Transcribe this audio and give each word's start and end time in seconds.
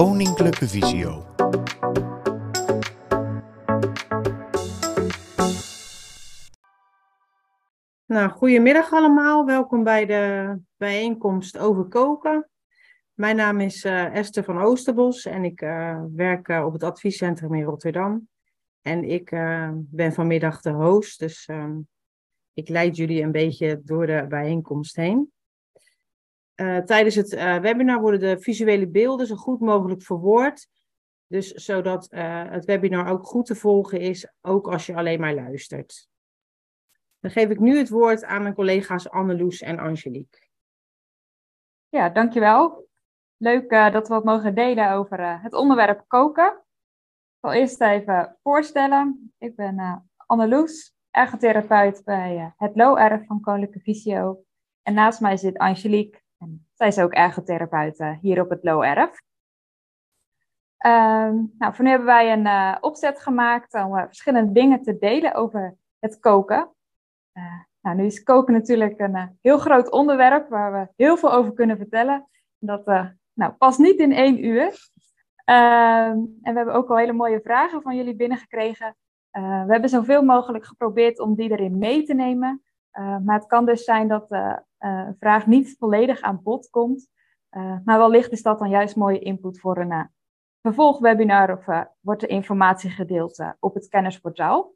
Koninklijke 0.00 0.68
Visio. 0.68 1.24
Nou, 8.06 8.30
goedemiddag 8.30 8.92
allemaal. 8.92 9.46
Welkom 9.46 9.84
bij 9.84 10.06
de 10.06 10.56
bijeenkomst 10.76 11.58
over 11.58 11.84
koken. 11.84 12.50
Mijn 13.12 13.36
naam 13.36 13.60
is 13.60 13.84
eh, 13.84 14.14
Esther 14.14 14.44
van 14.44 14.58
Oosterbos 14.58 15.26
en 15.26 15.44
ik 15.44 15.60
eh, 15.60 16.02
werk 16.14 16.48
eh, 16.48 16.64
op 16.64 16.72
het 16.72 16.82
adviescentrum 16.82 17.54
in 17.54 17.64
Rotterdam. 17.64 18.28
En 18.82 19.04
ik 19.04 19.30
ben 19.90 20.12
vanmiddag 20.12 20.60
de 20.60 20.70
host, 20.70 21.18
dus 21.18 21.46
ehm, 21.46 21.78
ik 22.52 22.68
leid 22.68 22.96
jullie 22.96 23.22
een 23.22 23.32
beetje 23.32 23.80
door 23.84 24.06
de 24.06 24.26
bijeenkomst 24.28 24.96
heen. 24.96 25.32
Tijdens 26.84 27.14
het 27.14 27.30
webinar 27.60 28.00
worden 28.00 28.20
de 28.20 28.40
visuele 28.40 28.88
beelden 28.88 29.26
zo 29.26 29.36
goed 29.36 29.60
mogelijk 29.60 30.02
verwoord. 30.02 30.68
Dus 31.26 31.52
zodat 31.52 32.08
het 32.50 32.64
webinar 32.64 33.08
ook 33.08 33.26
goed 33.26 33.46
te 33.46 33.54
volgen 33.54 34.00
is, 34.00 34.32
ook 34.40 34.68
als 34.68 34.86
je 34.86 34.94
alleen 34.94 35.20
maar 35.20 35.34
luistert. 35.34 36.08
Dan 37.20 37.30
geef 37.30 37.48
ik 37.48 37.58
nu 37.58 37.78
het 37.78 37.88
woord 37.88 38.24
aan 38.24 38.42
mijn 38.42 38.54
collega's 38.54 39.08
Anneloes 39.08 39.60
en 39.60 39.78
Angelique. 39.78 40.48
Ja, 41.88 42.08
dankjewel. 42.08 42.88
Leuk 43.36 43.70
dat 43.70 44.08
we 44.08 44.14
wat 44.14 44.24
mogen 44.24 44.54
delen 44.54 44.92
over 44.92 45.42
het 45.42 45.54
onderwerp 45.54 46.04
koken. 46.06 46.46
Ik 46.46 47.38
zal 47.40 47.52
eerst 47.52 47.80
even 47.80 48.36
voorstellen. 48.42 49.32
Ik 49.38 49.56
ben 49.56 50.08
Anneloes, 50.16 50.94
ergotherapeut 51.10 52.04
bij 52.04 52.54
het 52.56 52.76
LORF 52.76 53.26
van 53.26 53.40
Koninklijke 53.40 53.80
Visio. 53.80 54.44
En 54.82 54.94
naast 54.94 55.20
mij 55.20 55.36
zit 55.36 55.58
Angelique. 55.58 56.20
En 56.40 56.66
zij 56.74 56.88
is 56.88 56.98
ook 56.98 57.12
ergotherapeut 57.12 58.04
hier 58.20 58.40
op 58.40 58.50
het 58.50 58.64
LORF. 58.64 59.22
Um, 60.86 61.54
nou, 61.58 61.74
voor 61.74 61.84
nu 61.84 61.90
hebben 61.90 62.06
wij 62.06 62.32
een 62.32 62.82
opzet 62.82 63.20
gemaakt 63.20 63.74
om 63.74 63.94
verschillende 63.94 64.52
dingen 64.52 64.82
te 64.82 64.98
delen 64.98 65.34
over 65.34 65.76
het 65.98 66.18
koken. 66.18 66.70
nou, 67.80 67.96
nu 67.96 68.04
is 68.04 68.22
koken 68.22 68.54
natuurlijk 68.54 68.98
een 68.98 69.38
heel 69.42 69.58
groot 69.58 69.90
onderwerp 69.90 70.48
waar 70.48 70.72
we 70.72 70.92
heel 70.96 71.16
veel 71.16 71.32
over 71.32 71.52
kunnen 71.52 71.76
vertellen. 71.76 72.28
Dat 72.58 72.86
nou, 73.32 73.52
pas 73.58 73.78
niet 73.78 73.98
in 73.98 74.12
één 74.12 74.44
uur. 74.44 74.90
Ehm, 75.44 76.18
en 76.42 76.52
we 76.52 76.52
hebben 76.52 76.74
ook 76.74 76.90
al 76.90 76.96
hele 76.96 77.12
mooie 77.12 77.40
vragen 77.40 77.82
van 77.82 77.96
jullie 77.96 78.16
binnengekregen. 78.16 78.96
We 79.30 79.66
hebben 79.68 79.88
zoveel 79.88 80.22
mogelijk 80.22 80.66
geprobeerd 80.66 81.20
om 81.20 81.34
die 81.34 81.50
erin 81.50 81.78
mee 81.78 82.02
te 82.02 82.14
nemen. 82.14 82.62
Uh, 82.92 83.18
maar 83.18 83.38
het 83.38 83.46
kan 83.46 83.66
dus 83.66 83.84
zijn 83.84 84.08
dat 84.08 84.28
de 84.28 84.62
uh, 84.80 85.08
vraag 85.18 85.46
niet 85.46 85.76
volledig 85.78 86.20
aan 86.20 86.42
bod 86.42 86.70
komt. 86.70 87.08
maar 87.84 87.98
wellicht 87.98 88.32
is 88.32 88.42
dat 88.42 88.58
dan 88.58 88.68
juist 88.68 88.96
mooie 88.96 89.18
input 89.18 89.60
voor 89.60 89.78
een 89.78 90.10
vervolgwebinar 90.62 91.52
of 91.52 91.86
wordt 92.00 92.22
er 92.22 92.28
informatie 92.28 92.90
gedeeld 92.90 93.44
op 93.60 93.74
het 93.74 93.88
kennisportaal. 93.88 94.74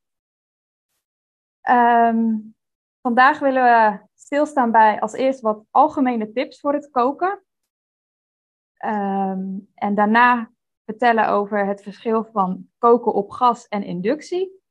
Um, 1.68 2.54
vandaag 3.00 3.38
willen 3.38 3.62
we 3.62 3.98
stilstaan 4.14 4.70
bij 4.70 5.00
als 5.00 5.12
eerst 5.12 5.40
wat 5.40 5.64
algemene 5.70 6.32
tips 6.32 6.60
voor 6.60 6.72
het 6.72 6.90
koken. 6.90 7.42
Um, 8.84 9.70
en 9.74 9.94
daarna 9.94 10.50
vertellen 10.84 11.28
over 11.28 11.66
het 11.66 11.82
verschil 11.82 12.24
van 12.24 12.68
koken 12.78 13.12
op 13.12 13.30
gas 13.30 13.68
en 13.68 13.82
inductie. 13.82 14.62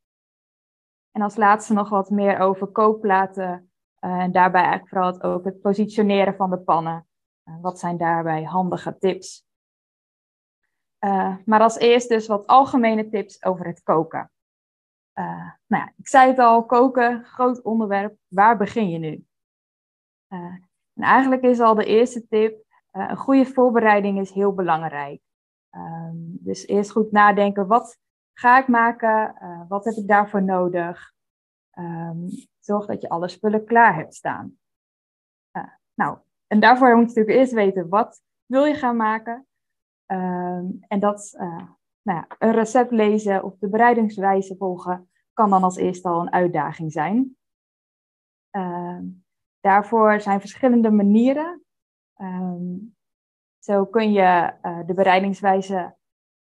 En 1.14 1.22
als 1.22 1.36
laatste 1.36 1.74
nog 1.74 1.90
wat 1.90 2.10
meer 2.10 2.40
over 2.40 2.68
kookplaten. 2.68 3.72
Uh, 4.00 4.20
en 4.20 4.32
daarbij 4.32 4.62
eigenlijk 4.62 4.90
vooral 4.90 5.12
het, 5.12 5.24
ook 5.24 5.46
het 5.46 5.62
positioneren 5.62 6.36
van 6.36 6.50
de 6.50 6.60
pannen. 6.60 7.08
Uh, 7.46 7.62
wat 7.62 7.80
zijn 7.80 7.98
daarbij 7.98 8.44
handige 8.44 8.98
tips? 8.98 9.46
Uh, 11.06 11.36
maar 11.46 11.62
als 11.62 11.78
eerst 11.78 12.10
dus 12.10 12.28
wat 12.28 12.48
algemene 12.48 13.10
tips 13.10 13.44
over 13.44 13.66
het 13.66 13.84
koken. 13.84 14.32
nou 15.14 15.84
ja, 15.84 15.94
ik 15.98 16.08
zei 16.08 16.30
het 16.30 16.40
al, 16.40 16.66
koken, 16.66 17.26
groot 17.26 17.62
onderwerp. 17.62 18.18
Waar 18.28 18.58
begin 18.58 18.90
je 18.90 18.98
nu? 18.98 19.26
en 20.94 21.04
eigenlijk 21.04 21.42
is 21.42 21.60
al 21.60 21.76
de 21.76 21.86
eerste 21.86 22.28
tip 22.28 22.64
een 22.92 23.18
goede 23.18 23.46
voorbereiding 23.46 24.20
is 24.20 24.32
heel 24.32 24.54
belangrijk. 24.54 25.22
Um, 25.76 26.38
dus 26.40 26.68
eerst 26.68 26.92
goed 26.92 27.12
nadenken, 27.12 27.68
wat 27.68 27.98
ga 28.34 28.60
ik 28.60 28.68
maken? 28.68 29.36
Uh, 29.42 29.62
wat 29.68 29.86
heb 29.86 29.94
ik 29.94 30.08
daarvoor 30.08 30.44
nodig? 30.44 31.14
Um, 31.78 32.28
zorg 32.60 32.86
dat 32.86 33.02
je 33.02 33.10
alle 33.10 33.28
spullen 33.28 33.66
klaar 33.66 33.96
hebt 33.96 34.16
staan. 34.16 34.58
Uh, 35.58 35.74
nou, 35.94 36.18
en 36.48 36.60
daarvoor 36.60 36.96
moet 36.96 37.00
je 37.00 37.08
natuurlijk 37.08 37.38
eerst 37.38 37.54
weten, 37.54 37.90
wat 37.90 38.22
wil 38.46 38.66
je 38.66 38.74
gaan 38.74 38.96
maken? 38.96 39.48
Um, 40.12 40.80
en 40.88 41.00
dat, 41.00 41.34
nou 42.02 42.20
ja, 42.20 42.28
een 42.40 42.52
recept 42.52 42.92
lezen 42.92 43.44
of 43.44 43.58
de 43.58 43.70
bereidingswijze 43.70 44.56
volgen, 44.56 45.10
kan 45.34 45.50
dan 45.50 45.64
als 45.64 45.76
eerste 45.76 46.08
al 46.08 46.22
een 46.22 46.34
uitdaging 46.34 46.92
zijn. 46.92 47.38
daarvoor 49.60 50.22
zijn 50.22 50.40
verschillende 50.40 50.92
manieren 50.92 51.64
zo 53.64 53.86
kun 53.86 54.12
je 54.12 54.54
de 54.86 54.94
bereidingswijze 54.94 55.96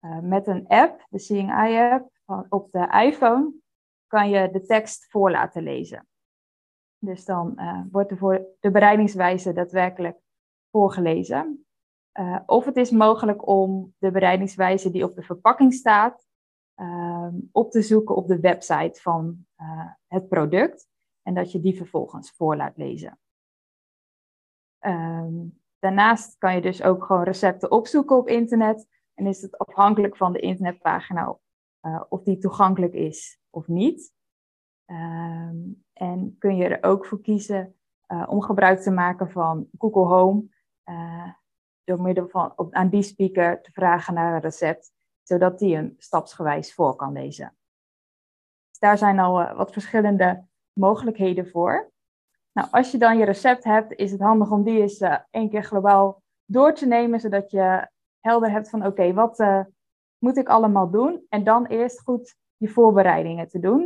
uh, 0.01 0.21
met 0.21 0.47
een 0.47 0.67
app, 0.67 1.07
de 1.11 1.19
Seeing 1.19 1.51
Eye 1.51 1.91
app, 1.91 2.11
op 2.49 2.73
de 2.73 3.03
iPhone, 3.05 3.53
kan 4.07 4.29
je 4.29 4.51
de 4.51 4.63
tekst 4.63 5.11
voor 5.11 5.31
laten 5.31 5.63
lezen. 5.63 6.07
Dus 6.99 7.25
dan 7.25 7.53
uh, 7.57 7.81
wordt 7.91 8.19
voor 8.19 8.47
de 8.61 8.71
bereidingswijze 8.71 9.53
daadwerkelijk 9.53 10.19
voorgelezen. 10.71 11.67
of 12.47 12.65
het 12.65 12.77
is 12.77 12.91
mogelijk 12.91 13.49
om 13.49 13.95
de 13.99 14.11
bereidingswijze 14.11 14.91
die 14.91 15.05
op 15.05 15.15
de 15.15 15.23
verpakking 15.23 15.75
staat, 15.75 16.27
um, 16.81 17.49
op 17.53 17.71
te 17.71 17.83
zoeken 17.83 18.17
op 18.17 18.27
de 18.27 18.41
website 18.41 19.01
van 19.01 19.47
het 20.07 20.29
product. 20.29 20.89
En 21.23 21.35
dat 21.35 21.53
je 21.53 21.61
die 21.61 21.77
vervolgens 21.77 22.31
voor 22.31 22.57
laat 22.57 22.77
lezen. 22.77 23.19
Um, 24.81 25.61
daarnaast 25.79 26.39
kan 26.39 26.55
je 26.55 26.61
dus 26.61 26.83
ook 26.83 27.05
gewoon 27.05 27.23
recepten 27.23 27.71
opzoeken 27.71 28.17
op 28.17 28.29
internet. 28.29 28.87
En 29.17 29.27
is 29.27 29.43
het 29.43 29.59
afhankelijk 29.59 30.17
van 30.17 30.33
de 30.33 30.41
internetpagina 30.41 31.39
uh, 31.83 32.03
of 32.09 32.23
die 32.23 32.39
toegankelijk 32.39 32.93
is 32.93 33.41
of 33.51 33.67
niet. 33.67 34.15
Um, 34.87 35.85
en 35.93 36.37
kun 36.39 36.57
je 36.57 36.69
er 36.69 36.91
ook 36.91 37.07
voor 37.07 37.21
kiezen 37.21 37.75
uh, 38.09 38.27
om 38.29 38.43
gebruik 38.43 38.81
te 38.81 38.91
maken 38.91 39.31
van 39.31 39.69
Google 39.79 40.05
Home. 40.05 40.45
Uh, 40.85 41.33
door 41.85 42.03
middel 42.03 42.29
van 42.29 42.53
op, 42.57 42.73
aan 42.75 42.89
die 42.89 43.03
speaker 43.03 43.63
te 43.63 43.73
vragen 43.73 44.15
naar 44.15 44.35
een 44.35 44.41
recept, 44.41 44.93
zodat 45.23 45.59
die 45.59 45.77
een 45.77 45.95
stapsgewijs 45.99 46.75
voor 46.75 46.97
kan 46.97 47.13
lezen. 47.13 47.57
Dus 48.71 48.79
daar 48.79 48.99
zijn 48.99 49.19
al 49.19 49.55
wat 49.55 49.73
verschillende 49.73 50.45
mogelijkheden 50.73 51.49
voor. 51.49 51.93
Nou, 52.53 52.69
als 52.71 52.91
je 52.91 52.99
dan 52.99 53.19
je 53.19 53.25
recept 53.25 53.65
hebt, 53.65 53.93
is 53.93 54.11
het 54.13 54.21
handig 54.21 54.51
om 54.51 54.63
die 54.63 54.81
eens 54.81 55.01
één 55.31 55.51
keer 55.51 55.63
globaal 55.63 56.23
door 56.45 56.75
te 56.75 56.87
nemen, 56.87 57.21
zodat 57.21 57.51
je 57.51 57.89
helder 58.27 58.51
hebt 58.51 58.71
van 58.71 58.87
oké, 58.87 59.13
wat 59.13 59.41
uh, 59.41 59.65
moet 60.19 60.37
ik 60.37 60.49
allemaal 60.49 60.91
doen? 60.91 61.27
En 61.29 61.45
dan 61.45 61.67
eerst 61.67 62.01
goed 62.01 62.37
je 62.57 62.69
voorbereidingen 62.69 63.49
te 63.49 63.59
doen. 63.59 63.83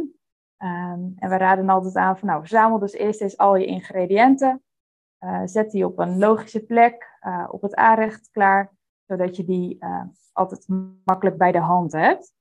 Um, 0.62 1.12
en 1.17 1.28
we 1.28 1.37
raden 1.37 1.69
altijd 1.69 1.97
aan 1.97 2.19
van 2.19 2.28
nou, 2.28 2.41
verzamel 2.41 2.78
dus 2.78 2.93
eerst 2.93 3.21
eens 3.21 3.37
al 3.37 3.56
je 3.56 3.67
ingrediënten. 3.67 4.62
Uh, 5.25 5.43
zet 5.45 5.71
die 5.71 5.87
op 5.87 5.99
een 5.99 6.19
logische 6.19 6.65
plek, 6.65 7.19
op 7.51 7.62
het 7.62 7.75
aanrecht 7.75 8.31
klaar, 8.31 8.73
zodat 9.06 9.37
je 9.37 9.45
die 9.45 9.78
altijd 10.33 10.69
makkelijk 11.05 11.37
bij 11.37 11.53
de 11.53 11.59
hand 11.59 11.93
hebt. 11.93 12.33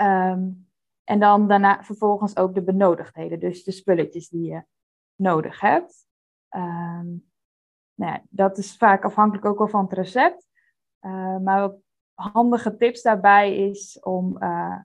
Um, 0.00 0.70
en 1.04 1.20
dan 1.20 1.48
daarna 1.48 1.82
vervolgens 1.82 2.36
ook 2.36 2.54
de 2.54 2.62
benodigdheden, 2.62 3.40
dus 3.40 3.64
de 3.64 3.72
spulletjes 3.72 4.28
die 4.28 4.50
je 4.50 4.64
nodig 5.14 5.60
hebt. 5.60 6.06
Um, 6.56 7.30
nou 7.94 8.12
ja, 8.12 8.22
dat 8.28 8.58
is 8.58 8.76
vaak 8.76 9.04
afhankelijk 9.04 9.46
ook 9.46 9.58
wel 9.58 9.68
van 9.68 9.84
het 9.84 9.92
recept. 9.92 10.48
Uh, 11.04 11.38
maar 11.38 11.60
wat 11.60 11.76
handige 12.14 12.76
tips 12.76 13.02
daarbij 13.02 13.56
is 13.56 14.00
om 14.00 14.42
uh, 14.42 14.78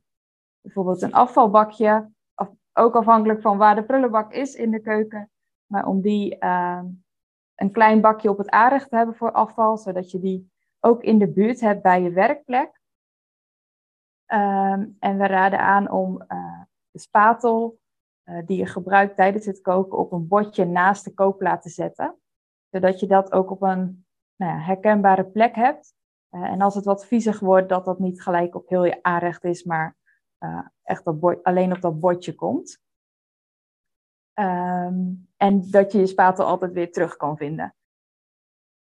bijvoorbeeld 0.62 1.02
een 1.02 1.14
afvalbakje, 1.14 2.10
af, 2.34 2.50
ook 2.74 2.96
afhankelijk 2.96 3.42
van 3.42 3.58
waar 3.58 3.76
de 3.76 3.84
prullenbak 3.84 4.34
is 4.34 4.56
in 4.56 4.72
de 4.72 4.80
keuken, 4.80 5.32
maar 5.66 5.86
om 5.86 6.02
die 6.02 6.38
uh, 6.40 6.84
een 7.56 7.72
klein 7.72 8.02
bakje 8.02 8.30
op 8.30 8.38
het 8.38 8.50
aanrecht 8.50 8.90
te 8.90 8.96
hebben 8.96 9.16
voor 9.16 9.32
afval, 9.32 9.78
zodat 9.78 10.12
je 10.12 10.20
die 10.20 10.52
ook 10.80 11.04
in 11.04 11.18
de 11.18 11.28
buurt 11.28 11.60
hebt 11.60 11.82
bij 11.82 12.02
je 12.02 12.12
werkplek. 12.12 12.80
Um, 14.34 14.96
en 15.00 15.18
we 15.18 15.28
raden 15.28 15.60
aan 15.60 15.92
om 15.92 16.18
de 16.92 17.00
spatel 17.00 17.80
die 18.46 18.58
je 18.58 18.66
gebruikt 18.66 19.16
tijdens 19.16 19.46
het 19.46 19.62
koken 19.62 19.98
op 19.98 20.12
een 20.12 20.28
bordje 20.28 20.66
naast 20.66 21.04
de 21.04 21.14
kookplaat 21.14 21.62
te 21.62 21.70
zetten. 21.70 22.18
Zodat 22.70 23.00
je 23.00 23.08
dat 23.08 23.32
ook 23.32 23.52
op 23.52 23.62
een 23.62 24.06
nou 24.36 24.52
ja, 24.52 24.60
herkenbare 24.60 25.26
plek 25.26 25.56
hebt. 25.56 25.96
Uh, 26.32 26.44
en 26.44 26.62
als 26.62 26.76
het 26.76 26.86
wat 26.86 27.06
viezig 27.06 27.40
wordt, 27.40 27.70
dat 27.70 27.86
dat 27.86 28.00
niet 28.00 28.22
gelijk 28.22 28.56
op 28.56 28.70
heel 28.70 28.84
je 28.84 29.04
aanrecht 29.04 29.44
is, 29.44 29.64
maar 29.64 29.96
uh, 30.40 30.68
echt 30.84 31.06
op 31.06 31.40
alleen 31.44 31.72
op 31.72 31.82
dat 31.82 32.00
bordje 32.00 32.36
komt. 32.36 32.82
Um, 34.40 35.30
en 35.38 35.72
dat 35.72 35.92
je 35.92 36.00
je 36.00 36.08
spatel 36.08 36.46
altijd 36.46 36.72
weer 36.72 36.92
terug 36.92 37.18
kan 37.18 37.38
vinden. 37.38 37.76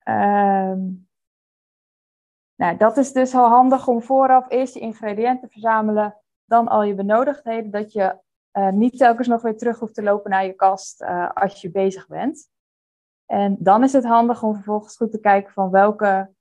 Um, 0.03 1.07
Nou, 2.59 2.77
dat 2.77 2.97
is 2.97 3.12
dus 3.12 3.33
wel 3.33 3.47
handig 3.47 3.88
om 3.88 4.01
vooraf 4.01 4.50
eerst 4.50 4.74
je 4.74 4.80
ingrediënten 4.80 5.47
te 5.47 5.53
verzamelen, 5.53 6.18
dan 6.45 6.68
al 6.68 6.83
je 6.83 6.95
benodigdheden, 6.95 7.71
dat 7.71 7.91
je 7.91 8.19
uh, 8.53 8.69
niet 8.69 8.97
telkens 8.97 9.27
nog 9.27 9.41
weer 9.41 9.57
terug 9.57 9.80
hoeft 9.80 9.94
te 9.94 10.03
lopen 10.03 10.31
naar 10.31 10.45
je 10.45 10.53
kast 10.53 11.03
als 11.33 11.62
je 11.62 11.71
bezig 11.71 12.07
bent. 12.07 12.50
En 13.25 13.56
dan 13.59 13.83
is 13.83 13.94
het 13.94 14.06
handig 14.06 14.44
om 14.44 14.53
vervolgens 14.53 14.97
goed 14.97 15.12
te 15.12 15.19
kijken 15.19 15.53
van 15.53 15.69
welke 15.69 16.33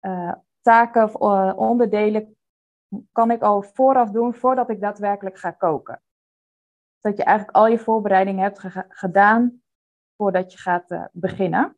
uh, 0.00 0.32
taken 0.60 1.04
of 1.04 1.14
onderdelen 1.54 2.36
kan 3.12 3.30
ik 3.30 3.42
al 3.42 3.62
vooraf 3.62 4.10
doen 4.10 4.34
voordat 4.34 4.70
ik 4.70 4.80
daadwerkelijk 4.80 5.38
ga 5.38 5.50
koken. 5.50 6.02
Dat 7.00 7.16
je 7.16 7.24
eigenlijk 7.24 7.56
al 7.56 7.66
je 7.66 7.78
voorbereidingen 7.78 8.42
hebt 8.42 8.60
gedaan 8.88 9.62
voordat 10.16 10.52
je 10.52 10.58
gaat 10.58 11.08
beginnen. 11.12 11.76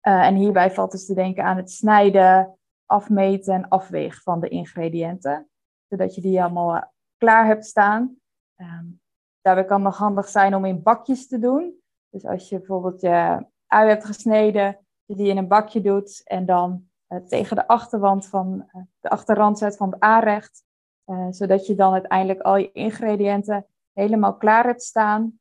en 0.00 0.34
hierbij 0.34 0.70
valt 0.70 0.90
dus 0.90 1.06
te 1.06 1.14
denken 1.14 1.44
aan 1.44 1.56
het 1.56 1.70
snijden, 1.70 2.58
afmeten 2.86 3.54
en 3.54 3.68
afwegen 3.68 4.22
van 4.22 4.40
de 4.40 4.48
ingrediënten. 4.48 5.48
Zodat 5.88 6.14
je 6.14 6.20
die 6.20 6.42
allemaal 6.42 6.92
klaar 7.16 7.46
hebt 7.46 7.64
staan. 7.64 8.16
Um, 8.56 9.00
daarbij 9.40 9.64
kan 9.64 9.82
nog 9.82 9.96
handig 9.96 10.28
zijn 10.28 10.54
om 10.54 10.64
in 10.64 10.82
bakjes 10.82 11.28
te 11.28 11.38
doen. 11.38 11.82
Dus 12.08 12.24
als 12.24 12.48
je 12.48 12.58
bijvoorbeeld 12.58 13.00
je 13.00 13.46
ui 13.66 13.88
hebt 13.88 14.04
gesneden, 14.04 14.83
je 15.04 15.14
die 15.14 15.28
in 15.28 15.36
een 15.36 15.48
bakje 15.48 15.80
doet 15.80 16.22
en 16.24 16.46
dan 16.46 16.88
uh, 17.08 17.18
tegen 17.18 17.56
de 17.56 17.66
achterwand 17.66 18.26
van 18.26 18.68
uh, 18.72 18.82
de 19.00 19.08
achterrand 19.08 19.58
zet 19.58 19.76
van 19.76 19.90
het 19.90 20.00
aanrecht. 20.00 20.64
Uh, 21.06 21.26
zodat 21.30 21.66
je 21.66 21.74
dan 21.74 21.92
uiteindelijk 21.92 22.40
al 22.40 22.56
je 22.56 22.72
ingrediënten 22.72 23.66
helemaal 23.92 24.36
klaar 24.36 24.64
hebt 24.64 24.82
staan 24.82 25.38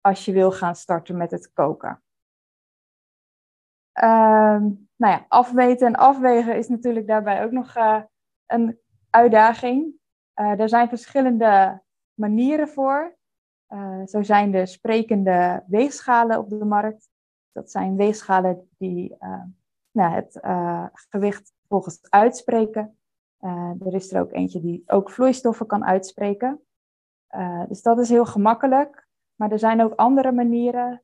als 0.00 0.24
je 0.24 0.32
wil 0.32 0.52
gaan 0.52 0.76
starten 0.76 1.16
met 1.16 1.30
het 1.30 1.52
koken. 1.52 2.02
Um, 3.92 4.88
nou 4.96 5.12
ja, 5.12 5.24
afweten 5.28 5.86
en 5.86 5.94
afwegen 5.94 6.56
is 6.56 6.68
natuurlijk 6.68 7.06
daarbij 7.06 7.44
ook 7.44 7.50
nog 7.50 7.74
een 8.46 8.78
uitdaging. 9.10 9.94
er 10.34 10.68
zijn 10.68 10.88
verschillende 10.88 11.82
manieren 12.14 12.68
voor. 12.68 13.16
Zo 14.04 14.22
zijn 14.22 14.50
de 14.50 14.66
sprekende 14.66 15.64
weegschalen 15.66 16.38
op 16.38 16.48
de 16.48 16.64
markt. 16.64 17.11
Dat 17.52 17.70
zijn 17.70 17.96
weegschalen 17.96 18.68
die 18.78 19.16
uh, 19.20 19.42
nou, 19.90 20.14
het 20.14 20.38
uh, 20.44 20.86
gewicht 20.92 21.52
volgens 21.68 22.00
uitspreken. 22.08 22.98
er 23.80 23.94
is 23.94 24.12
er 24.12 24.20
ook 24.20 24.32
eentje 24.32 24.60
die 24.60 24.82
ook 24.86 25.10
vloeistoffen 25.10 25.66
kan 25.66 25.84
uitspreken. 25.84 26.60
dus 27.68 27.82
dat 27.82 27.98
is 27.98 28.08
heel 28.08 28.26
gemakkelijk. 28.26 29.06
Maar 29.34 29.50
er 29.50 29.58
zijn 29.58 29.82
ook 29.82 29.94
andere 29.94 30.32
manieren. 30.32 31.02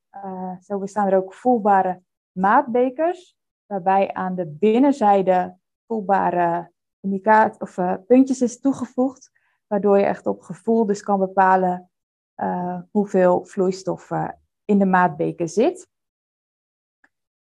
zo 0.60 0.78
bestaan 0.78 1.06
er 1.06 1.16
ook 1.16 1.34
voelbare 1.34 2.02
maatbekers, 2.32 3.36
waarbij 3.66 4.12
aan 4.12 4.34
de 4.34 4.46
binnenzijde 4.46 5.56
voelbare 5.86 6.70
indicaat 7.00 7.60
of 7.60 7.78
puntjes 8.06 8.42
is 8.42 8.60
toegevoegd 8.60 9.30
waardoor 9.66 9.98
je 9.98 10.04
echt 10.04 10.26
op 10.26 10.40
gevoel 10.40 10.86
dus 10.86 11.02
kan 11.02 11.18
bepalen 11.18 11.90
hoeveel 12.90 13.44
vloeistoffen 13.44 14.40
in 14.64 14.78
de 14.78 14.86
maatbeker 14.86 15.48
zit. 15.48 15.88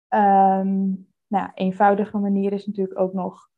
Um, 0.09 1.07
nou, 1.27 1.51
eenvoudige 1.53 2.17
manier 2.17 2.53
is 2.53 2.65
natuurlijk 2.65 2.99
ook 2.99 3.13
nog 3.13 3.49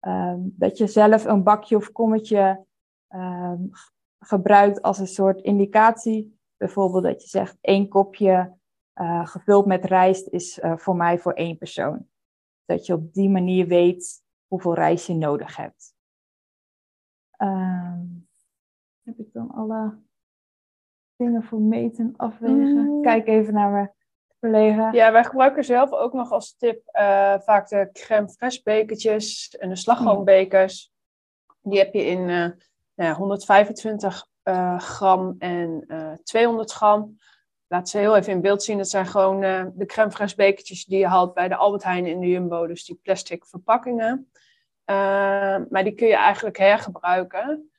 um, 0.00 0.54
dat 0.56 0.78
je 0.78 0.86
zelf 0.86 1.24
een 1.24 1.42
bakje 1.42 1.76
of 1.76 1.92
kommetje 1.92 2.66
um, 3.08 3.70
gebruikt 4.18 4.82
als 4.82 4.98
een 4.98 5.06
soort 5.06 5.40
indicatie. 5.40 6.38
Bijvoorbeeld 6.56 7.02
dat 7.02 7.22
je 7.22 7.28
zegt 7.28 7.58
één 7.60 7.88
kopje 7.88 8.58
uh, 8.94 9.26
gevuld 9.26 9.66
met 9.66 9.84
rijst 9.84 10.28
is 10.28 10.58
uh, 10.58 10.76
voor 10.76 10.96
mij 10.96 11.18
voor 11.18 11.32
één 11.32 11.58
persoon. 11.58 12.08
Dat 12.64 12.86
je 12.86 12.94
op 12.94 13.12
die 13.12 13.30
manier 13.30 13.66
weet 13.66 14.22
hoeveel 14.46 14.74
rijst 14.74 15.06
je 15.06 15.14
nodig 15.14 15.56
hebt. 15.56 15.94
Heb 19.02 19.18
ik 19.18 19.32
dan 19.32 19.50
alle 19.50 19.98
dingen 21.16 21.42
voor 21.42 21.60
meten, 21.60 22.14
afwegen? 22.16 22.96
Mm. 22.96 23.02
Kijk 23.02 23.26
even 23.26 23.54
naar 23.54 23.70
mijn 23.70 23.92
Ja, 24.92 25.12
wij 25.12 25.24
gebruiken 25.24 25.64
zelf 25.64 25.92
ook 25.92 26.12
nog 26.12 26.30
als 26.32 26.56
tip 26.56 26.82
uh, 26.92 27.34
vaak 27.40 27.68
de 27.68 27.88
crème 27.92 28.28
fraîche 28.28 28.62
bekertjes 28.62 29.56
en 29.58 29.68
de 29.68 29.76
slagroombekers. 29.76 30.92
Die 31.62 31.78
heb 31.78 31.94
je 31.94 32.06
in 32.06 32.28
uh, 32.28 32.48
ja, 32.94 33.14
125 33.14 34.26
uh, 34.44 34.78
gram 34.78 35.34
en 35.38 35.86
200 36.24 36.72
gram. 36.72 37.18
Laat 37.66 37.88
ze 37.88 37.98
heel 37.98 38.16
even 38.16 38.32
in 38.32 38.40
beeld 38.40 38.62
zien. 38.62 38.78
Dat 38.78 38.88
zijn 38.88 39.06
gewoon 39.06 39.40
de 39.74 39.86
crème 39.86 40.10
fraîche 40.10 40.36
bekertjes 40.36 40.84
die 40.84 40.98
je 40.98 41.06
haalt 41.06 41.34
bij 41.34 41.48
de 41.48 41.56
Albert 41.56 41.84
Heijn 41.84 42.06
in 42.06 42.20
de 42.20 42.28
Jumbo. 42.28 42.66
Dus 42.66 42.84
die 42.84 43.00
plastic 43.02 43.46
verpakkingen. 43.46 44.30
Maar 45.68 45.84
die 45.84 45.94
kun 45.94 46.06
je 46.06 46.16
eigenlijk 46.16 46.58
hergebruiken. 46.58 47.70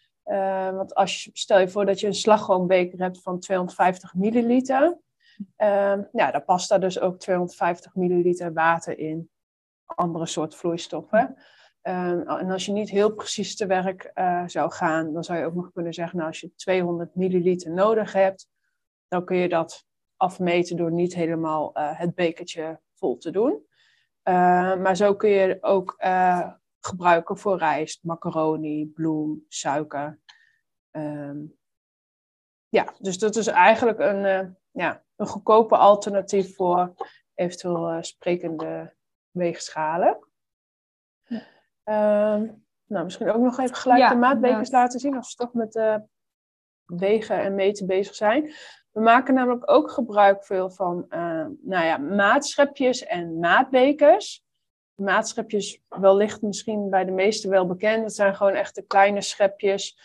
Want 0.73 0.95
als 0.95 1.23
je, 1.23 1.29
stel 1.33 1.59
je 1.59 1.69
voor 1.69 1.85
dat 1.85 1.99
je 1.99 2.07
een 2.07 2.13
slagroombeker 2.13 2.99
hebt 2.99 3.21
van 3.21 3.39
250 3.39 4.13
milliliter. 4.13 4.97
Uh, 5.57 5.97
ja, 6.11 6.31
dan 6.31 6.45
past 6.45 6.69
daar 6.69 6.79
dus 6.79 6.99
ook 6.99 7.19
250 7.19 7.95
milliliter 7.95 8.53
water 8.53 8.97
in. 8.97 9.29
Andere 9.85 10.25
soort 10.25 10.55
vloeistoffen. 10.55 11.35
en 11.81 12.49
als 12.49 12.65
je 12.65 12.71
niet 12.71 12.89
heel 12.89 13.13
precies 13.13 13.55
te 13.55 13.65
werk 13.65 14.11
uh, 14.15 14.43
zou 14.47 14.71
gaan, 14.71 15.13
dan 15.13 15.23
zou 15.23 15.39
je 15.39 15.45
ook 15.45 15.53
nog 15.53 15.71
kunnen 15.71 15.93
zeggen, 15.93 16.17
nou, 16.17 16.29
als 16.29 16.39
je 16.39 16.55
200 16.55 17.15
milliliter 17.15 17.71
nodig 17.71 18.13
hebt, 18.13 18.47
dan 19.07 19.25
kun 19.25 19.37
je 19.37 19.49
dat 19.49 19.85
afmeten 20.17 20.77
door 20.77 20.91
niet 20.91 21.13
helemaal 21.13 21.71
het 21.73 22.15
bekertje 22.15 22.79
vol 22.93 23.17
te 23.17 23.31
doen. 23.31 23.65
maar 24.81 24.95
zo 24.95 25.15
kun 25.15 25.29
je 25.29 25.57
ook 25.61 25.95
gebruiken 26.79 27.37
voor 27.37 27.57
rijst, 27.57 28.03
macaroni, 28.03 28.87
bloem, 28.87 29.45
suiker. 29.47 30.19
Ja, 32.69 32.93
dus 32.99 33.17
dat 33.17 33.35
is 33.35 33.47
eigenlijk 33.47 33.99
een, 33.99 34.57
ja, 34.71 35.03
een 35.15 35.27
goedkope 35.27 35.77
alternatief 35.77 36.55
voor 36.55 36.93
eventueel 37.33 37.91
uh, 37.91 38.01
sprekende 38.01 38.93
weegschalen. 39.29 40.29
Um, 41.83 42.65
nou, 42.85 43.03
misschien 43.03 43.29
ook 43.29 43.41
nog 43.41 43.59
even 43.59 43.75
gelijk 43.75 44.09
de 44.09 44.15
maatbekers 44.15 44.71
laten 44.71 44.99
zien 44.99 45.15
als 45.15 45.35
we 45.35 45.43
toch 45.43 45.53
met 45.53 45.75
uh, 45.75 45.95
wegen 46.85 47.39
en 47.39 47.55
meten 47.55 47.87
bezig 47.87 48.15
zijn. 48.15 48.53
We 48.91 49.01
maken 49.01 49.33
namelijk 49.33 49.71
ook 49.71 49.91
gebruik 49.91 50.45
veel 50.45 50.69
van 50.69 51.05
nou 51.61 51.85
ja, 51.85 51.97
maatschepjes 51.97 53.03
en 53.03 53.39
maatbekers 53.39 54.43
maatschepjes 55.01 55.81
wellicht 55.87 56.41
misschien 56.41 56.89
bij 56.89 57.05
de 57.05 57.11
meesten 57.11 57.49
wel 57.49 57.67
bekend. 57.67 58.03
Het 58.03 58.13
zijn 58.13 58.35
gewoon 58.35 58.53
echt 58.53 58.75
de 58.75 58.81
kleine 58.81 59.21
schepjes 59.21 59.99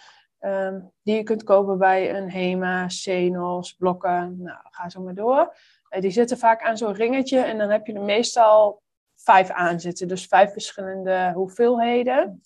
um, 0.46 0.92
die 1.02 1.16
je 1.16 1.22
kunt 1.22 1.42
kopen 1.42 1.78
bij 1.78 2.14
een 2.14 2.30
HEMA, 2.30 2.88
Senos, 2.88 3.72
Blokken. 3.72 4.42
Nou, 4.42 4.58
ga 4.70 4.88
zo 4.88 5.02
maar 5.02 5.14
door. 5.14 5.56
Uh, 5.90 6.00
die 6.00 6.10
zitten 6.10 6.38
vaak 6.38 6.62
aan 6.62 6.76
zo'n 6.76 6.92
ringetje 6.92 7.38
en 7.38 7.58
dan 7.58 7.70
heb 7.70 7.86
je 7.86 7.92
er 7.92 8.02
meestal 8.02 8.82
vijf 9.14 9.50
aan 9.50 9.80
zitten. 9.80 10.08
Dus 10.08 10.26
vijf 10.26 10.52
verschillende 10.52 11.32
hoeveelheden. 11.34 12.40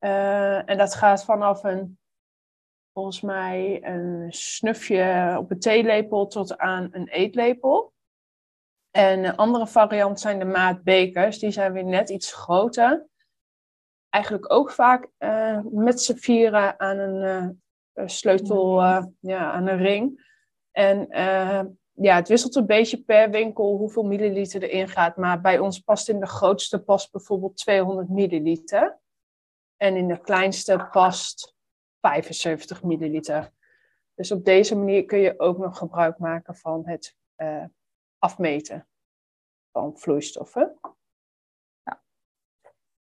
Uh, 0.00 0.68
en 0.68 0.78
dat 0.78 0.94
gaat 0.94 1.24
vanaf 1.24 1.64
een, 1.64 1.98
volgens 2.92 3.20
mij, 3.20 3.84
een 3.84 4.32
snufje 4.32 5.34
op 5.38 5.50
een 5.50 5.60
theelepel 5.60 6.26
tot 6.26 6.58
aan 6.58 6.88
een 6.92 7.08
eetlepel. 7.08 7.92
En 8.90 9.24
een 9.24 9.36
andere 9.36 9.66
variant 9.66 10.20
zijn 10.20 10.38
de 10.38 10.44
maatbekers. 10.44 11.38
Die 11.38 11.50
zijn 11.50 11.72
weer 11.72 11.84
net 11.84 12.10
iets 12.10 12.32
groter. 12.32 13.06
Eigenlijk 14.12 14.52
ook 14.52 14.70
vaak 14.70 15.08
uh, 15.18 15.60
met 15.70 16.00
z'n 16.00 16.14
vieren 16.14 16.80
aan 16.80 16.98
een 16.98 17.56
uh, 17.94 18.06
sleutel, 18.06 18.82
uh, 18.82 19.04
ja, 19.20 19.52
aan 19.52 19.66
een 19.66 19.78
ring. 19.78 20.30
En 20.70 21.06
ja, 21.92 22.14
het 22.14 22.28
wisselt 22.28 22.54
een 22.54 22.66
beetje 22.66 23.02
per 23.02 23.30
winkel 23.30 23.76
hoeveel 23.76 24.02
milliliter 24.02 24.62
erin 24.62 24.88
gaat. 24.88 25.16
Maar 25.16 25.40
bij 25.40 25.58
ons 25.58 25.78
past 25.78 26.08
in 26.08 26.20
de 26.20 26.26
grootste 26.26 26.82
past 26.82 27.12
bijvoorbeeld 27.12 27.56
200 27.56 28.08
milliliter. 28.08 28.98
En 29.76 29.96
in 29.96 30.08
de 30.08 30.20
kleinste 30.20 30.88
past 30.90 31.54
75 32.00 32.82
milliliter. 32.82 33.52
Dus 34.14 34.32
op 34.32 34.44
deze 34.44 34.76
manier 34.76 35.04
kun 35.04 35.18
je 35.18 35.40
ook 35.40 35.58
nog 35.58 35.78
gebruik 35.78 36.18
maken 36.18 36.56
van 36.56 36.82
het 36.86 37.16
afmeten 38.18 38.88
van 39.70 39.98
vloeistoffen. 39.98 40.78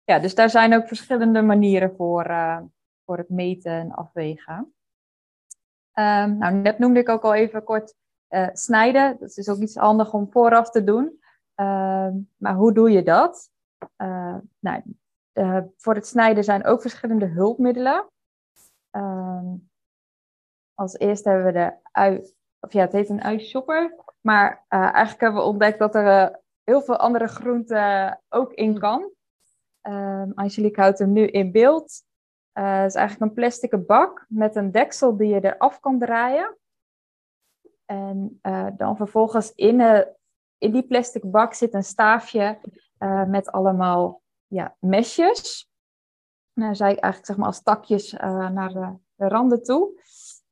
Ja. 0.04 0.20
dus 0.20 0.36
daar 0.36 0.50
zijn 0.50 0.74
ook 0.74 0.88
verschillende 0.88 1.42
manieren 1.42 1.96
voor, 1.96 2.30
uh, 2.30 2.60
voor 3.06 3.18
het 3.18 3.30
meten 3.30 3.72
en 3.72 3.92
afwegen. 3.92 4.74
Um, 6.00 6.38
nou, 6.38 6.54
net 6.54 6.80
noemde 6.80 7.00
ik 7.00 7.10
ook 7.10 7.24
al 7.24 7.34
even 7.34 7.64
kort 7.64 7.96
uh, 8.30 8.50
snijden. 8.54 9.18
Dat 9.20 9.38
is 9.38 9.50
ook 9.50 9.58
iets 9.58 9.76
handig 9.76 10.14
om 10.14 10.32
vooraf 10.32 10.70
te 10.70 10.84
doen. 10.84 11.22
Uh, 11.56 12.10
maar 12.38 12.54
hoe 12.54 12.74
doe 12.74 12.92
je 12.92 13.04
dat? 13.04 13.52
Uh, 13.98 14.38
nou, 14.60 14.84
voor 15.78 15.96
het 15.96 16.08
snijden 16.08 16.44
zijn 16.44 16.66
ook 16.66 16.82
verschillende 16.82 17.26
hulpmiddelen. 17.26 18.08
Als 20.74 20.98
eerste 20.98 21.30
hebben 21.30 21.46
we 21.46 21.52
de 21.52 21.74
ui, 21.92 22.34
of 22.60 22.74
ja, 22.74 22.82
het 22.82 22.92
heet 22.92 23.10
een 23.10 23.24
uishopper. 23.24 23.96
Maar 24.22 24.66
eigenlijk 24.68 25.22
hebben 25.22 25.42
we 25.42 25.48
ontdekt 25.48 25.80
dat 25.80 25.96
er 25.96 26.42
heel 26.64 26.82
veel 26.82 26.98
andere 26.98 27.28
groenten 27.28 28.22
ook 28.30 28.54
in 28.54 28.80
kan. 28.80 29.12
Um, 29.88 30.32
Angelique 30.36 30.82
houdt 30.82 31.00
hem 31.00 31.12
nu 31.12 31.28
in 31.28 31.52
beeld. 31.52 32.04
Uh, 32.54 32.80
het 32.80 32.90
is 32.90 32.96
eigenlijk 32.96 33.30
een 33.30 33.36
plastic 33.36 33.86
bak 33.86 34.26
met 34.30 34.56
een 34.56 34.72
deksel 34.72 35.18
die 35.18 35.28
je 35.28 35.44
eraf 35.44 35.80
kan 35.80 36.00
draaien. 36.00 36.58
En 37.86 38.40
uh, 38.42 38.68
dan 38.78 38.98
vervolgens 38.98 39.52
in, 39.52 40.06
in 40.58 40.72
die 40.72 40.88
plastic 40.88 41.32
bak 41.32 41.54
zit 41.54 41.74
een 41.74 41.84
staafje 41.84 42.60
met 43.28 43.52
allemaal 43.52 44.22
ja, 44.48 44.76
mesjes. 44.80 45.70
Nou, 46.54 46.72
ik 46.72 46.80
eigenlijk 46.80 47.26
zeg 47.26 47.38
maar 47.38 47.46
als 47.46 47.64
takjes 47.64 48.12
naar 48.12 48.74
de, 48.74 48.98
de 49.16 49.28
randen 49.28 49.64
toe. 49.64 50.02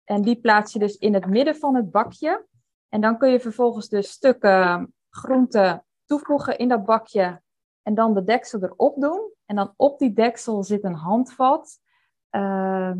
En 0.03 0.21
die 0.21 0.39
plaats 0.41 0.73
je 0.73 0.79
dus 0.79 0.97
in 0.97 1.13
het 1.13 1.25
midden 1.25 1.55
van 1.55 1.75
het 1.75 1.91
bakje. 1.91 2.45
En 2.89 3.01
dan 3.01 3.17
kun 3.17 3.29
je 3.29 3.39
vervolgens 3.39 3.89
dus 3.89 4.11
stukken 4.11 4.93
groente 5.09 5.83
toevoegen 6.05 6.57
in 6.57 6.67
dat 6.67 6.85
bakje. 6.85 7.41
En 7.83 7.93
dan 7.93 8.13
de 8.13 8.23
deksel 8.23 8.63
erop 8.63 9.01
doen. 9.01 9.31
En 9.45 9.55
dan 9.55 9.73
op 9.75 9.99
die 9.99 10.13
deksel 10.13 10.63
zit 10.63 10.83
een 10.83 10.93
handvat. 10.93 11.79
Uh, 12.31 12.91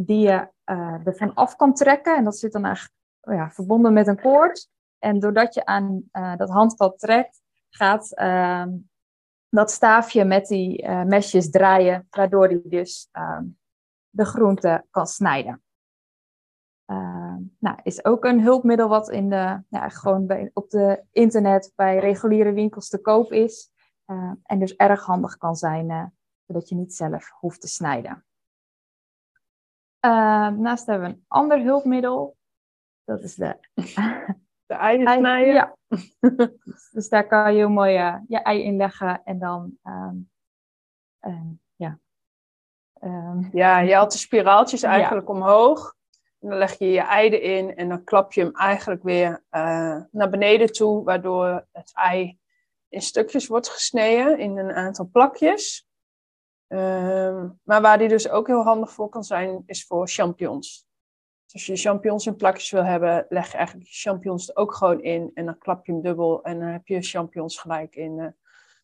die 0.00 0.20
je 0.20 0.48
uh, 0.64 1.06
ervan 1.06 1.34
af 1.34 1.56
kan 1.56 1.74
trekken. 1.74 2.16
En 2.16 2.24
dat 2.24 2.38
zit 2.38 2.52
dan 2.52 2.64
eigenlijk 2.64 2.94
oh 3.20 3.34
ja, 3.34 3.50
verbonden 3.50 3.92
met 3.92 4.06
een 4.06 4.20
koord. 4.20 4.68
En 4.98 5.18
doordat 5.18 5.54
je 5.54 5.64
aan 5.64 6.02
uh, 6.12 6.36
dat 6.36 6.48
handvat 6.48 6.98
trekt, 6.98 7.40
gaat 7.70 8.12
ehm, 8.14 8.70
dat 9.48 9.70
staafje 9.70 10.24
met 10.24 10.46
die 10.46 10.82
uh, 10.82 11.02
mesjes 11.02 11.50
draaien. 11.50 12.06
Waardoor 12.10 12.48
die 12.48 12.68
dus 12.68 13.08
ehm, 13.12 13.44
de 14.10 14.24
groente 14.24 14.84
kan 14.90 15.06
snijden. 15.06 15.62
Nou, 17.58 17.78
is 17.82 18.04
ook 18.04 18.24
een 18.24 18.42
hulpmiddel 18.42 18.88
wat 18.88 19.10
in 19.10 19.28
de, 19.28 19.62
ja, 19.68 19.88
gewoon 19.88 20.26
bij, 20.26 20.50
op 20.52 20.70
de 20.70 21.04
internet 21.12 21.72
bij 21.76 21.98
reguliere 21.98 22.52
winkels 22.52 22.88
te 22.88 22.98
koop 22.98 23.32
is. 23.32 23.70
Uh, 24.10 24.32
en 24.42 24.58
dus 24.58 24.76
erg 24.76 25.04
handig 25.04 25.36
kan 25.36 25.56
zijn, 25.56 25.90
uh, 25.90 26.04
zodat 26.46 26.68
je 26.68 26.74
niet 26.74 26.94
zelf 26.94 27.30
hoeft 27.30 27.60
te 27.60 27.68
snijden. 27.68 28.24
Daarnaast 30.00 30.86
hebben 30.86 31.08
we 31.08 31.14
een 31.14 31.24
ander 31.28 31.62
hulpmiddel. 31.62 32.36
Dat 33.04 33.22
is 33.22 33.34
de... 33.34 33.58
De 34.66 34.74
eieren 34.74 35.18
snijden? 35.18 35.54
Ja. 35.54 35.76
dus, 36.92 37.08
daar 37.08 37.26
kan 37.26 37.52
je 37.52 37.58
heel 37.58 37.68
mooi 37.68 37.92
je 38.28 38.38
ei 38.42 38.62
in 38.62 38.76
leggen 38.76 39.24
en 39.24 39.38
dan... 39.38 39.78
Um, 39.82 40.30
ja. 41.76 41.98
Um, 43.00 43.48
ja, 43.52 43.78
je 43.78 43.94
haalt 43.94 44.12
de 44.12 44.18
spiraaltjes 44.18 44.82
eigenlijk 44.82 45.28
ja. 45.28 45.34
omhoog. 45.34 45.94
En 46.38 46.48
dan 46.48 46.58
leg 46.58 46.78
je 46.78 46.90
je 46.90 47.00
ei 47.00 47.30
erin 47.30 47.76
en 47.76 47.88
dan 47.88 48.04
klap 48.04 48.32
je 48.32 48.40
hem 48.40 48.54
eigenlijk 48.54 49.02
weer 49.02 49.44
uh, 49.50 50.02
naar 50.10 50.30
beneden 50.30 50.72
toe, 50.72 51.04
waardoor 51.04 51.66
het 51.72 51.90
ei 51.94 52.37
in 52.88 53.02
stukjes 53.02 53.46
wordt 53.46 53.68
gesneden 53.68 54.38
in 54.38 54.58
een 54.58 54.72
aantal 54.72 55.08
plakjes. 55.12 55.88
Uh, 56.68 57.44
maar 57.62 57.80
waar 57.80 57.98
die 57.98 58.08
dus 58.08 58.28
ook 58.28 58.46
heel 58.46 58.62
handig 58.62 58.90
voor 58.92 59.08
kan 59.08 59.24
zijn, 59.24 59.62
is 59.66 59.86
voor 59.86 60.08
champignons. 60.08 60.86
Dus 61.44 61.52
als 61.52 61.66
je 61.66 61.88
champignons 61.88 62.26
in 62.26 62.36
plakjes 62.36 62.70
wil 62.70 62.84
hebben, 62.84 63.26
leg 63.28 63.50
je 63.50 63.56
eigenlijk 63.56 63.88
je 63.88 63.94
champignons 63.94 64.48
er 64.48 64.56
ook 64.56 64.74
gewoon 64.74 65.02
in 65.02 65.30
en 65.34 65.44
dan 65.44 65.58
klap 65.58 65.86
je 65.86 65.92
hem 65.92 66.02
dubbel 66.02 66.42
en 66.42 66.58
dan 66.58 66.68
heb 66.68 66.86
je 66.86 67.02
champignons 67.02 67.58
gelijk 67.58 67.96
in 67.96 68.18
uh, 68.18 68.26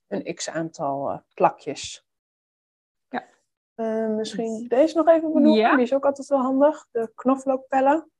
een 0.08 0.34
x 0.34 0.50
aantal 0.50 1.10
uh, 1.10 1.18
plakjes. 1.34 2.04
Uh, 3.76 4.08
misschien 4.08 4.68
deze 4.68 4.96
nog 4.96 5.08
even 5.08 5.32
benoemen. 5.32 5.52
Ja. 5.52 5.74
Die 5.74 5.84
is 5.84 5.94
ook 5.94 6.04
altijd 6.04 6.28
wel 6.28 6.40
handig. 6.40 6.86
De 6.90 7.12
knoflookpellen. 7.14 8.10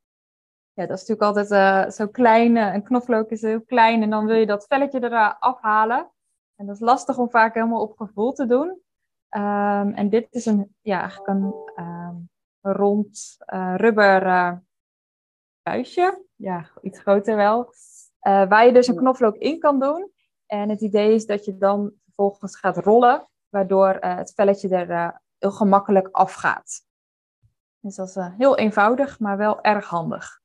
Ja, 0.76 0.86
dat 0.86 0.98
is 1.00 1.08
natuurlijk 1.08 1.36
altijd 1.36 1.50
uh, 1.50 1.90
zo 1.90 2.06
klein. 2.08 2.56
Een 2.56 2.82
knoflook 2.82 3.30
is 3.30 3.42
heel 3.42 3.62
klein 3.62 4.02
en 4.02 4.10
dan 4.10 4.26
wil 4.26 4.36
je 4.36 4.46
dat 4.46 4.66
velletje 4.66 5.02
eraf 5.02 5.36
afhalen. 5.38 6.10
En 6.56 6.66
dat 6.66 6.74
is 6.74 6.80
lastig 6.80 7.18
om 7.18 7.30
vaak 7.30 7.54
helemaal 7.54 7.82
op 7.82 7.96
gevoel 7.96 8.32
te 8.32 8.46
doen. 8.46 8.68
Um, 9.36 9.94
en 9.94 10.08
dit 10.08 10.26
is 10.30 10.46
een, 10.46 10.74
ja, 10.80 11.00
eigenlijk 11.00 11.28
een 11.28 11.54
um, 11.76 12.28
rond 12.60 13.36
rubber 13.76 14.62
buisje. 15.62 16.24
Ja, 16.34 16.70
iets 16.82 17.00
groter 17.00 17.36
wel. 17.36 17.72
waar 18.20 18.66
je 18.66 18.72
dus 18.72 18.86
een 18.86 18.96
knoflook 18.96 19.36
in 19.36 19.58
kan 19.58 19.80
doen. 19.80 20.12
En 20.46 20.68
het 20.68 20.80
idee 20.80 21.14
is 21.14 21.26
dat 21.26 21.44
je 21.44 21.56
dan 21.56 21.92
vervolgens 22.04 22.56
gaat 22.56 22.76
rollen, 22.76 23.28
waardoor 23.48 23.96
het 24.00 24.32
velletje 24.34 24.68
er 24.68 25.20
heel 25.38 25.50
gemakkelijk 25.50 26.08
afgaat. 26.08 26.86
Dus 27.80 27.94
dat 27.94 28.08
is 28.08 28.16
heel 28.36 28.56
eenvoudig, 28.56 29.20
maar 29.20 29.36
wel 29.36 29.62
erg 29.62 29.86
handig. 29.86 30.42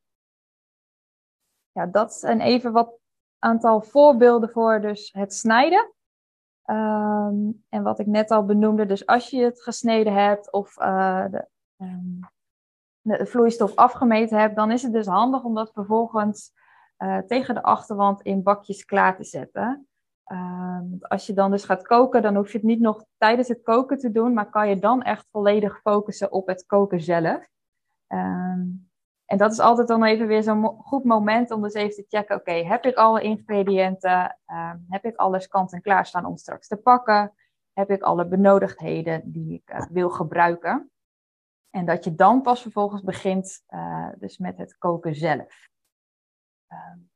Ja, 1.79 1.85
dat 1.85 2.13
zijn 2.13 2.41
even 2.41 2.71
wat 2.71 2.97
aantal 3.39 3.81
voorbeelden 3.81 4.49
voor 4.49 4.81
dus 4.81 5.13
het 5.13 5.33
snijden. 5.33 5.93
Um, 6.65 7.63
en 7.69 7.83
wat 7.83 7.99
ik 7.99 8.05
net 8.05 8.31
al 8.31 8.45
benoemde, 8.45 8.85
dus 8.85 9.05
als 9.05 9.29
je 9.29 9.43
het 9.43 9.61
gesneden 9.63 10.13
hebt 10.13 10.51
of 10.51 10.73
de, 10.73 11.47
um, 11.77 12.19
de, 13.01 13.25
vloeistof 13.25 13.75
afgemeten 13.75 14.39
hebt, 14.39 14.55
dan 14.55 14.71
is 14.71 14.81
het 14.81 14.93
dus 14.93 15.05
handig 15.05 15.43
om 15.43 15.55
dat 15.55 15.71
vervolgens 15.73 16.51
uh, 16.97 17.17
tegen 17.17 17.55
de 17.55 17.63
achterwand 17.63 18.21
in 18.21 18.43
bakjes 18.43 18.85
klaar 18.85 19.15
te 19.15 19.23
zetten. 19.23 19.87
Uh, 20.31 20.81
als 20.99 21.25
je 21.25 21.33
dan 21.33 21.51
dus 21.51 21.63
gaat 21.65 21.87
koken, 21.87 22.21
dan 22.21 22.35
hoef 22.35 22.51
je 22.51 22.57
het 22.57 22.67
niet 22.67 22.79
nog 22.79 23.05
tijdens 23.17 23.47
het 23.47 23.61
koken 23.61 23.97
te 23.97 24.11
doen, 24.11 24.33
maar 24.33 24.49
kan 24.49 24.69
je 24.69 24.79
dan 24.79 25.01
echt 25.01 25.27
volledig 25.31 25.81
focussen 25.81 26.31
op 26.31 26.47
het 26.47 26.65
koken 26.65 27.01
zelf. 27.01 27.47
Um, 28.07 28.88
en 29.29 29.37
dat 29.37 29.51
is 29.51 29.59
altijd 29.59 29.87
dan 29.87 30.03
even 30.03 30.27
weer 30.27 30.43
zo'n 30.43 30.65
goed 30.65 31.03
moment 31.03 31.51
om 31.51 31.61
dus 31.61 31.73
even 31.73 31.95
te 31.95 32.05
checken, 32.07 32.35
oké, 32.35 32.51
heb 32.51 32.85
ik 32.85 32.95
alle 32.95 33.21
ingrediënten? 33.21 34.39
Um, 34.47 34.85
heb 34.89 35.05
ik 35.05 35.15
alles 35.15 35.47
kant 35.47 35.73
en 35.73 35.81
klaar 35.81 36.05
staan 36.05 36.25
om 36.25 36.37
straks 36.37 36.67
te 36.67 36.77
pakken? 36.77 37.33
Heb 37.73 37.89
ik 37.89 38.01
alle 38.01 38.27
benodigdheden 38.27 39.31
die 39.31 39.53
ik 39.53 39.73
uh, 39.73 39.85
wil 39.89 40.09
gebruiken? 40.09 40.91
En 41.69 41.85
dat 41.85 42.03
je 42.03 42.15
dan 42.15 42.41
pas 42.41 42.61
vervolgens 42.61 43.01
begint 43.01 43.63
uh, 43.69 44.09
dus 44.17 44.37
met 44.37 44.57
het 44.57 44.77
koken 44.77 45.15
zelf. 45.15 45.69
Um, 46.67 47.09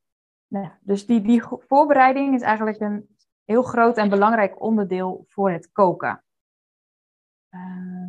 nou, 0.47 0.69
dus 0.81 1.05
die, 1.05 1.21
die 1.21 1.43
voorbereiding 1.43 2.35
is 2.35 2.41
eigenlijk 2.41 2.79
een 2.79 3.17
heel 3.43 3.63
groot 3.63 3.97
en 3.97 4.09
belangrijk 4.09 4.61
onderdeel 4.61 5.25
voor 5.27 5.51
het 5.51 5.71
koken. 5.71 6.23
Um, 7.49 8.02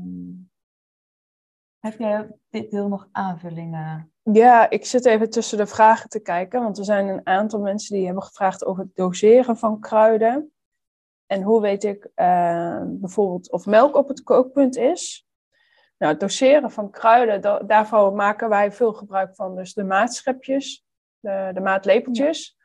heb 1.85 1.99
jij 1.99 2.21
op 2.21 2.39
dit 2.51 2.71
deel 2.71 2.89
nog 2.89 3.09
aanvullingen? 3.13 4.13
Ja, 4.23 4.71
ik 4.71 4.87
zit 4.87 5.05
even 5.05 5.31
tussen 5.31 5.59
de 5.59 5.67
vragen 5.67 6.09
te 6.09 6.21
kijken, 6.21 6.63
want 6.63 6.79
er 6.79 6.85
zijn 6.85 7.09
een 7.09 7.27
aantal 7.27 7.61
mensen 7.61 7.97
die 7.97 8.05
hebben 8.05 8.23
gevraagd 8.23 8.65
over 8.65 8.83
het 8.83 8.95
doseren 8.97 9.57
van 9.57 9.81
kruiden. 9.81 10.53
En 11.27 11.43
hoe 11.43 11.61
weet 11.61 11.85
ik 11.85 12.05
uh, 12.17 12.83
bijvoorbeeld 12.85 13.53
of 13.53 13.67
melk 13.67 13.97
op 13.97 14.09
het 14.09 14.23
kookpunt 14.23 14.77
is? 14.77 15.27
Nou, 15.99 16.13
het 16.13 16.21
doseren 16.21 16.71
van 16.71 16.91
kruiden, 16.91 17.67
daarvoor 17.67 18.13
maken 18.15 18.49
wij 18.49 18.73
veel 18.73 18.93
gebruik 18.93 19.35
van 19.35 19.57
dus 19.57 19.75
de 19.75 19.85
maatschepjes 19.85 20.85
de, 21.19 21.51
de 21.55 21.61
maatlepeltjes. 21.61 22.57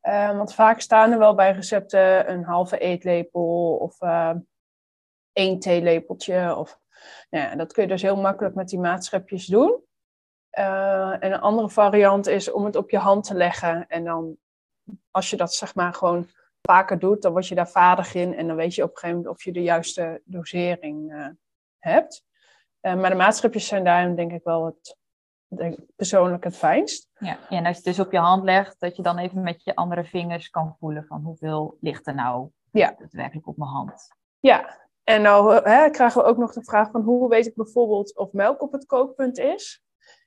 Ja. 0.00 0.30
Uh, 0.30 0.36
want 0.36 0.54
vaak 0.54 0.80
staan 0.80 1.12
er 1.12 1.18
wel 1.18 1.34
bij 1.34 1.52
recepten 1.52 2.30
een 2.30 2.44
halve 2.44 2.78
eetlepel 2.78 3.76
of 3.76 4.02
uh, 4.02 4.34
één 5.32 5.58
theelepeltje. 5.58 6.56
Of, 6.56 6.80
nou 7.30 7.44
ja, 7.44 7.56
dat 7.56 7.72
kun 7.72 7.82
je 7.82 7.88
dus 7.88 8.02
heel 8.02 8.16
makkelijk 8.16 8.54
met 8.54 8.68
die 8.68 8.78
maatschepjes 8.78 9.46
doen. 9.46 9.84
Uh, 10.58 11.12
en 11.12 11.32
een 11.32 11.40
andere 11.40 11.70
variant 11.70 12.26
is 12.26 12.50
om 12.50 12.64
het 12.64 12.76
op 12.76 12.90
je 12.90 12.98
hand 12.98 13.24
te 13.24 13.34
leggen. 13.34 13.86
En 13.88 14.04
dan, 14.04 14.36
als 15.10 15.30
je 15.30 15.36
dat 15.36 15.54
zeg 15.54 15.74
maar 15.74 15.94
gewoon 15.94 16.28
vaker 16.62 16.98
doet, 16.98 17.22
dan 17.22 17.32
word 17.32 17.46
je 17.46 17.54
daar 17.54 17.68
vaardig 17.68 18.14
in. 18.14 18.34
En 18.34 18.46
dan 18.46 18.56
weet 18.56 18.74
je 18.74 18.82
op 18.82 18.90
een 18.90 18.96
gegeven 18.96 19.16
moment 19.16 19.34
of 19.34 19.44
je 19.44 19.52
de 19.52 19.62
juiste 19.62 20.22
dosering 20.24 21.12
hebt. 21.78 22.24
maar 22.80 23.10
de 23.10 23.16
maatschepjes 23.16 23.66
zijn 23.66 23.84
daarin 23.84 24.14
denk 24.14 24.32
ik 24.32 24.44
wel 24.44 24.64
het 24.64 24.96
denk 25.48 25.78
persoonlijk 25.96 26.44
het 26.44 26.56
fijnst. 26.56 27.10
Ja, 27.18 27.38
en 27.48 27.66
als 27.66 27.76
je 27.76 27.82
het 27.82 27.84
dus 27.84 28.00
op 28.00 28.12
je 28.12 28.18
hand 28.18 28.44
legt, 28.44 28.80
dat 28.80 28.96
je 28.96 29.02
dan 29.02 29.18
even 29.18 29.42
met 29.42 29.64
je 29.64 29.74
andere 29.74 30.04
vingers 30.04 30.50
kan 30.50 30.76
voelen 30.78 31.04
van 31.04 31.22
hoeveel 31.22 31.76
ligt 31.80 32.06
er 32.06 32.14
nou 32.14 32.50
ja. 32.70 32.94
daadwerkelijk 32.98 33.46
op 33.46 33.56
mijn 33.56 33.70
hand. 33.70 34.08
Ja, 34.40 34.85
en 35.08 35.22
nou 35.22 35.54
hè, 35.54 35.90
krijgen 35.90 36.22
we 36.22 36.28
ook 36.28 36.36
nog 36.36 36.52
de 36.52 36.64
vraag 36.64 36.90
van 36.90 37.02
hoe 37.02 37.28
weet 37.28 37.46
ik 37.46 37.54
bijvoorbeeld 37.54 38.16
of 38.16 38.32
melk 38.32 38.62
op 38.62 38.72
het 38.72 38.86
kookpunt 38.86 39.38
is. 39.38 39.84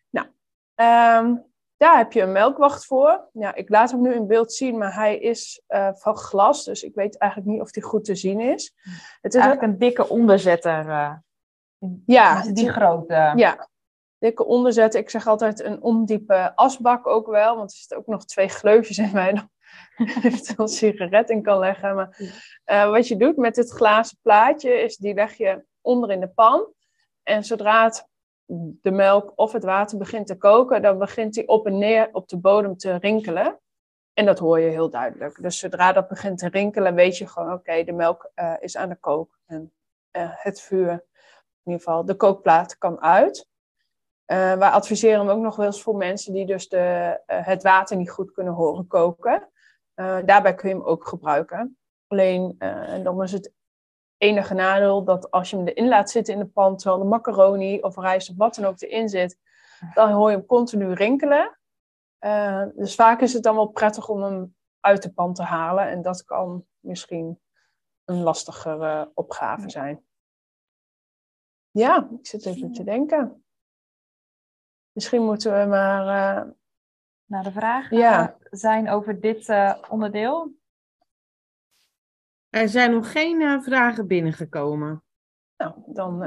Nou, 0.09 0.27
um, 0.75 1.45
daar 1.77 1.97
heb 1.97 2.11
je 2.11 2.21
een 2.21 2.31
melkwacht 2.31 2.85
voor. 2.85 3.29
Ja, 3.33 3.55
ik 3.55 3.69
laat 3.69 3.91
hem 3.91 4.01
nu 4.01 4.13
in 4.13 4.27
beeld 4.27 4.53
zien, 4.53 4.77
maar 4.77 4.93
hij 4.93 5.17
is 5.17 5.61
uh, 5.67 5.89
van 5.93 6.15
glas, 6.17 6.63
dus 6.63 6.83
ik 6.83 6.95
weet 6.95 7.17
eigenlijk 7.17 7.51
niet 7.51 7.61
of 7.61 7.71
die 7.71 7.83
goed 7.83 8.05
te 8.05 8.15
zien 8.15 8.39
is. 8.39 8.73
Het 9.21 9.33
is 9.33 9.41
eigenlijk 9.41 9.71
een 9.71 9.79
dikke 9.79 10.09
onderzetter. 10.09 10.85
Uh, 10.85 11.13
ja, 12.05 12.41
die 12.41 12.69
grote. 12.69 13.33
Ja, 13.35 13.69
dikke 14.17 14.45
onderzet. 14.45 14.95
Ik 14.95 15.09
zeg 15.09 15.27
altijd 15.27 15.63
een 15.63 15.81
ondiepe 15.81 16.55
asbak 16.55 17.07
ook 17.07 17.27
wel, 17.27 17.55
want 17.55 17.71
er 17.71 17.77
zitten 17.77 17.97
ook 17.97 18.07
nog 18.07 18.25
twee 18.25 18.47
gleufjes 18.47 18.97
in 18.97 19.11
mij 19.13 19.49
eventueel 20.23 20.57
een 20.57 20.67
sigaret 20.67 21.29
in 21.29 21.41
kan 21.41 21.59
leggen. 21.59 21.95
Maar 21.95 22.17
uh, 22.65 22.91
wat 22.91 23.07
je 23.07 23.17
doet 23.17 23.37
met 23.37 23.55
dit 23.55 23.69
glazen 23.69 24.17
plaatje 24.21 24.71
is 24.71 24.97
die 24.97 25.13
leg 25.13 25.33
je 25.33 25.63
onder 25.81 26.11
in 26.11 26.19
de 26.19 26.27
pan. 26.27 26.73
En 27.23 27.43
zodra 27.43 27.83
het, 27.83 28.07
de 28.81 28.91
melk 28.91 29.31
of 29.35 29.51
het 29.51 29.63
water 29.63 29.97
begint 29.97 30.27
te 30.27 30.37
koken, 30.37 30.81
dan 30.81 30.97
begint 30.97 31.33
die 31.33 31.47
op 31.47 31.65
en 31.65 31.77
neer 31.77 32.09
op 32.11 32.27
de 32.27 32.37
bodem 32.37 32.77
te 32.77 32.95
rinkelen. 32.95 33.59
En 34.13 34.25
dat 34.25 34.39
hoor 34.39 34.59
je 34.59 34.69
heel 34.69 34.89
duidelijk. 34.89 35.41
Dus 35.41 35.59
zodra 35.59 35.91
dat 35.91 36.07
begint 36.07 36.37
te 36.37 36.49
rinkelen, 36.49 36.95
weet 36.95 37.17
je 37.17 37.27
gewoon, 37.27 37.53
oké, 37.53 37.83
de 37.83 37.91
melk 37.91 38.31
uh, 38.35 38.53
is 38.59 38.77
aan 38.77 38.89
de 38.89 38.95
kook. 38.95 39.39
En 39.45 39.73
uh, 40.11 40.29
het 40.33 40.61
vuur, 40.61 40.89
in 40.89 41.01
ieder 41.63 41.81
geval 41.81 42.05
de 42.05 42.15
kookplaat, 42.15 42.77
kan 42.77 43.01
uit. 43.01 43.47
Uh, 44.27 44.53
wij 44.53 44.69
adviseren 44.69 45.19
hem 45.19 45.29
ook 45.29 45.43
nog 45.43 45.55
wel 45.55 45.65
eens 45.65 45.81
voor 45.81 45.95
mensen 45.95 46.33
die 46.33 46.45
dus 46.45 46.69
de, 46.69 47.19
het 47.25 47.63
water 47.63 47.97
niet 47.97 48.09
goed 48.09 48.31
kunnen 48.31 48.53
horen 48.53 48.87
koken. 48.87 49.49
Daarbij 50.25 50.55
kun 50.55 50.69
je 50.69 50.75
hem 50.75 50.83
ook 50.83 51.07
gebruiken. 51.07 51.77
Alleen, 52.07 52.55
dan 53.03 53.23
is 53.23 53.31
het 53.31 53.53
enige 54.17 54.53
nadeel 54.53 55.03
dat 55.03 55.31
als 55.31 55.49
je 55.49 55.55
hem 55.55 55.67
erin 55.67 55.87
laat 55.87 56.09
zitten 56.09 56.33
in 56.33 56.39
de 56.39 56.45
pan, 56.45 56.77
terwijl 56.77 57.01
de 57.01 57.07
macaroni 57.07 57.81
of 57.81 57.97
rijst 57.97 58.29
of 58.29 58.35
wat 58.37 58.55
dan 58.55 58.65
ook 58.65 58.81
erin 58.81 59.09
zit, 59.09 59.37
dan 59.93 60.11
hoor 60.11 60.29
je 60.29 60.35
hem 60.35 60.45
continu 60.45 60.93
rinkelen. 60.93 61.59
Uh, 62.19 62.65
dus 62.75 62.95
vaak 62.95 63.21
is 63.21 63.33
het 63.33 63.43
dan 63.43 63.55
wel 63.55 63.67
prettig 63.67 64.09
om 64.09 64.23
hem 64.23 64.55
uit 64.79 65.03
de 65.03 65.13
pan 65.13 65.33
te 65.33 65.43
halen. 65.43 65.87
En 65.87 66.01
dat 66.01 66.23
kan 66.23 66.65
misschien 66.79 67.39
een 68.05 68.21
lastigere 68.21 69.11
opgave 69.13 69.69
zijn. 69.69 70.03
Ja, 71.71 72.09
ik 72.19 72.27
zit 72.27 72.45
even 72.45 72.71
te 72.71 72.83
denken. 72.83 73.43
Misschien 74.91 75.23
moeten 75.23 75.59
we 75.59 75.65
maar. 75.65 76.05
Uh, 76.45 76.51
naar 77.29 77.43
de 77.43 77.51
vraag 77.51 77.89
ja. 77.89 78.37
zijn 78.49 78.89
over 78.89 79.19
dit 79.19 79.47
uh, 79.47 79.75
onderdeel. 79.89 80.53
Er 82.49 82.69
zijn 82.69 82.91
nog 82.91 83.11
geen 83.11 83.61
vragen 83.61 84.07
binnengekomen. 84.07 85.03
Nou, 85.57 85.73
dan 85.85 86.19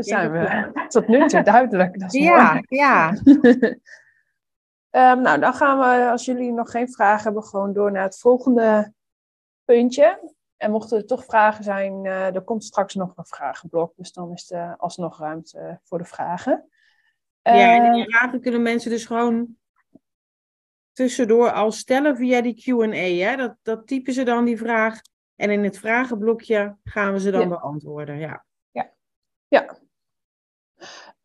zijn 0.00 0.32
we 0.32 0.70
tot 0.88 1.08
nu 1.08 1.26
toe 1.26 1.42
duidelijk. 1.42 2.00
Dat 2.00 2.14
is 2.14 2.22
ja, 2.22 2.52
mooi. 2.52 2.64
ja. 2.68 3.08
Um, 4.90 5.20
nou, 5.26 5.40
dan 5.40 5.54
gaan 5.54 5.78
we, 5.78 6.10
als 6.10 6.24
jullie 6.24 6.52
nog 6.52 6.70
geen 6.70 6.92
vragen 6.92 7.24
hebben, 7.24 7.42
gewoon 7.42 7.72
door 7.72 7.92
naar 7.92 8.02
het 8.02 8.18
volgende 8.18 8.92
puntje. 9.64 10.34
En 10.56 10.70
mochten 10.70 10.98
er 10.98 11.06
toch 11.06 11.24
vragen 11.24 11.64
zijn, 11.64 12.04
uh, 12.04 12.34
er 12.34 12.42
komt 12.42 12.64
straks 12.64 12.94
nog 12.94 13.12
een 13.16 13.26
vragenblok. 13.26 13.92
Dus 13.96 14.12
dan 14.12 14.32
is 14.32 14.50
er 14.50 14.76
alsnog 14.76 15.18
ruimte 15.18 15.80
voor 15.84 15.98
de 15.98 16.04
vragen. 16.04 16.68
Ja, 17.42 17.74
en 17.74 17.92
die 17.92 18.02
ehm, 18.02 18.10
vragen 18.10 18.40
kunnen 18.40 18.62
mensen 18.62 18.90
dus 18.90 19.06
gewoon 19.06 19.56
tussendoor 20.92 21.52
al 21.52 21.72
stellen 21.72 22.16
via 22.16 22.40
die 22.40 22.54
Q&A. 22.54 23.36
Dat, 23.36 23.56
dat 23.62 23.86
typen 23.86 24.12
ze 24.12 24.22
dan 24.22 24.44
die 24.44 24.58
vraag. 24.58 25.00
En 25.36 25.50
in 25.50 25.64
het 25.64 25.78
vragenblokje 25.78 26.76
gaan 26.84 27.12
we 27.12 27.20
ze 27.20 27.30
dan 27.30 27.48
beantwoorden. 27.48 28.18
Ja. 28.18 28.44
Ja. 28.70 28.90
ja. 29.48 29.78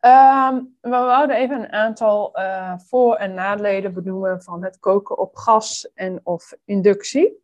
Um, 0.05 0.77
we 0.81 0.89
wouden 0.89 1.35
even 1.35 1.59
een 1.59 1.71
aantal 1.71 2.39
uh, 2.39 2.77
voor- 2.77 3.15
en 3.15 3.33
nadelen 3.33 3.93
benoemen 3.93 4.41
van 4.41 4.63
het 4.63 4.79
koken 4.79 5.17
op 5.17 5.35
gas 5.35 5.91
en 5.93 6.19
of 6.23 6.53
inductie. 6.65 7.43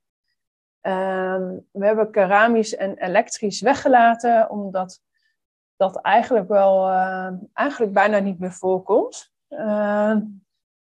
Um, 0.82 1.68
we 1.72 1.86
hebben 1.86 2.12
keramisch 2.12 2.75
en 2.75 2.98
elektrisch 2.98 3.62
weggelaten, 3.62 4.50
omdat 4.50 5.01
dat 5.75 6.01
eigenlijk 6.01 6.48
wel 6.48 6.90
uh, 6.90 7.32
eigenlijk 7.54 7.94
bijna 7.94 8.20
niet 8.20 8.40
meer 8.40 8.51
voorkomt. 8.51 9.32
Uh, 9.50 10.16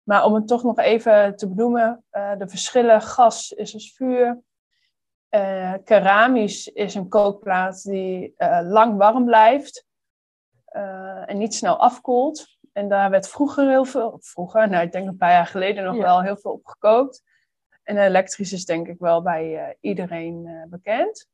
maar 0.05 0.25
om 0.25 0.35
het 0.35 0.49
toch 0.49 0.63
nog 0.63 0.79
even 0.79 1.37
te 1.37 1.49
benoemen, 1.49 2.05
uh, 2.13 2.37
de 2.37 2.49
verschillen 2.49 3.03
gas 3.03 3.53
is 3.53 3.75
als 3.75 3.93
vuur. 3.93 4.43
keramisch 5.85 6.69
is 6.69 6.95
een 6.95 7.09
kookplaat 7.09 7.83
die 7.83 8.35
lang 8.63 8.97
warm 8.97 9.25
blijft. 9.25 9.87
Uh, 10.77 11.31
en 11.31 11.39
niet 11.39 11.55
snel 11.55 11.77
afkoelt. 11.77 12.59
En 12.73 12.89
daar 12.89 13.11
werd 13.11 13.29
vroeger 13.29 13.69
heel 13.69 13.85
veel, 13.85 14.19
vroeger, 14.21 14.69
nou 14.69 14.85
ik 14.85 14.93
denk 14.93 15.09
een 15.09 15.17
paar 15.17 15.31
jaar 15.31 15.47
geleden 15.47 15.85
nog 15.85 15.97
wel 15.97 16.23
heel 16.23 16.37
veel 16.37 16.53
op 16.53 16.67
gekookt. 16.67 17.23
En 17.83 17.97
elektrisch 17.97 18.53
is 18.53 18.65
denk 18.65 18.89
ik 18.89 18.99
wel 18.99 19.23
bij 19.23 19.69
uh, 19.69 19.75
iedereen 19.81 20.47
uh, 20.47 20.63
bekend. 20.67 21.29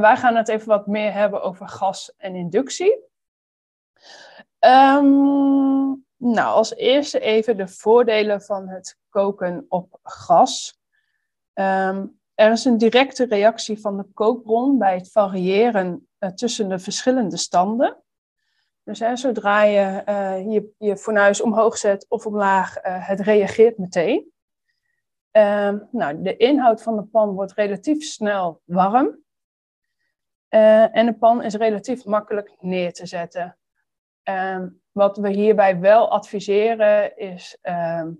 wij 0.00 0.16
gaan 0.16 0.36
het 0.36 0.48
even 0.48 0.68
wat 0.68 0.86
meer 0.86 1.12
hebben 1.12 1.42
over 1.42 1.68
gas 1.68 2.14
en 2.16 2.34
inductie. 2.34 3.04
Um, 4.60 6.05
nou, 6.16 6.54
als 6.54 6.74
eerste 6.74 7.20
even 7.20 7.56
de 7.56 7.68
voordelen 7.68 8.42
van 8.42 8.68
het 8.68 8.98
koken 9.08 9.66
op 9.68 9.98
gas. 10.02 10.80
Um, 11.54 12.20
er 12.34 12.52
is 12.52 12.64
een 12.64 12.78
directe 12.78 13.26
reactie 13.26 13.80
van 13.80 13.96
de 13.96 14.04
kookbron 14.14 14.78
bij 14.78 14.94
het 14.94 15.10
variëren 15.10 16.08
tussen 16.34 16.68
de 16.68 16.78
verschillende 16.78 17.36
standen. 17.36 18.02
Dus 18.82 18.98
hè, 18.98 19.16
zodra 19.16 19.62
je, 19.62 20.02
uh, 20.08 20.52
je 20.52 20.74
je 20.78 20.96
fornuis 20.96 21.40
omhoog 21.40 21.76
zet 21.76 22.06
of 22.08 22.26
omlaag, 22.26 22.84
uh, 22.84 23.08
het 23.08 23.20
reageert 23.20 23.78
meteen. 23.78 24.32
Uh, 25.32 25.74
nou, 25.90 26.22
de 26.22 26.36
inhoud 26.36 26.82
van 26.82 26.96
de 26.96 27.02
pan 27.02 27.34
wordt 27.34 27.52
relatief 27.52 28.04
snel 28.04 28.60
warm. 28.64 29.24
En 30.48 31.06
de 31.06 31.14
pan 31.14 31.42
is 31.42 31.54
relatief 31.54 32.04
makkelijk 32.04 32.56
neer 32.60 32.92
te 32.92 33.06
zetten. 33.06 33.58
Ehm, 34.22 34.68
wat 34.96 35.16
we 35.16 35.28
hierbij 35.28 35.80
wel 35.80 36.10
adviseren 36.10 37.16
is 37.16 37.58
ehm, 37.60 38.12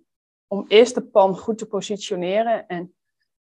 om 0.47 0.65
eerst 0.69 0.95
de 0.95 1.03
pan 1.03 1.39
goed 1.39 1.59
te 1.59 1.67
positioneren. 1.67 2.67
En 2.67 2.95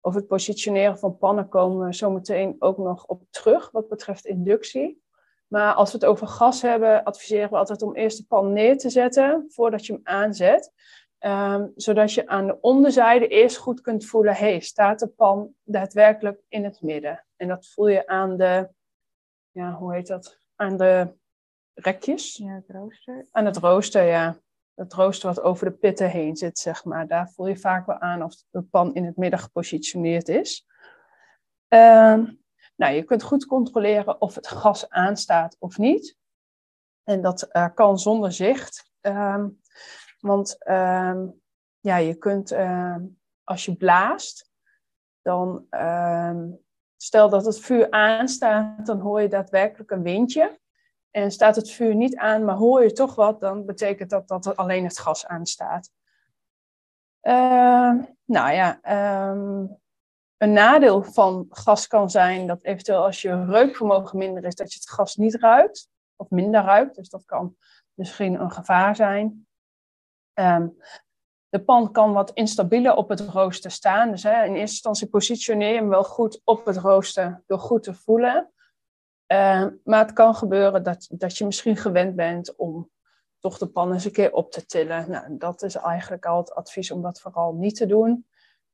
over 0.01 0.21
het 0.21 0.29
positioneren 0.29 0.99
van 0.99 1.19
pannen 1.19 1.49
komen 1.49 1.87
we 1.87 1.95
zo 1.95 2.11
meteen 2.11 2.57
ook 2.59 2.79
nog 2.79 3.07
op 3.07 3.23
terug 3.31 3.71
wat 3.71 3.89
betreft 3.89 4.27
inductie. 4.27 5.03
Maar 5.47 5.75
als 5.75 5.93
we 5.93 5.99
het 5.99 6.07
over 6.07 6.27
gas 6.27 6.63
hebben, 6.63 7.05
adviseren 7.05 7.51
we 7.51 7.57
altijd 7.57 7.83
om 7.83 7.95
eerst 7.95 8.19
de 8.19 8.25
pan 8.25 8.53
neer 8.53 8.79
te 8.79 8.91
zetten 8.91 9.45
voordat 9.49 9.87
je 9.87 9.93
hem 9.93 10.03
aanzet. 10.05 10.73
Um, 11.19 11.73
zodat 11.77 12.13
je 12.13 12.27
aan 12.27 12.47
de 12.47 12.61
onderzijde 12.61 13.29
eerst 13.29 13.57
goed 13.57 13.81
kunt 13.81 14.07
voelen, 14.07 14.35
hey, 14.35 14.61
staat 14.61 14.99
de 14.99 15.09
pan 15.09 15.55
daadwerkelijk 15.65 16.41
in 16.49 16.65
het 16.65 16.83
midden? 16.83 17.25
En 17.37 17.49
dat 17.49 17.67
voel 17.67 17.89
je 17.89 18.07
aan 18.07 18.37
de, 18.37 18.69
ja, 19.51 19.73
hoe 19.73 19.95
heet 19.95 20.07
dat? 20.07 20.39
Aan 20.57 20.77
de 20.77 21.19
rekjes. 21.81 22.37
Ja, 22.37 22.55
het 22.55 22.69
rooster. 22.69 23.27
Aan 23.31 23.45
het 23.45 23.57
rooster, 23.57 24.03
ja. 24.03 24.39
Het 24.75 24.93
rooster 24.93 25.29
wat 25.29 25.43
over 25.43 25.67
de 25.67 25.73
pitten 25.73 26.11
heen 26.11 26.37
zit, 26.37 26.59
zeg 26.59 26.85
maar. 26.85 27.07
Daar 27.07 27.31
voel 27.31 27.47
je 27.47 27.57
vaak 27.57 27.87
wel 27.87 27.99
aan 27.99 28.23
of 28.23 28.35
de 28.51 28.63
pan 28.63 28.95
in 28.95 29.05
het 29.05 29.17
midden 29.17 29.39
gepositioneerd 29.39 30.29
is. 30.29 30.67
Um, 31.69 32.43
nou, 32.77 32.95
je 32.95 33.03
kunt 33.05 33.23
goed 33.23 33.47
controleren 33.47 34.21
of 34.21 34.35
het 34.35 34.47
gas 34.47 34.89
aanstaat 34.89 35.57
of 35.59 35.79
niet. 35.79 36.17
En 37.05 37.21
dat 37.23 37.49
uh, 37.53 37.67
kan 37.75 37.99
zonder 37.99 38.33
zicht. 38.33 38.91
Um, 39.01 39.61
want 40.19 40.69
um, 40.69 41.41
ja, 41.81 41.97
je 41.97 42.15
kunt, 42.15 42.55
als 43.45 43.65
je 43.65 43.77
blaast, 43.77 44.51
dan 45.23 45.67
stel 46.97 47.29
dat 47.29 47.45
het 47.45 47.61
vuur 47.61 47.91
aanstaat, 47.91 48.87
dan 48.87 49.01
hoor 49.01 49.21
je 49.21 49.29
daadwerkelijk 49.29 49.91
een 49.91 50.03
windje. 50.03 50.61
En 51.11 51.31
staat 51.31 51.57
het 51.57 51.71
vuur 51.71 51.95
niet 51.95 52.17
aan, 52.17 52.45
maar 52.45 52.57
hoor 52.57 52.83
je 52.83 52.93
toch 52.93 53.15
wat, 53.15 53.41
dan 53.41 53.65
betekent 53.65 54.11
dat 54.11 54.29
dat 54.29 54.57
alleen 54.57 54.85
het 54.85 54.99
gas 54.99 55.27
aanstaat. 55.27 55.91
Uh, 57.23 57.93
nou 58.25 58.53
ja, 58.53 58.79
een 60.37 60.53
nadeel 60.53 61.03
van 61.03 61.47
gas 61.51 61.87
kan 61.87 62.11
zijn 62.11 62.47
dat 62.47 62.63
eventueel 62.65 63.05
als 63.05 63.23
je 63.23 63.45
reukvermogen 63.45 64.19
minder 64.19 64.45
is, 64.45 64.55
dat 64.55 64.73
je 64.73 64.79
het 64.79 64.91
gas 64.91 65.17
niet 65.17 65.35
ruikt 65.35 65.89
of 66.17 66.31
minder 66.31 66.63
ruikt. 66.63 66.97
Dus 66.97 67.09
dat 67.09 67.25
kan 67.25 67.57
misschien 67.95 68.41
een 68.41 68.51
gevaar 68.51 68.97
zijn. 68.97 69.47
Um, 70.35 70.77
de 71.49 71.65
pan 71.65 71.93
kan 71.93 72.13
wat 72.13 72.31
instabieler 72.31 72.95
op 72.95 73.09
het 73.09 73.21
rooster 73.21 73.71
staan. 73.71 74.11
Dus 74.11 74.23
hè, 74.23 74.45
in 74.45 74.51
eerste 74.51 74.61
instantie 74.61 75.09
positioneer 75.09 75.69
je 75.69 75.79
hem 75.79 75.89
wel 75.89 76.05
goed 76.05 76.41
op 76.45 76.65
het 76.65 76.77
rooster 76.77 77.43
door 77.47 77.59
goed 77.59 77.83
te 77.83 77.95
voelen. 77.95 78.51
Uh, 79.33 79.67
maar 79.85 79.99
het 79.99 80.13
kan 80.13 80.35
gebeuren 80.35 80.83
dat, 80.83 81.09
dat 81.11 81.39
je 81.39 81.45
misschien 81.45 81.77
gewend 81.77 82.17
bent 82.17 82.57
om 82.57 82.91
toch 83.39 83.59
de 83.59 83.67
pan 83.67 83.93
eens 83.93 84.05
een 84.05 84.13
keer 84.13 84.33
op 84.33 84.53
te 84.53 84.67
tillen. 84.67 85.11
Nou, 85.11 85.37
dat 85.37 85.63
is 85.63 85.75
eigenlijk 85.75 86.27
al 86.27 86.39
het 86.39 86.55
advies 86.55 86.91
om 86.91 87.03
dat 87.03 87.21
vooral 87.21 87.55
niet 87.55 87.77
te 87.77 87.87
doen. 87.87 88.27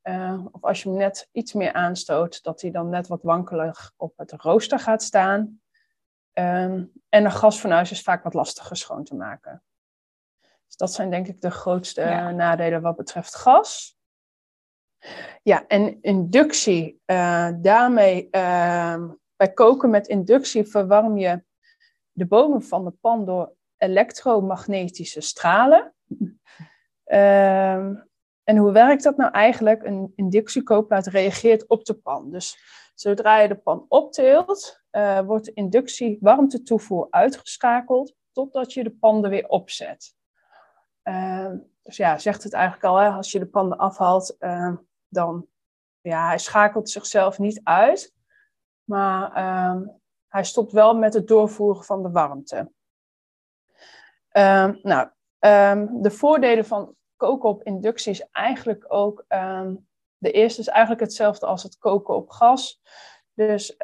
Uh, 0.03 0.45
of 0.51 0.65
als 0.65 0.83
je 0.83 0.89
hem 0.89 0.99
net 0.99 1.29
iets 1.33 1.53
meer 1.53 1.73
aanstoot, 1.73 2.43
dat 2.43 2.61
hij 2.61 2.71
dan 2.71 2.89
net 2.89 3.07
wat 3.07 3.23
wankelig 3.23 3.93
op 3.97 4.13
het 4.17 4.33
rooster 4.33 4.79
gaat 4.79 5.03
staan. 5.03 5.61
Um, 6.33 6.93
en 7.09 7.25
een 7.25 7.33
gasfornuis 7.33 7.91
is 7.91 8.03
vaak 8.03 8.23
wat 8.23 8.35
lastiger 8.35 8.77
schoon 8.77 9.05
te 9.05 9.15
maken. 9.15 9.63
Dus 10.67 10.77
dat 10.77 10.93
zijn 10.93 11.11
denk 11.11 11.27
ik 11.27 11.41
de 11.41 11.51
grootste 11.51 12.01
ja. 12.01 12.31
nadelen 12.31 12.83
wat 12.83 12.97
betreft 12.97 13.35
gas. 13.35 13.97
Ja, 15.43 15.67
en 15.67 16.03
inductie. 16.03 17.03
Uh, 17.07 17.49
daarmee, 17.57 18.29
uh, 18.31 19.05
bij 19.37 19.53
koken 19.53 19.91
met 19.91 20.09
inductie 20.09 20.65
verwarm 20.65 21.19
je 21.19 21.45
de 22.13 22.27
bomen 22.27 22.63
van 22.63 22.85
de 22.85 22.91
pan 22.91 23.25
door 23.25 23.55
elektromagnetische 23.77 25.21
stralen. 25.21 25.95
Uh, 27.07 27.75
en 28.45 28.57
hoe 28.57 28.73
werkt 28.73 29.03
dat 29.03 29.17
nou 29.17 29.33
eigenlijk? 29.33 29.83
Een 29.83 30.13
inductiekookplaat 30.15 31.07
reageert 31.07 31.67
op 31.67 31.85
de 31.85 31.95
pan. 31.95 32.31
Dus 32.31 32.59
zodra 32.95 33.39
je 33.41 33.49
de 33.49 33.57
pan 33.57 33.87
optilt, 33.89 34.83
uh, 34.93 35.21
wordt 35.21 35.45
de 35.45 35.53
inductie 35.53 36.19
warmtetoevoer 36.21 37.07
uitgeschakeld 37.11 38.15
totdat 38.33 38.73
je 38.73 38.83
de 38.83 38.91
pan 38.91 39.25
er 39.25 39.31
weer 39.31 39.49
opzet. 39.49 40.15
Ehm, 41.03 41.59
dus 41.83 41.97
ja, 41.97 42.19
zegt 42.19 42.43
het 42.43 42.53
eigenlijk 42.53 42.85
al, 42.85 42.97
hè, 42.97 43.09
als 43.09 43.33
je 43.33 43.39
de 43.39 43.47
pan 43.47 43.77
afhaalt, 43.77 44.37
uh, 44.39 44.77
dan 45.09 45.47
ja, 46.01 46.27
hij 46.27 46.39
schakelt 46.39 46.91
zichzelf 46.91 47.39
niet 47.39 47.61
uit. 47.65 48.15
Maar 48.87 49.33
hij 50.29 50.45
stopt 50.45 50.73
wel 50.73 50.97
met 50.97 51.15
het 51.15 51.29
doorvoeren 51.29 51.85
van 51.85 52.03
de 52.03 52.11
warmte. 52.11 52.71
nou, 54.83 55.09
de 56.03 56.11
voordelen 56.11 56.65
van 56.65 56.95
koken 57.17 57.49
op 57.49 57.63
inductie 57.63 58.13
is 58.13 58.29
eigenlijk 58.31 58.85
ook 58.89 59.25
de 60.19 60.31
eerste 60.31 60.61
is 60.61 60.69
eigenlijk 60.69 61.01
hetzelfde 61.01 61.47
als 61.47 61.63
het 61.63 61.79
koken 61.79 62.15
op 62.15 62.31
gas. 62.31 62.81
Dus 63.35 63.77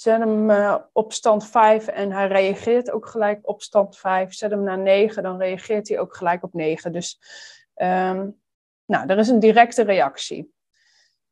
zet 0.00 0.18
hem 0.18 0.50
uh, 0.50 0.76
op 0.92 1.12
stand 1.12 1.46
5 1.46 1.86
en 1.86 2.12
hij 2.12 2.28
reageert 2.28 2.90
ook 2.90 3.06
gelijk 3.06 3.48
op 3.48 3.62
stand 3.62 3.96
5. 3.98 4.34
Zet 4.34 4.50
hem 4.50 4.62
naar 4.62 4.78
9, 4.78 5.22
dan 5.22 5.38
reageert 5.38 5.88
hij 5.88 5.98
ook 5.98 6.16
gelijk 6.16 6.42
op 6.42 6.52
9. 6.52 6.92
Dus 6.92 7.20
nou, 7.74 9.06
er 9.06 9.18
is 9.18 9.28
een 9.28 9.40
directe 9.40 9.82
reactie. 9.82 10.54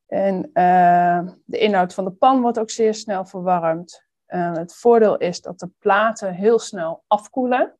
En 0.08 0.50
uh, 0.54 1.28
de 1.44 1.58
inhoud 1.58 1.94
van 1.94 2.04
de 2.04 2.10
pan 2.10 2.40
wordt 2.40 2.58
ook 2.58 2.70
zeer 2.70 2.94
snel 2.94 3.24
verwarmd. 3.24 4.06
Uh, 4.28 4.52
het 4.52 4.74
voordeel 4.74 5.16
is 5.16 5.40
dat 5.40 5.58
de 5.58 5.70
platen 5.78 6.34
heel 6.34 6.58
snel 6.58 7.04
afkoelen. 7.06 7.78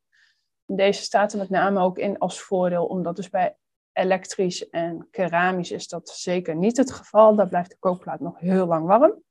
Deze 0.66 1.02
staat 1.02 1.32
er 1.32 1.38
met 1.38 1.50
name 1.50 1.80
ook 1.80 1.98
in 1.98 2.18
als 2.18 2.40
voordeel, 2.40 2.86
omdat 2.86 3.16
dus 3.16 3.30
bij 3.30 3.56
elektrisch 3.92 4.68
en 4.70 5.08
keramisch 5.10 5.70
is 5.70 5.88
dat 5.88 6.08
zeker 6.08 6.56
niet 6.56 6.76
het 6.76 6.92
geval. 6.92 7.36
Daar 7.36 7.48
blijft 7.48 7.70
de 7.70 7.76
kookplaat 7.78 8.20
nog 8.20 8.38
heel 8.38 8.66
lang 8.66 8.86
warm. 8.86 9.22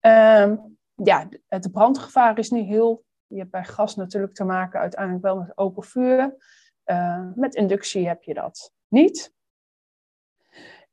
Um, 0.00 0.78
ja, 0.94 1.28
het 1.48 1.72
brandgevaar 1.72 2.38
is 2.38 2.50
niet 2.50 2.66
heel. 2.66 3.04
Je 3.26 3.38
hebt 3.38 3.50
bij 3.50 3.64
gas 3.64 3.96
natuurlijk 3.96 4.34
te 4.34 4.44
maken 4.44 4.80
uiteindelijk 4.80 5.24
wel 5.24 5.36
met 5.36 5.58
open 5.58 5.82
vuur. 5.82 6.36
Uh, 6.84 7.28
met 7.34 7.54
inductie 7.54 8.06
heb 8.08 8.22
je 8.22 8.34
dat 8.34 8.72
niet. 8.88 9.32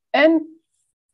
En 0.10 0.61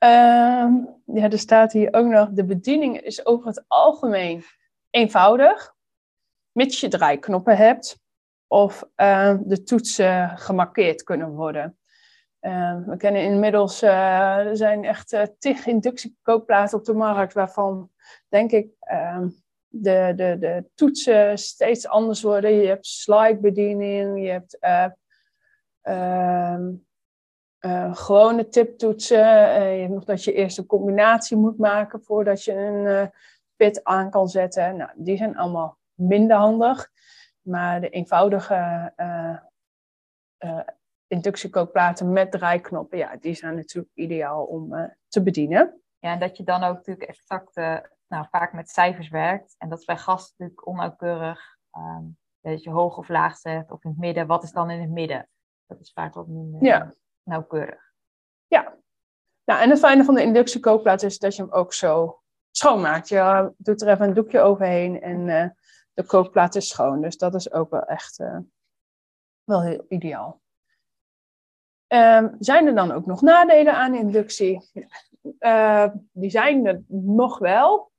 uh, 0.03 0.69
ja, 1.05 1.29
er 1.29 1.39
staat 1.39 1.71
hier 1.71 1.93
ook 1.93 2.05
nog: 2.05 2.29
de 2.29 2.45
bediening 2.45 3.01
is 3.01 3.25
over 3.25 3.47
het 3.47 3.63
algemeen 3.67 4.43
eenvoudig, 4.89 5.75
mits 6.51 6.79
je 6.79 6.87
draaiknoppen 6.87 7.57
hebt 7.57 7.99
of 8.47 8.83
uh, 8.95 9.35
de 9.43 9.63
toetsen 9.63 10.37
gemarkeerd 10.37 11.03
kunnen 11.03 11.29
worden. 11.29 11.77
Uh, 12.41 12.85
we 12.85 12.97
kennen 12.97 13.21
inmiddels, 13.21 13.83
uh, 13.83 14.37
er 14.37 14.57
zijn 14.57 14.83
echt 14.83 15.13
uh, 15.13 15.23
tig 15.39 15.65
inductiekookplaten 15.65 16.77
op 16.77 16.85
de 16.85 16.93
markt, 16.93 17.33
waarvan 17.33 17.91
denk 18.27 18.51
ik 18.51 18.67
ehm, 18.79 19.29
de, 19.67 20.13
de, 20.15 20.37
de 20.39 20.69
toetsen 20.75 21.37
steeds 21.37 21.87
anders 21.87 22.21
worden. 22.21 22.51
Je 22.51 22.67
hebt 22.67 22.85
slide-bediening, 22.85 24.21
je 24.21 24.29
hebt 24.29 24.57
ehm, 27.67 27.93
gewone 27.93 28.47
tiptoetsen. 28.47 29.17
je 29.73 29.79
hebt 29.81 29.93
nog 29.93 30.03
dat 30.03 30.23
je 30.23 30.33
eerst 30.33 30.57
een 30.57 30.65
combinatie 30.65 31.37
moet 31.37 31.57
maken 31.57 32.03
voordat 32.03 32.43
je 32.43 32.53
een 32.53 33.11
pit 33.55 33.83
aan 33.83 34.09
kan 34.09 34.27
zetten. 34.27 34.75
Nou, 34.77 34.91
die 34.95 35.17
zijn 35.17 35.37
allemaal 35.37 35.77
minder 35.93 36.37
handig. 36.37 36.91
Maar 37.41 37.81
de 37.81 37.89
eenvoudige 37.89 38.93
uh, 38.97 39.37
uh, 40.39 40.59
inductiekookplaten 41.07 42.11
met 42.11 42.31
draaiknoppen, 42.31 42.97
ja, 42.97 43.15
die 43.19 43.33
zijn 43.33 43.55
natuurlijk 43.55 43.93
ideaal 43.93 44.43
om 44.43 44.73
uh, 44.73 44.83
te 45.07 45.23
bedienen. 45.23 45.81
Ja, 45.99 46.11
en 46.11 46.19
dat 46.19 46.37
je 46.37 46.43
dan 46.43 46.63
ook 46.63 46.75
natuurlijk 46.75 47.07
exact, 47.07 47.55
nou, 48.07 48.25
vaak 48.31 48.53
met 48.53 48.69
cijfers 48.69 49.09
werkt. 49.09 49.55
En 49.57 49.69
dat 49.69 49.79
is 49.79 49.85
bij 49.85 49.97
gas 49.97 50.29
natuurlijk 50.29 50.67
onnauwkeurig. 50.67 51.57
Um, 51.77 52.17
dat 52.41 52.63
je 52.63 52.69
hoog 52.69 52.97
of 52.97 53.09
laag 53.09 53.37
zet, 53.37 53.71
of 53.71 53.83
in 53.83 53.89
het 53.89 53.99
midden. 53.99 54.27
Wat 54.27 54.43
is 54.43 54.51
dan 54.51 54.69
in 54.69 54.81
het 54.81 54.89
midden? 54.89 55.29
Dat 55.65 55.79
is 55.79 55.91
vaak 55.91 56.13
wat 56.13 56.27
minder 56.27 56.63
ja. 56.63 56.93
Nauwkeurig. 57.27 57.91
Ja. 58.47 58.75
Nou, 59.43 59.61
en 59.61 59.69
het 59.69 59.79
fijne 59.79 60.03
van 60.03 60.15
de 60.15 60.21
inductiekookplaat 60.21 61.03
is 61.03 61.19
dat 61.19 61.35
je 61.35 61.41
hem 61.41 61.51
ook 61.51 61.73
zo 61.73 62.21
schoonmaakt. 62.51 63.09
Je 63.09 63.53
doet 63.57 63.81
er 63.81 63.87
even 63.87 64.07
een 64.07 64.13
doekje 64.13 64.39
overheen 64.39 65.01
en 65.01 65.55
de 65.93 66.05
kookplaat 66.05 66.55
is 66.55 66.67
schoon. 66.67 67.01
Dus 67.01 67.17
dat 67.17 67.35
is 67.35 67.51
ook 67.51 67.69
wel 67.69 67.83
echt 67.83 68.19
uh, 68.19 68.37
wel 69.43 69.63
heel 69.63 69.85
ideaal. 69.89 70.41
Um, 71.87 72.35
zijn 72.39 72.67
er 72.67 72.75
dan 72.75 72.91
ook 72.91 73.05
nog 73.05 73.21
nadelen 73.21 73.73
aan 73.73 73.95
inductie? 73.95 74.71
Uh, 75.39 75.87
die 76.11 76.29
zijn 76.29 76.65
er 76.65 76.83
nog 76.87 77.39
wel, 77.39 77.91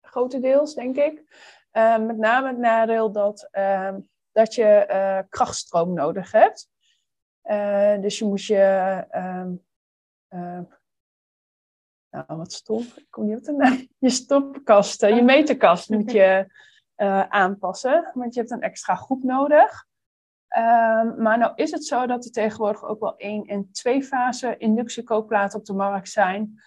grotendeels 0.00 0.74
denk 0.74 0.96
ik. 0.96 1.22
Met 2.00 2.16
name 2.16 2.48
het 2.48 2.58
nadeel 2.58 3.12
dat, 3.12 3.48
ehm, 3.50 4.00
dat 4.32 4.54
je 4.54 5.26
krachtstroom 5.28 5.94
nodig 5.94 6.32
hebt. 6.32 6.69
Dus 8.00 8.18
je 8.18 8.24
moet 8.24 8.44
je, 8.44 9.04
ehm, 9.10 9.52
nou 12.10 12.24
wat 12.26 12.52
stom, 12.52 12.82
ik 12.96 13.06
kom 13.10 13.26
niet 13.26 13.38
op 13.38 13.44
de 13.44 13.52
naam, 13.52 13.88
je 13.98 14.10
stopkast, 14.10 15.00
je 15.00 15.22
meterkast 15.22 15.88
moet 15.88 16.10
je 16.12 16.46
uh, 16.96 17.22
aanpassen, 17.42 18.10
want 18.14 18.34
je 18.34 18.40
hebt 18.40 18.52
een 18.52 18.60
extra 18.60 18.94
groep 18.94 19.22
nodig. 19.22 19.88
Um, 20.56 21.22
maar 21.22 21.38
nou 21.38 21.52
is 21.54 21.70
het 21.70 21.84
zo 21.84 22.06
dat 22.06 22.24
er 22.24 22.30
tegenwoordig 22.30 22.84
ook 22.84 23.00
wel 23.00 23.16
één- 23.16 23.46
en 23.46 23.72
twee 23.72 24.02
fase 24.02 24.56
inductiekookplaten 24.56 25.58
op 25.58 25.64
de 25.64 25.72
markt 25.72 26.08
zijn. 26.08 26.60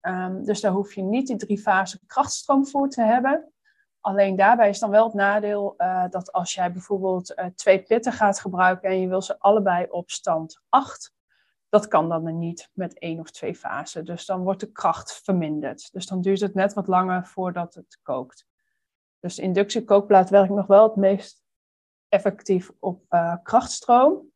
Um, 0.00 0.44
dus 0.44 0.60
daar 0.60 0.72
hoef 0.72 0.94
je 0.94 1.02
niet 1.02 1.26
die 1.26 1.36
drie 1.36 1.58
fase 1.58 1.98
krachtstroom 2.06 2.66
voor 2.66 2.88
te 2.88 3.02
hebben. 3.02 3.52
Alleen 4.00 4.36
daarbij 4.36 4.68
is 4.68 4.78
dan 4.78 4.90
wel 4.90 5.04
het 5.04 5.14
nadeel 5.14 5.74
uh, 5.78 6.04
dat 6.08 6.32
als 6.32 6.54
jij 6.54 6.72
bijvoorbeeld 6.72 7.38
uh, 7.38 7.46
twee 7.54 7.82
pitten 7.82 8.12
gaat 8.12 8.40
gebruiken 8.40 8.88
en 8.90 9.00
je 9.00 9.08
wil 9.08 9.22
ze 9.22 9.38
allebei 9.38 9.86
op 9.90 10.10
stand 10.10 10.60
8, 10.68 11.14
dat 11.68 11.88
kan 11.88 12.08
dan 12.08 12.38
niet 12.38 12.70
met 12.72 12.98
één 12.98 13.20
of 13.20 13.30
twee 13.30 13.54
fasen. 13.54 14.04
Dus 14.04 14.26
dan 14.26 14.42
wordt 14.42 14.60
de 14.60 14.72
kracht 14.72 15.20
verminderd. 15.24 15.92
Dus 15.92 16.06
dan 16.06 16.20
duurt 16.20 16.40
het 16.40 16.54
net 16.54 16.72
wat 16.72 16.86
langer 16.86 17.26
voordat 17.26 17.74
het 17.74 17.98
kookt. 18.02 18.46
Dus 19.20 19.34
de 19.34 19.42
inductiekookplaat 19.42 20.30
werkt 20.30 20.52
nog 20.52 20.66
wel 20.66 20.82
het 20.82 20.96
meest 20.96 21.42
effectief 22.08 22.70
op 22.78 23.04
uh, 23.10 23.36
krachtstroom. 23.42 24.32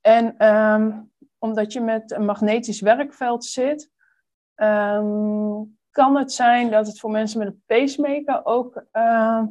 En 0.00 0.46
um, 0.46 1.12
omdat 1.38 1.72
je 1.72 1.80
met 1.80 2.10
een 2.10 2.24
magnetisch 2.24 2.80
werkveld 2.80 3.44
zit, 3.44 3.90
um, 4.54 5.73
kan 5.94 6.16
het 6.16 6.32
zijn 6.32 6.70
dat 6.70 6.86
het 6.86 7.00
voor 7.00 7.10
mensen 7.10 7.38
met 7.38 7.48
een 7.48 7.62
pacemaker 7.66 8.44
ook 8.44 8.84
uh, 8.92 9.42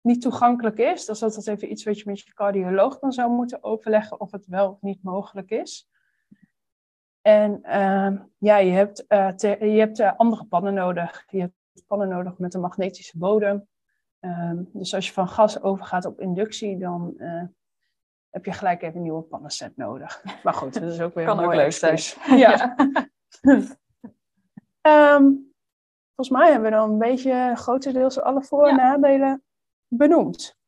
niet 0.00 0.20
toegankelijk 0.20 0.78
is. 0.78 1.04
Dus 1.04 1.18
dat 1.18 1.36
is 1.36 1.46
even 1.46 1.70
iets 1.70 1.84
wat 1.84 1.98
je 1.98 2.04
met 2.06 2.20
je 2.20 2.34
cardioloog 2.34 2.98
dan 2.98 3.12
zou 3.12 3.30
moeten 3.30 3.62
overleggen 3.64 4.20
of 4.20 4.30
het 4.30 4.46
wel 4.46 4.70
of 4.70 4.80
niet 4.80 5.02
mogelijk 5.02 5.50
is. 5.50 5.88
En 7.20 7.60
uh, 7.64 8.20
ja, 8.38 8.56
je 8.56 8.70
hebt, 8.70 9.04
uh, 9.08 9.32
je 9.74 9.78
hebt 9.78 10.00
andere 10.00 10.44
pannen 10.44 10.74
nodig. 10.74 11.24
Je 11.28 11.40
hebt 11.40 11.54
pannen 11.86 12.08
nodig 12.08 12.38
met 12.38 12.54
een 12.54 12.60
magnetische 12.60 13.18
bodem. 13.18 13.68
Um, 14.20 14.70
dus 14.72 14.94
als 14.94 15.06
je 15.06 15.12
van 15.12 15.28
gas 15.28 15.62
overgaat 15.62 16.04
op 16.04 16.20
inductie, 16.20 16.78
dan 16.78 17.14
heb 18.30 18.44
je 18.44 18.52
gelijk 18.52 18.82
even 18.82 18.96
een 18.96 19.02
nieuwe 19.02 19.22
pannenset 19.22 19.76
nodig. 19.76 20.24
Maar 20.42 20.54
goed, 20.54 20.74
dat 20.74 20.92
is 20.92 21.00
ook 21.00 21.14
weer 21.14 21.24
kan 21.24 21.38
een 21.38 21.44
ook 21.44 21.54
leuk 21.54 21.72
zijn. 21.72 21.98
Ja. 22.38 22.76
um, 25.16 25.48
volgens 26.14 26.38
mij 26.38 26.50
hebben 26.50 26.70
we 26.70 26.76
dan 26.76 26.90
een 26.90 26.98
beetje 26.98 27.52
grotendeels 27.54 28.20
alle 28.20 28.42
voor- 28.42 28.68
en 28.68 28.76
ja. 28.76 28.82
nadelen 28.82 29.42
benoemd. 29.88 30.58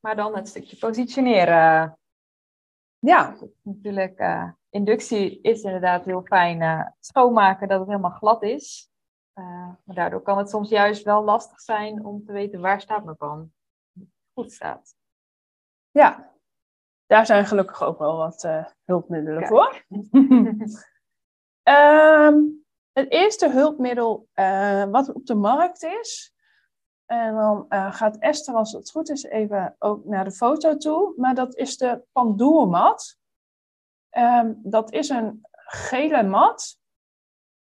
Maar 0.00 0.16
dan 0.16 0.36
het 0.36 0.48
stukje 0.48 0.76
positioneren. 0.76 1.98
Ja. 2.98 3.36
Natuurlijk, 3.62 4.20
uh, 4.20 4.50
inductie 4.70 5.40
is 5.40 5.62
inderdaad 5.62 6.04
heel 6.04 6.22
fijn 6.22 6.60
uh, 6.60 6.86
schoonmaken 7.00 7.68
dat 7.68 7.78
het 7.78 7.88
helemaal 7.88 8.10
glad 8.10 8.42
is. 8.42 8.90
Uh, 9.34 9.44
maar 9.84 9.94
daardoor 9.94 10.22
kan 10.22 10.38
het 10.38 10.50
soms 10.50 10.68
juist 10.68 11.02
wel 11.02 11.24
lastig 11.24 11.60
zijn 11.60 12.04
om 12.04 12.24
te 12.24 12.32
weten 12.32 12.60
waar 12.60 12.80
staat 12.80 13.04
mijn 13.04 13.16
pan 13.16 13.52
goed 14.34 14.52
staat. 14.52 14.96
Ja, 15.90 16.32
daar 17.06 17.26
zijn 17.26 17.46
gelukkig 17.46 17.82
ook 17.82 17.98
wel 17.98 18.16
wat 18.16 18.48
hulpmiddelen 18.84 19.38
Kijk. 19.38 19.48
voor. 19.48 19.84
um, 21.62 22.64
het 22.98 23.10
eerste 23.10 23.50
hulpmiddel 23.50 24.28
uh, 24.34 24.84
wat 24.84 25.12
op 25.12 25.26
de 25.26 25.34
markt 25.34 25.82
is. 25.82 26.32
En 27.06 27.34
dan 27.34 27.66
gaat 27.92 28.18
Esther, 28.18 28.54
als 28.54 28.72
het 28.72 28.90
goed 28.90 29.10
is, 29.10 29.22
even 29.22 29.76
ook 29.78 30.04
naar 30.04 30.24
de 30.24 30.30
foto 30.30 30.76
toe. 30.76 31.14
Maar 31.16 31.34
dat 31.34 31.56
is 31.56 31.76
de 31.76 32.02
Pandoermat. 32.12 33.18
Um, 34.10 34.60
dat 34.62 34.92
is 34.92 35.08
een 35.08 35.40
gele 35.52 36.22
mat 36.22 36.78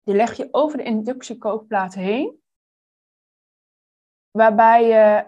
die 0.03 0.15
leg 0.15 0.37
je 0.37 0.49
over 0.51 0.79
de 0.79 0.85
inductiekookplaat 0.85 1.95
heen. 1.95 2.43
Waarbij 4.31 4.87
je 4.87 5.27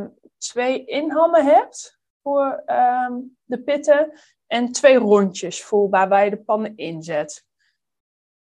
um, 0.00 0.14
twee 0.38 0.84
inhammen 0.84 1.44
hebt 1.44 2.00
voor 2.22 2.62
um, 2.66 3.36
de 3.44 3.62
pitten. 3.62 4.12
En 4.46 4.72
twee 4.72 4.98
rondjes 4.98 5.64
voor 5.64 5.88
waarbij 5.88 6.24
je 6.24 6.30
de 6.30 6.42
pannen 6.42 6.76
inzet. 6.76 7.45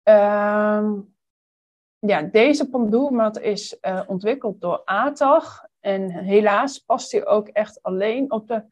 Um, 0.02 1.14
ja, 1.98 2.22
deze 2.22 2.68
pandoermat 2.68 3.38
is 3.40 3.78
uh, 3.80 4.02
ontwikkeld 4.06 4.60
door 4.60 4.82
ATAG. 4.84 5.64
En 5.80 6.10
helaas 6.10 6.78
past 6.78 7.12
hij 7.12 7.26
ook 7.26 7.48
echt 7.48 7.82
alleen 7.82 8.32
op 8.32 8.48
de 8.48 8.64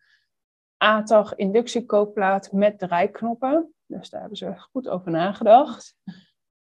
ATAG 0.77 1.35
inductiekookplaat 1.35 2.53
met 2.53 2.79
draaiknoppen. 2.79 3.75
Dus 3.87 4.11
daar 4.11 4.21
hebben 4.21 4.39
ze 4.39 4.59
goed 4.59 4.89
over 4.89 5.11
nagedacht. 5.11 5.97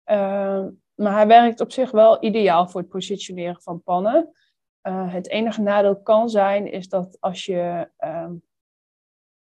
Ehm, 0.04 0.70
maar 0.96 1.14
hij 1.14 1.28
werkt 1.28 1.60
op 1.60 1.72
zich 1.72 1.92
wel 1.92 2.24
ideaal 2.24 2.68
voor 2.68 2.82
het 2.82 2.90
positioneren 2.90 3.62
van 3.62 3.84
pannen. 3.84 4.32
Uh, 4.84 5.14
het 5.14 5.30
enige 5.30 5.62
nadeel 5.62 6.02
kan 6.02 6.30
zijn, 6.30 6.72
is 6.72 6.90
dat 6.90 7.18
als 7.20 7.46
je. 7.46 7.90
Ehm, 7.98 8.34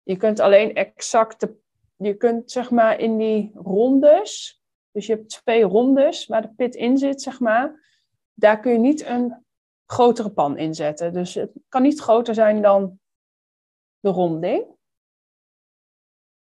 je 0.04 0.18
kunt 0.18 0.40
alleen 0.40 0.76
exact. 0.76 1.48
Je 1.96 2.14
kunt 2.14 2.52
zeg 2.52 2.72
maar 2.72 3.00
in 3.00 3.18
die 3.18 3.52
rondes. 3.54 4.62
Dus 4.98 5.06
je 5.06 5.14
hebt 5.14 5.30
twee 5.30 5.64
rondes 5.64 6.26
waar 6.26 6.42
de 6.42 6.54
pit 6.56 6.76
in 6.76 6.98
zit, 6.98 7.22
zeg 7.22 7.40
maar. 7.40 7.86
Daar 8.34 8.60
kun 8.60 8.72
je 8.72 8.78
niet 8.78 9.06
een 9.06 9.46
grotere 9.86 10.30
pan 10.30 10.58
in 10.58 10.76
zetten. 10.76 11.14
Dus 11.14 11.34
het 11.34 11.52
kan 11.70 11.82
niet 11.82 12.00
groter 12.00 12.34
zijn 12.34 12.62
dan 12.62 13.00
de 14.00 14.10
ronding. 14.10 14.66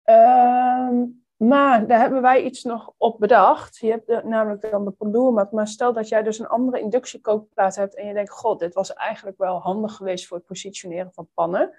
Ehm, 0.02 1.04
maar 1.36 1.86
daar 1.86 2.00
hebben 2.00 2.22
wij 2.22 2.42
iets 2.42 2.62
nog 2.62 2.92
op 2.96 3.18
bedacht. 3.18 3.76
Je 3.76 3.90
hebt 3.90 4.24
namelijk 4.24 4.70
dan 4.70 4.84
de 4.84 4.90
pandoermat. 4.90 5.52
Maar 5.52 5.68
stel 5.68 5.92
dat 5.92 6.08
jij 6.08 6.22
dus 6.22 6.38
een 6.38 6.48
andere 6.48 6.80
inductiekookplaat 6.80 7.76
hebt 7.76 7.94
en 7.94 8.06
je 8.06 8.14
denkt, 8.14 8.30
god, 8.30 8.58
dit 8.58 8.74
was 8.74 8.92
eigenlijk 8.92 9.38
wel 9.38 9.60
handig 9.60 9.94
geweest 9.94 10.26
voor 10.26 10.36
het 10.36 10.46
positioneren 10.46 11.12
van 11.12 11.28
pannen. 11.34 11.74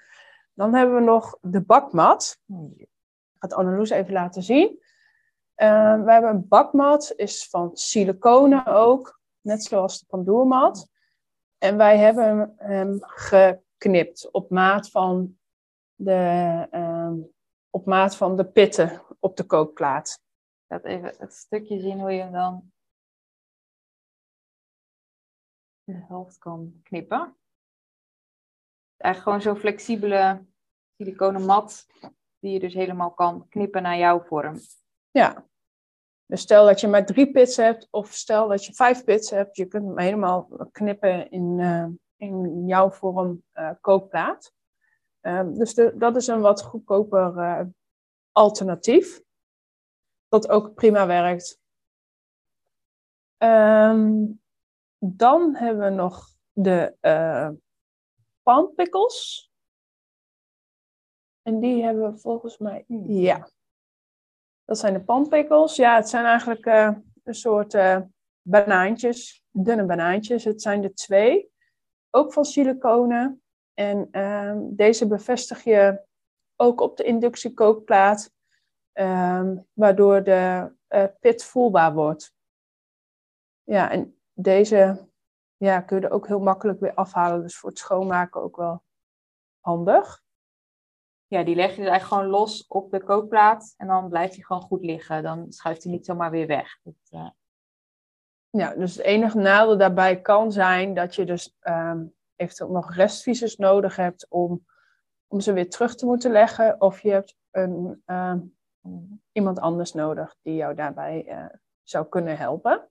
Dan 0.53 0.75
hebben 0.75 0.95
we 0.95 1.01
nog 1.01 1.37
de 1.41 1.61
bakmat. 1.61 2.39
Ik 2.75 2.87
ga 3.33 3.47
het 3.47 3.53
Anneloes 3.53 3.89
even 3.89 4.13
laten 4.13 4.43
zien. 4.43 4.87
Uh, 5.61 6.03
we 6.03 6.11
hebben 6.11 6.29
een 6.29 6.47
bakmat, 6.47 7.13
is 7.15 7.49
van 7.49 7.77
siliconen 7.77 8.65
ook, 8.65 9.21
net 9.41 9.63
zoals 9.63 9.99
de 9.99 10.05
pandoermat. 10.05 10.89
En 11.57 11.77
wij 11.77 11.97
hebben 11.97 12.53
hem 12.57 12.97
geknipt 13.01 14.31
op 14.31 14.49
maat 14.49 14.89
van 14.89 15.39
de, 15.95 16.67
uh, 16.71 17.13
op 17.69 17.85
maat 17.85 18.15
van 18.15 18.37
de 18.37 18.45
pitten 18.45 19.01
op 19.19 19.37
de 19.37 19.43
kookplaat. 19.43 20.21
Ik 20.63 20.67
laat 20.67 20.83
even 20.83 21.13
het 21.17 21.33
stukje 21.33 21.79
zien 21.79 21.99
hoe 21.99 22.11
je 22.11 22.21
hem 22.21 22.31
dan 22.31 22.71
de 25.83 26.05
helft 26.07 26.37
kan 26.37 26.79
knippen. 26.83 27.37
Eigenlijk 28.97 29.23
gewoon 29.23 29.41
zo'n 29.41 29.61
flexibele 29.61 30.45
siliconen 30.97 31.45
mat 31.45 31.85
die 32.39 32.51
je 32.51 32.59
dus 32.59 32.73
helemaal 32.73 33.13
kan 33.13 33.47
knippen 33.47 33.81
naar 33.81 33.97
jouw 33.97 34.23
vorm. 34.23 34.59
Ja, 35.11 35.47
dus 36.25 36.41
stel 36.41 36.65
dat 36.65 36.79
je 36.79 36.87
maar 36.87 37.05
drie 37.05 37.31
pits 37.31 37.55
hebt 37.55 37.87
of 37.91 38.13
stel 38.13 38.47
dat 38.47 38.65
je 38.65 38.73
vijf 38.73 39.03
pits 39.03 39.29
hebt, 39.29 39.55
je 39.55 39.65
kunt 39.65 39.85
hem 39.85 39.99
helemaal 39.99 40.49
knippen 40.71 41.31
in, 41.31 41.59
uh, 41.59 41.87
in 42.15 42.65
jouw 42.67 42.91
vorm 42.91 43.43
uh, 43.53 43.71
kookplaat. 43.81 44.53
Um, 45.21 45.57
dus 45.57 45.73
de, 45.73 45.97
dat 45.97 46.15
is 46.15 46.27
een 46.27 46.41
wat 46.41 46.61
goedkoper 46.61 47.37
uh, 47.37 47.61
alternatief. 48.31 49.21
Dat 50.27 50.49
ook 50.49 50.73
prima 50.73 51.07
werkt. 51.07 51.59
Um, 53.37 54.41
dan 54.97 55.55
hebben 55.55 55.83
we 55.83 55.89
nog 55.89 56.27
de 56.51 56.95
uh, 57.01 57.49
panpikkels. 58.43 59.51
En 61.41 61.59
die 61.59 61.83
hebben 61.83 62.11
we 62.11 62.17
volgens 62.17 62.57
mij. 62.57 62.85
Ja. 63.07 63.49
Dat 64.69 64.79
zijn 64.79 64.93
de 64.93 65.03
panpikkels. 65.03 65.75
Ja, 65.75 65.95
het 65.95 66.09
zijn 66.09 66.25
eigenlijk 66.25 66.65
uh, 66.65 66.91
een 67.23 67.33
soort 67.33 67.73
uh, 67.73 67.99
banaantjes, 68.41 69.45
dunne 69.51 69.85
banaantjes. 69.85 70.43
Het 70.43 70.61
zijn 70.61 70.83
er 70.83 70.95
twee. 70.95 71.51
Ook 72.09 72.33
van 72.33 72.45
siliconen. 72.45 73.41
En 73.73 74.07
uh, 74.11 74.55
deze 74.59 75.07
bevestig 75.07 75.63
je 75.63 76.01
ook 76.55 76.81
op 76.81 76.97
de 76.97 77.03
inductiekookplaat, 77.03 78.31
um, 78.93 79.67
waardoor 79.73 80.23
de 80.23 80.71
uh, 80.89 81.03
pit 81.19 81.43
voelbaar 81.43 81.93
wordt. 81.93 82.33
Ja, 83.63 83.91
en 83.91 84.19
deze 84.33 85.07
ja, 85.57 85.81
kun 85.81 85.99
je 85.99 86.07
er 86.07 86.13
ook 86.13 86.27
heel 86.27 86.39
makkelijk 86.39 86.79
weer 86.79 86.93
afhalen, 86.93 87.41
dus 87.41 87.57
voor 87.57 87.69
het 87.69 87.79
schoonmaken 87.79 88.41
ook 88.41 88.55
wel 88.55 88.83
handig. 89.59 90.23
Ja, 91.29 91.43
die 91.43 91.55
leg 91.55 91.69
je 91.69 91.81
dus 91.81 91.89
eigenlijk 91.89 92.21
gewoon 92.21 92.39
los 92.39 92.67
op 92.67 92.91
de 92.91 93.03
kookplaat 93.03 93.73
en 93.77 93.87
dan 93.87 94.09
blijft 94.09 94.35
hij 94.35 94.43
gewoon 94.43 94.61
goed 94.61 94.83
liggen. 94.83 95.23
Dan 95.23 95.51
schuift 95.51 95.83
hij 95.83 95.91
niet 95.91 96.05
zomaar 96.05 96.31
weer 96.31 96.47
weg. 96.47 96.79
Dat, 96.83 96.93
uh... 97.09 97.29
Ja, 98.49 98.75
dus 98.75 98.95
het 98.95 99.05
enige 99.05 99.37
nadeel 99.37 99.77
daarbij 99.77 100.21
kan 100.21 100.51
zijn 100.51 100.93
dat 100.93 101.15
je 101.15 101.25
dus 101.25 101.57
um, 101.61 102.13
eventueel 102.35 102.71
nog 102.71 102.93
restvisies 102.93 103.55
nodig 103.55 103.95
hebt 103.95 104.25
om 104.29 104.65
om 105.31 105.39
ze 105.39 105.53
weer 105.53 105.69
terug 105.69 105.95
te 105.95 106.05
moeten 106.05 106.31
leggen. 106.31 106.81
Of 106.81 107.01
je 107.01 107.11
hebt 107.11 107.37
een, 107.51 108.03
uh, 108.05 108.35
iemand 109.31 109.59
anders 109.59 109.93
nodig 109.93 110.35
die 110.41 110.55
jou 110.55 110.75
daarbij 110.75 111.25
uh, 111.27 111.45
zou 111.83 112.05
kunnen 112.07 112.37
helpen. 112.37 112.89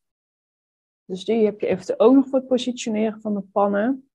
Dus 1.05 1.25
die 1.25 1.45
heb 1.45 1.61
je 1.61 1.67
eventueel 1.67 1.99
ook 1.99 2.15
nog 2.15 2.29
voor 2.29 2.39
het 2.39 2.49
positioneren 2.49 3.21
van 3.21 3.35
de 3.35 3.41
pannen. 3.41 4.11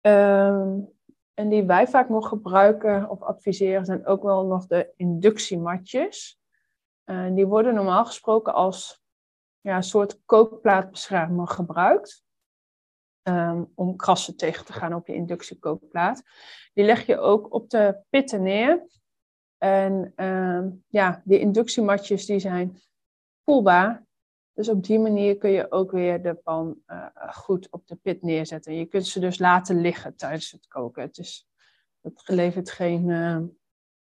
Um, 0.00 0.93
en 1.34 1.48
die 1.48 1.64
wij 1.64 1.86
vaak 1.86 2.08
nog 2.08 2.28
gebruiken 2.28 3.10
of 3.10 3.22
adviseren 3.22 3.84
zijn 3.84 4.06
ook 4.06 4.22
wel 4.22 4.46
nog 4.46 4.66
de 4.66 4.92
inductiematjes. 4.96 6.40
Uh, 7.04 7.34
die 7.34 7.46
worden 7.46 7.74
normaal 7.74 8.04
gesproken 8.04 8.54
als 8.54 9.02
ja, 9.60 9.76
een 9.76 9.82
soort 9.82 10.24
kookplaatbeschermer 10.24 11.48
gebruikt. 11.48 12.22
Um, 13.28 13.72
om 13.74 13.96
krassen 13.96 14.36
tegen 14.36 14.64
te 14.64 14.72
gaan 14.72 14.94
op 14.94 15.06
je 15.06 15.14
inductiekookplaat. 15.14 16.22
Die 16.72 16.84
leg 16.84 17.06
je 17.06 17.18
ook 17.18 17.52
op 17.54 17.70
de 17.70 18.02
pitten 18.10 18.42
neer. 18.42 18.86
En 19.58 20.12
um, 20.24 20.84
ja, 20.88 21.22
die 21.24 21.38
inductiematjes 21.38 22.26
die 22.26 22.38
zijn 22.38 22.78
voelbaar. 23.44 24.04
Dus 24.54 24.68
op 24.68 24.84
die 24.84 24.98
manier 24.98 25.38
kun 25.38 25.50
je 25.50 25.70
ook 25.70 25.90
weer 25.90 26.22
de 26.22 26.34
pan 26.34 26.82
uh, 26.86 27.06
goed 27.14 27.70
op 27.70 27.86
de 27.86 27.96
pit 27.96 28.22
neerzetten. 28.22 28.74
Je 28.74 28.86
kunt 28.86 29.06
ze 29.06 29.20
dus 29.20 29.38
laten 29.38 29.80
liggen 29.80 30.16
tijdens 30.16 30.50
het 30.50 30.66
koken. 30.66 31.02
Het, 31.02 31.18
is, 31.18 31.48
het 32.00 32.22
levert 32.26 32.70
geen, 32.70 33.08
uh, 33.08 33.40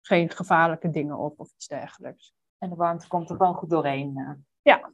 geen 0.00 0.30
gevaarlijke 0.30 0.90
dingen 0.90 1.18
op 1.18 1.40
of 1.40 1.52
iets 1.52 1.66
dergelijks. 1.66 2.34
En 2.58 2.68
de 2.68 2.76
warmte 2.76 3.08
komt 3.08 3.30
er 3.30 3.36
gewoon 3.36 3.54
goed 3.54 3.70
doorheen. 3.70 4.18
Uh. 4.18 4.32
Ja. 4.62 4.92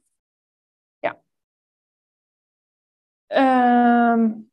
Ja. 0.99 1.21
Um, 4.13 4.51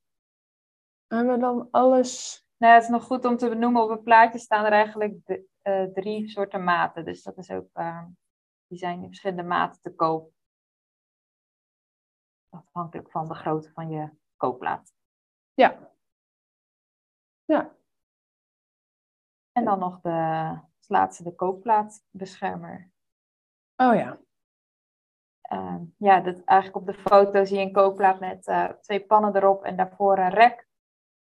hebben 1.08 1.34
we 1.34 1.40
dan 1.40 1.68
alles 1.72 2.46
nou, 2.58 2.74
het 2.74 2.84
is 2.84 2.90
nog 2.90 3.04
goed 3.04 3.26
om 3.26 3.38
te 3.38 3.50
benoemen, 3.50 3.84
op 3.84 3.90
het 3.90 4.04
plaatje 4.04 4.40
staan 4.40 4.66
er 4.66 4.72
eigenlijk 4.72 5.18
de, 5.26 5.92
drie 5.94 6.30
soorten 6.30 6.64
maten. 6.64 7.06
Dus 7.06 7.24
dat 7.24 7.38
is 7.38 7.52
ook, 7.52 7.68
die 8.68 8.78
zijn 8.78 9.02
in 9.02 9.08
verschillende 9.08 9.44
maten 9.44 9.82
te 9.82 9.96
koop. 9.96 10.35
Afhankelijk 12.56 13.12
van 13.12 13.28
de 13.28 13.34
grootte 13.34 13.72
van 13.72 13.90
je 13.90 14.10
kookplaat. 14.38 14.94
Ja. 15.54 15.94
Ja. 17.46 17.76
En 19.52 19.66
dan 19.66 19.80
nog 19.80 20.02
de 20.02 20.10
als 20.78 20.98
laatste 20.98 21.24
de 21.24 21.36
kookplaatbeschermer. 21.36 22.92
Oh 23.76 23.96
ja. 23.96 24.20
Uh, 25.52 25.82
ja, 25.98 26.20
dat, 26.20 26.44
eigenlijk 26.44 26.88
op 26.88 26.96
de 26.96 27.02
foto 27.02 27.46
zie 27.46 27.58
je 27.58 27.66
een 27.66 27.72
kookplaat 27.72 28.20
met 28.20 28.48
uh, 28.48 28.70
twee 28.70 29.06
pannen 29.06 29.36
erop 29.36 29.64
en 29.64 29.76
daarvoor 29.76 30.18
een 30.18 30.30
rek. 30.30 30.68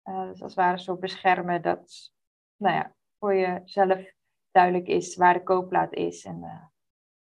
Uh, 0.03 0.21
dus 0.21 0.41
als 0.41 0.55
het 0.55 0.63
ware 0.65 0.79
zo 0.79 0.97
beschermen 0.97 1.61
dat 1.61 2.13
nou 2.55 2.75
ja, 2.75 2.95
voor 3.19 3.35
jezelf 3.35 4.13
duidelijk 4.51 4.87
is 4.87 5.15
waar 5.15 5.33
de 5.33 5.43
kookplaat 5.43 5.93
is 5.93 6.25
en, 6.25 6.43
uh, 6.43 6.65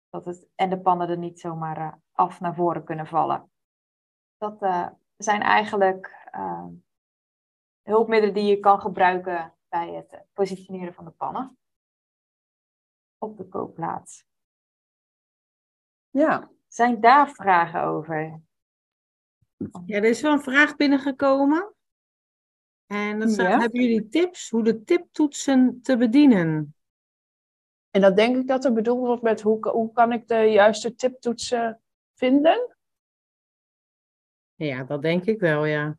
dat 0.09 0.25
het, 0.25 0.49
en 0.55 0.69
de 0.69 0.79
pannen 0.79 1.09
er 1.09 1.17
niet 1.17 1.39
zomaar 1.39 1.99
af 2.11 2.39
naar 2.39 2.55
voren 2.55 2.83
kunnen 2.83 3.07
vallen. 3.07 3.51
Dat 4.39 4.57
zijn 5.17 5.41
eigenlijk 5.41 6.29
hulpmiddelen 7.81 8.33
die 8.33 8.45
je 8.45 8.59
kan 8.59 8.81
gebruiken 8.81 9.53
bij 9.67 9.93
het 9.93 10.25
positioneren 10.33 10.93
van 10.93 11.05
de 11.05 11.11
pannen 11.11 11.57
op 13.17 13.37
de 13.37 13.47
kookplaat. 13.47 14.25
Ja. 16.09 16.51
Zijn 16.67 17.01
daar 17.01 17.29
vragen 17.29 17.81
over? 17.81 18.41
Ja, 19.85 19.97
er 19.97 20.03
is 20.03 20.21
wel 20.21 20.31
een 20.31 20.41
vraag 20.41 20.75
binnengekomen. 20.75 21.73
En 22.85 23.19
dan 23.19 23.29
staat, 23.29 23.61
hebben 23.61 23.81
jullie 23.81 24.07
tips 24.07 24.49
hoe 24.49 24.63
de 24.63 24.83
tiptoetsen 24.83 25.81
te 25.81 25.97
bedienen? 25.97 26.75
En 27.89 28.01
dat 28.01 28.15
denk 28.15 28.35
ik 28.35 28.47
dat 28.47 28.65
er 28.65 28.73
bedoeld 28.73 29.05
wordt 29.05 29.21
met 29.21 29.41
hoe, 29.41 29.69
hoe 29.69 29.91
kan 29.91 30.11
ik 30.11 30.27
de 30.27 30.35
juiste 30.35 30.95
tiptoetsen 30.95 31.81
vinden? 32.13 32.77
Ja, 34.59 34.83
dat 34.83 35.01
denk 35.01 35.25
ik 35.25 35.39
wel, 35.39 35.65
ja. 35.65 35.97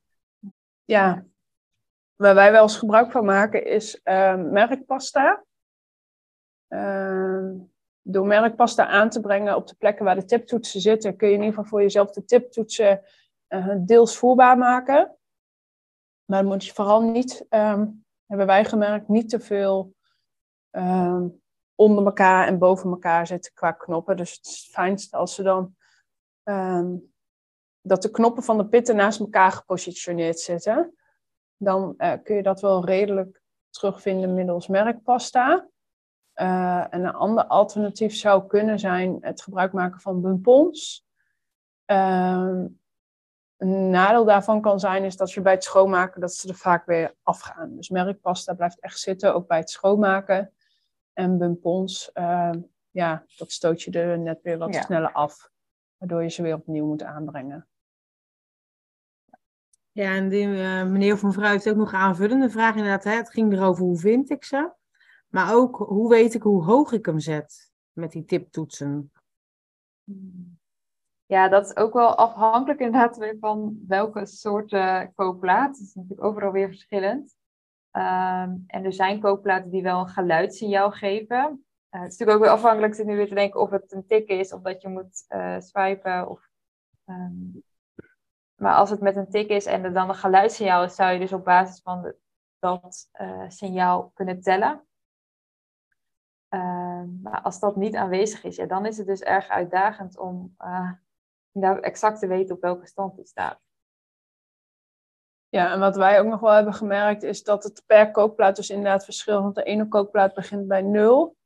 Ja, 0.84 1.24
waar 2.16 2.34
wij 2.34 2.52
wel 2.52 2.62
eens 2.62 2.76
gebruik 2.76 3.10
van 3.10 3.24
maken 3.24 3.64
is 3.64 4.00
uh, 4.04 4.36
merkpasta. 4.36 5.44
Uh, 6.68 7.50
door 8.02 8.26
merkpasta 8.26 8.86
aan 8.86 9.10
te 9.10 9.20
brengen 9.20 9.56
op 9.56 9.66
de 9.66 9.74
plekken 9.74 10.04
waar 10.04 10.14
de 10.14 10.24
tiptoetsen 10.24 10.80
zitten, 10.80 11.16
kun 11.16 11.28
je 11.28 11.34
in 11.34 11.40
ieder 11.40 11.54
geval 11.54 11.70
voor 11.70 11.82
jezelf 11.82 12.10
de 12.10 12.24
tiptoetsen 12.24 13.00
uh, 13.48 13.74
deels 13.78 14.16
voelbaar 14.16 14.58
maken. 14.58 15.16
Maar 16.24 16.40
dan 16.40 16.50
moet 16.50 16.64
je 16.64 16.74
vooral 16.74 17.02
niet, 17.02 17.46
ehm, 17.48 17.86
hebben 18.26 18.46
wij 18.46 18.64
gemerkt, 18.64 19.08
niet 19.08 19.28
te 19.28 19.40
veel 19.40 19.94
ehm, 20.70 21.28
onder 21.74 22.04
elkaar 22.04 22.46
en 22.46 22.58
boven 22.58 22.90
elkaar 22.90 23.26
zetten 23.26 23.52
qua 23.54 23.72
knoppen. 23.72 24.16
Dus 24.16 24.32
het 24.32 24.46
is 24.46 24.68
fijnst 24.72 25.14
als 25.14 25.34
ze 25.34 25.42
dan 25.42 25.76
ehm, 26.42 26.96
dat 27.82 28.02
de 28.02 28.10
knoppen 28.10 28.42
van 28.42 28.58
de 28.58 28.66
pitten 28.66 28.96
naast 28.96 29.20
elkaar 29.20 29.52
gepositioneerd 29.52 30.38
zitten. 30.38 30.94
Dan 31.56 31.94
uh, 31.98 32.12
kun 32.22 32.36
je 32.36 32.42
dat 32.42 32.60
wel 32.60 32.84
redelijk 32.84 33.42
terugvinden 33.70 34.34
middels 34.34 34.68
merkpasta. 34.68 35.68
Uh, 36.34 36.94
en 36.94 37.04
een 37.04 37.14
ander 37.14 37.44
alternatief 37.44 38.14
zou 38.14 38.46
kunnen 38.46 38.78
zijn 38.78 39.18
het 39.20 39.42
gebruik 39.42 39.72
maken 39.72 40.00
van 40.00 40.20
bumpons. 40.20 41.06
Uh, 41.86 42.64
een 43.56 43.90
nadeel 43.90 44.24
daarvan 44.24 44.60
kan 44.60 44.80
zijn 44.80 45.04
is 45.04 45.16
dat 45.16 45.32
je 45.32 45.40
bij 45.40 45.52
het 45.52 45.64
schoonmaken 45.64 46.20
dat 46.20 46.34
ze 46.34 46.48
er 46.48 46.54
vaak 46.54 46.86
weer 46.86 47.14
afgaan. 47.22 47.76
Dus 47.76 47.88
merkpasta 47.88 48.54
blijft 48.54 48.80
echt 48.80 48.98
zitten, 48.98 49.34
ook 49.34 49.46
bij 49.46 49.58
het 49.58 49.70
schoonmaken. 49.70 50.52
En 51.12 51.38
bumpons, 51.38 52.10
uh, 52.14 52.52
ja, 52.90 53.24
dat 53.36 53.52
stoot 53.52 53.82
je 53.82 53.90
er 53.90 54.18
net 54.18 54.42
weer 54.42 54.58
wat 54.58 54.74
sneller 54.74 55.12
af. 55.12 55.50
Waardoor 55.96 56.22
je 56.22 56.28
ze 56.28 56.42
weer 56.42 56.54
opnieuw 56.54 56.86
moet 56.86 57.02
aanbrengen. 57.02 57.69
Ja, 60.00 60.14
en 60.14 60.32
uh, 60.32 60.84
meneer 60.84 61.12
of 61.12 61.22
mevrouw 61.22 61.50
heeft 61.50 61.68
ook 61.68 61.76
nog 61.76 61.92
aanvullende 61.92 62.50
vraag 62.50 62.74
inderdaad. 62.74 63.04
Hè? 63.04 63.10
Het 63.10 63.30
ging 63.30 63.52
erover 63.52 63.84
hoe 63.84 63.98
vind 63.98 64.30
ik 64.30 64.44
ze. 64.44 64.72
Maar 65.28 65.54
ook 65.54 65.76
hoe 65.76 66.08
weet 66.08 66.34
ik 66.34 66.42
hoe 66.42 66.64
hoog 66.64 66.92
ik 66.92 67.06
hem 67.06 67.18
zet 67.18 67.72
met 67.92 68.12
die 68.12 68.24
tiptoetsen. 68.24 69.12
Ja, 71.26 71.48
dat 71.48 71.64
is 71.64 71.76
ook 71.76 71.92
wel 71.92 72.14
afhankelijk 72.16 72.80
inderdaad 72.80 73.16
weer 73.16 73.36
van 73.40 73.84
welke 73.88 74.26
soorten 74.26 75.12
kookplaat. 75.14 75.78
Het 75.78 75.86
is 75.86 75.94
natuurlijk 75.94 76.24
overal 76.24 76.52
weer 76.52 76.68
verschillend. 76.68 77.36
Um, 77.92 78.64
en 78.66 78.84
er 78.84 78.92
zijn 78.92 79.20
kookplaten 79.20 79.70
die 79.70 79.82
wel 79.82 80.00
een 80.00 80.08
geluidssignaal 80.08 80.90
geven. 80.90 81.64
Uh, 81.90 82.00
het 82.00 82.12
is 82.12 82.18
natuurlijk 82.18 82.38
ook 82.38 82.44
weer 82.44 82.54
afhankelijk, 82.54 82.94
zit 82.94 83.06
nu 83.06 83.16
weer 83.16 83.28
te 83.28 83.34
denken 83.34 83.60
of 83.60 83.70
het 83.70 83.92
een 83.92 84.06
tik 84.06 84.28
is 84.28 84.52
of 84.52 84.60
dat 84.60 84.82
je 84.82 84.88
moet 84.88 85.26
swipen. 85.58 86.28
Of, 86.28 86.48
um, 87.06 87.62
maar 88.60 88.74
als 88.74 88.90
het 88.90 89.00
met 89.00 89.16
een 89.16 89.30
tik 89.30 89.48
is 89.48 89.66
en 89.66 89.84
er 89.84 89.92
dan 89.92 90.08
een 90.08 90.14
geluidssignaal 90.14 90.84
is, 90.84 90.94
zou 90.94 91.12
je 91.12 91.18
dus 91.18 91.32
op 91.32 91.44
basis 91.44 91.82
van 91.82 92.02
de, 92.02 92.16
dat 92.58 93.08
uh, 93.20 93.44
signaal 93.48 94.10
kunnen 94.14 94.40
tellen. 94.40 94.86
Ehm, 96.48 97.20
maar 97.22 97.40
als 97.42 97.60
dat 97.60 97.76
niet 97.76 97.96
aanwezig 97.96 98.44
is, 98.44 98.56
ja, 98.56 98.66
dan 98.66 98.86
is 98.86 98.96
het 98.96 99.06
dus 99.06 99.20
erg 99.20 99.48
uitdagend 99.48 100.18
om 100.18 100.56
uh, 100.58 101.76
exact 101.80 102.18
te 102.18 102.26
weten 102.26 102.54
op 102.54 102.60
welke 102.60 102.86
stand 102.86 103.16
die 103.16 103.26
staat. 103.26 103.60
Ja, 105.48 105.72
en 105.72 105.80
wat 105.80 105.96
wij 105.96 106.20
ook 106.20 106.26
nog 106.26 106.40
wel 106.40 106.52
hebben 106.52 106.74
gemerkt 106.74 107.22
is 107.22 107.42
dat 107.42 107.64
het 107.64 107.82
per 107.86 108.10
kookplaat 108.10 108.56
dus 108.56 108.70
inderdaad 108.70 109.04
verschilt. 109.04 109.42
Want 109.42 109.54
de 109.54 109.62
ene 109.62 109.88
kookplaat 109.88 110.34
begint 110.34 110.68
bij 110.68 110.82
0. 110.82 111.36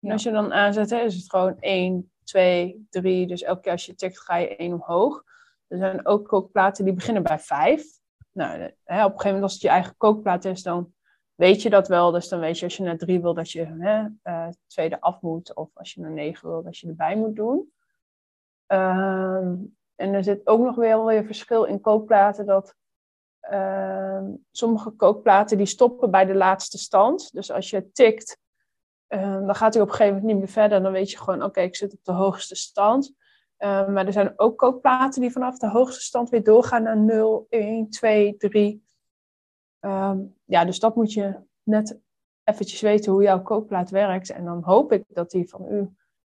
En 0.00 0.10
als 0.10 0.22
je 0.22 0.30
dan 0.30 0.52
aanzet, 0.52 0.90
hè, 0.90 0.98
is 0.98 1.14
het 1.14 1.30
gewoon 1.30 1.56
1, 1.60 2.12
2, 2.24 2.86
3. 2.90 3.26
Dus 3.26 3.42
elke 3.42 3.60
keer 3.60 3.72
als 3.72 3.86
je 3.86 3.94
tikt 3.94 4.20
ga 4.20 4.36
je 4.36 4.56
1 4.56 4.72
omhoog. 4.72 5.30
Er 5.72 5.78
zijn 5.78 6.06
ook 6.06 6.28
kookplaten 6.28 6.84
die 6.84 6.94
beginnen 6.94 7.22
bij 7.22 7.38
5. 7.38 7.84
Nou, 8.32 8.58
hè, 8.84 9.04
op 9.04 9.12
een 9.12 9.20
gegeven 9.20 9.24
moment 9.24 9.42
als 9.42 9.52
het 9.52 9.62
je 9.62 9.68
eigen 9.68 9.96
kookplaat 9.96 10.44
is, 10.44 10.62
dan 10.62 10.94
weet 11.34 11.62
je 11.62 11.70
dat 11.70 11.88
wel. 11.88 12.10
Dus 12.10 12.28
dan 12.28 12.40
weet 12.40 12.58
je 12.58 12.64
als 12.64 12.76
je 12.76 12.82
naar 12.82 12.96
3 12.96 13.20
wil 13.20 13.34
dat 13.34 13.50
je 13.50 13.66
hè, 13.66 14.06
uh, 14.24 14.48
tweede 14.66 15.00
af 15.00 15.20
moet. 15.20 15.54
Of 15.54 15.70
als 15.74 15.94
je 15.94 16.00
naar 16.00 16.10
9 16.10 16.48
wil 16.48 16.62
dat 16.62 16.78
je 16.78 16.88
erbij 16.88 17.16
moet 17.16 17.36
doen. 17.36 17.72
Uh, 18.68 19.52
en 19.94 20.14
er 20.14 20.24
zit 20.24 20.46
ook 20.46 20.60
nog 20.60 20.76
wel 20.76 21.04
weer 21.04 21.24
verschil 21.24 21.64
in 21.64 21.80
kookplaten 21.80 22.46
dat 22.46 22.74
uh, 23.50 24.22
sommige 24.50 24.90
kookplaten 24.90 25.56
die 25.56 25.66
stoppen 25.66 26.10
bij 26.10 26.24
de 26.24 26.34
laatste 26.34 26.78
stand. 26.78 27.32
Dus 27.32 27.50
als 27.50 27.70
je 27.70 27.92
tikt, 27.92 28.38
uh, 29.08 29.46
dan 29.46 29.54
gaat 29.54 29.74
hij 29.74 29.82
op 29.82 29.88
een 29.88 29.94
gegeven 29.94 30.14
moment 30.14 30.32
niet 30.32 30.42
meer 30.42 30.52
verder. 30.52 30.82
Dan 30.82 30.92
weet 30.92 31.10
je 31.10 31.18
gewoon, 31.18 31.42
oké, 31.42 31.60
ik 31.60 31.76
zit 31.76 31.92
op 31.92 32.04
de 32.04 32.12
hoogste 32.12 32.54
stand. 32.54 33.14
Uh, 33.62 33.88
maar 33.88 34.06
er 34.06 34.12
zijn 34.12 34.32
ook 34.36 34.58
kookplaten 34.58 35.20
die 35.20 35.30
vanaf 35.30 35.58
de 35.58 35.68
hoogste 35.68 36.00
stand 36.00 36.30
weer 36.30 36.42
doorgaan 36.42 36.82
naar 36.82 36.98
0, 36.98 37.46
1, 37.48 37.90
2, 37.90 38.36
3. 38.36 38.84
Um, 39.80 40.36
ja, 40.44 40.64
dus 40.64 40.78
dat 40.78 40.96
moet 40.96 41.12
je 41.12 41.40
net 41.62 41.98
eventjes 42.44 42.80
weten 42.80 43.12
hoe 43.12 43.22
jouw 43.22 43.42
kookplaat 43.42 43.90
werkt. 43.90 44.30
En 44.30 44.44
dan 44.44 44.62
hoop 44.62 44.92
ik 44.92 45.04
dat 45.08 45.30
die 45.30 45.48
van 45.48 45.66
u 45.68 45.78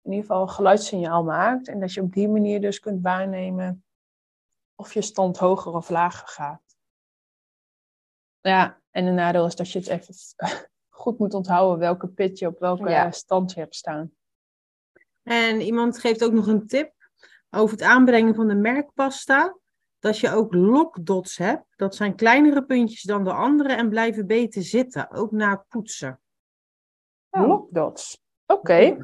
in 0.02 0.10
ieder 0.10 0.20
geval 0.20 0.42
een 0.42 0.48
geluidssignaal 0.48 1.24
maakt. 1.24 1.68
En 1.68 1.80
dat 1.80 1.92
je 1.92 2.00
op 2.00 2.12
die 2.12 2.28
manier 2.28 2.60
dus 2.60 2.80
kunt 2.80 3.02
waarnemen 3.02 3.84
of 4.74 4.94
je 4.94 5.02
stand 5.02 5.38
hoger 5.38 5.74
of 5.74 5.88
lager 5.88 6.28
gaat. 6.28 6.76
Ja, 8.40 8.80
en 8.90 9.06
een 9.06 9.14
nadeel 9.14 9.46
is 9.46 9.56
dat 9.56 9.70
je 9.70 9.78
het 9.78 9.88
even 9.88 10.14
goed 11.02 11.18
moet 11.18 11.34
onthouden 11.34 11.78
welke 11.78 12.08
pit 12.08 12.38
je 12.38 12.46
op 12.46 12.58
welke 12.58 12.90
ja. 12.90 13.10
stand 13.10 13.52
je 13.52 13.60
hebt 13.60 13.74
staan. 13.74 14.12
En 15.22 15.60
iemand 15.60 15.98
geeft 15.98 16.24
ook 16.24 16.32
nog 16.32 16.46
een 16.46 16.66
tip 16.66 17.01
over 17.54 17.76
het 17.76 17.86
aanbrengen 17.86 18.34
van 18.34 18.48
de 18.48 18.54
merkpasta. 18.54 19.56
Dat 19.98 20.18
je 20.18 20.30
ook 20.30 20.54
lokdots 20.54 21.36
hebt. 21.36 21.64
Dat 21.76 21.94
zijn 21.94 22.14
kleinere 22.14 22.64
puntjes 22.64 23.02
dan 23.02 23.24
de 23.24 23.32
andere 23.32 23.72
en 23.72 23.88
blijven 23.88 24.26
beter 24.26 24.62
zitten, 24.62 25.10
ook 25.10 25.30
na 25.30 25.50
het 25.50 25.68
poetsen. 25.68 26.20
Oh. 27.30 27.46
Lokdots. 27.46 28.20
Oké. 28.46 28.60
Okay. 28.60 28.96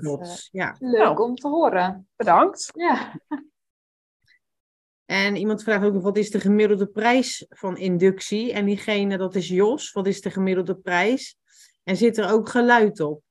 Ja. 0.51 0.77
Leuk 0.79 1.03
nou, 1.03 1.23
om 1.23 1.35
te 1.35 1.49
horen. 1.49 2.09
Bedankt. 2.17 2.71
Ja. 2.75 3.13
En 5.05 5.37
iemand 5.37 5.63
vraagt 5.63 5.85
ook 5.85 5.93
nog, 5.93 6.03
wat 6.03 6.17
is 6.17 6.31
de 6.31 6.41
gemiddelde 6.41 6.87
prijs 6.87 7.47
van 7.49 7.77
inductie? 7.77 8.53
En 8.53 8.65
diegene, 8.65 9.19
dat 9.19 9.35
is 9.35 9.49
Jos, 9.49 9.93
wat 9.93 10.07
is 10.07 10.21
de 10.21 10.31
gemiddelde 10.31 10.77
prijs? 10.77 11.39
En 11.83 11.97
zit 11.97 12.19
er 12.19 12.31
ook 12.31 12.49
geluid 12.49 13.01
op? 13.01 13.23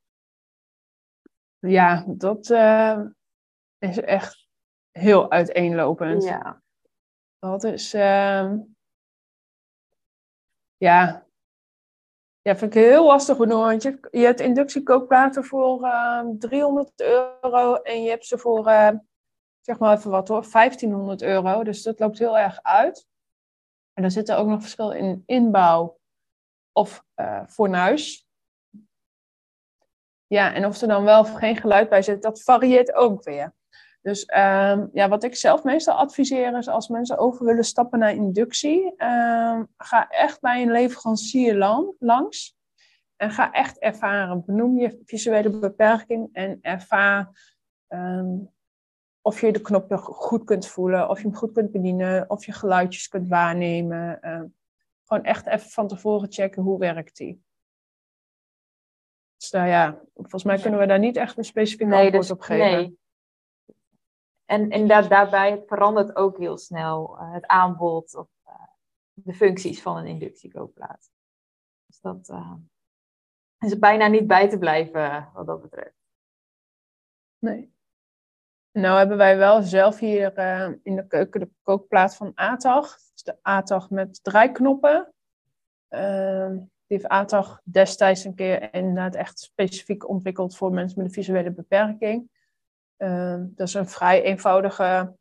Ja, 1.59 2.05
dat 2.07 2.49
uh, 2.49 2.99
is 3.77 3.99
echt 3.99 4.46
heel 4.97 5.31
uiteenlopend. 5.31 6.23
Ja. 6.23 6.61
Dat 7.39 7.63
is, 7.63 7.93
uh, 7.93 8.53
ja, 10.77 11.25
ja, 12.41 12.55
vind 12.55 12.75
ik 12.75 12.81
heel 12.81 13.05
lastig 13.05 13.37
benoemen. 13.37 13.67
Want 13.67 13.83
je, 13.83 14.07
je 14.11 14.25
hebt 14.25 14.39
inductiekookplaten 14.39 15.43
voor 15.43 15.81
uh, 15.81 16.21
300 16.39 17.01
euro 17.01 17.75
en 17.75 18.03
je 18.03 18.09
hebt 18.09 18.25
ze 18.25 18.37
voor 18.37 18.63
zeg 19.67 19.79
maar 19.79 19.97
even 19.97 20.11
wat 20.11 20.27
hoor, 20.27 20.51
1500 20.51 21.21
euro. 21.21 21.63
Dus 21.63 21.83
dat 21.83 21.99
loopt 21.99 22.17
heel 22.17 22.37
erg 22.37 22.63
uit. 22.63 23.07
En 23.93 24.01
dan 24.01 24.11
zit 24.11 24.29
er 24.29 24.37
ook 24.37 24.47
nog 24.47 24.61
verschil 24.61 24.91
in 24.91 25.23
inbouw 25.25 25.99
of 26.71 27.03
uh, 27.15 27.43
fornuis. 27.47 28.27
Ja, 30.27 30.53
en 30.53 30.65
of 30.65 30.81
er 30.81 30.87
dan 30.87 31.03
wel 31.03 31.19
of 31.19 31.33
geen 31.33 31.55
geluid 31.55 31.89
bij 31.89 32.01
zit, 32.01 32.21
dat 32.21 32.43
varieert 32.43 32.93
ook 32.93 33.23
weer. 33.23 33.53
Dus 34.01 34.21
um, 34.21 34.89
ja, 34.93 35.09
wat 35.09 35.23
ik 35.23 35.35
zelf 35.35 35.63
meestal 35.63 35.95
adviseer 35.95 36.57
is 36.57 36.67
als 36.67 36.87
mensen 36.87 37.17
over 37.17 37.45
willen 37.45 37.63
stappen 37.63 37.99
naar 37.99 38.13
inductie, 38.13 38.85
um, 38.85 39.67
ga 39.77 40.07
echt 40.09 40.41
bij 40.41 40.61
een 40.61 40.71
leverancier 40.71 41.55
lang, 41.55 41.95
langs. 41.99 42.55
En 43.15 43.31
ga 43.31 43.51
echt 43.51 43.79
ervaren. 43.79 44.45
Benoem 44.45 44.77
je 44.77 45.01
visuele 45.05 45.49
beperking 45.49 46.29
en 46.31 46.59
ervaar 46.61 47.29
um, 47.87 48.53
of 49.21 49.41
je 49.41 49.51
de 49.51 49.61
knop 49.61 49.93
goed 49.97 50.43
kunt 50.43 50.67
voelen, 50.67 51.09
of 51.09 51.17
je 51.17 51.27
hem 51.27 51.35
goed 51.35 51.51
kunt 51.51 51.71
bedienen, 51.71 52.29
of 52.29 52.45
je 52.45 52.51
geluidjes 52.51 53.07
kunt 53.07 53.29
waarnemen. 53.29 54.19
Gewoon 55.03 55.23
echt 55.23 55.47
even 55.47 55.69
van 55.69 55.87
tevoren 55.87 56.31
checken 56.31 56.63
hoe 56.63 56.79
werkt 56.79 57.17
die. 57.17 57.43
Dus 59.37 59.51
nou 59.51 59.67
ja, 59.67 60.01
volgens 60.13 60.43
mij 60.43 60.59
kunnen 60.59 60.79
we 60.79 60.85
daar 60.85 60.99
niet 60.99 61.17
echt 61.17 61.37
een 61.37 61.43
specifiek 61.43 61.87
nee, 61.87 62.03
antwoord 62.03 62.21
dus, 62.21 62.31
op 62.31 62.41
geven. 62.41 62.71
Nee. 62.71 62.97
En 64.49 64.69
inderdaad, 64.69 65.09
daarbij 65.09 65.63
verandert 65.65 66.15
ook 66.15 66.37
heel 66.37 66.57
snel 66.57 67.17
uh, 67.19 67.33
het 67.33 67.47
aanbod 67.47 68.15
of 68.15 68.27
uh, 68.47 68.53
de 69.13 69.33
functies 69.33 69.81
van 69.81 69.97
een 69.97 70.05
inductiekookplaat. 70.05 71.09
Dus 71.85 71.99
dat 71.99 72.33
is 73.59 73.79
bijna 73.79 74.07
niet 74.07 74.27
bij 74.27 74.49
te 74.49 74.57
blijven 74.57 75.29
wat 75.33 75.45
dat 75.45 75.61
betreft. 75.61 75.95
Nee. 77.39 77.75
Nou 78.71 78.97
hebben 78.97 79.17
wij 79.17 79.37
wel 79.37 79.61
zelf 79.61 79.99
hier 79.99 80.37
uh, 80.39 80.69
in 80.83 80.95
de 80.95 81.07
keuken 81.07 81.39
de 81.39 81.49
kookplaat 81.61 82.15
van 82.15 82.31
ATAG. 82.35 82.97
Dus 83.13 83.23
de 83.23 83.37
ATAG 83.41 83.89
met 83.89 84.23
draaiknoppen. 84.23 85.13
Uh, 85.89 86.49
die 86.49 86.97
heeft 86.97 87.07
ATAG 87.07 87.61
destijds 87.63 88.23
een 88.23 88.35
keer 88.35 88.73
inderdaad 88.73 89.15
echt 89.15 89.39
specifiek 89.39 90.09
ontwikkeld 90.09 90.57
voor 90.57 90.71
mensen 90.71 90.97
met 90.97 91.07
een 91.07 91.13
visuele 91.13 91.51
beperking. 91.51 92.29
Uh, 92.97 93.35
dat 93.39 93.67
is 93.67 93.73
een 93.73 93.89
vrij 93.89 94.23
eenvoudige 94.23 95.15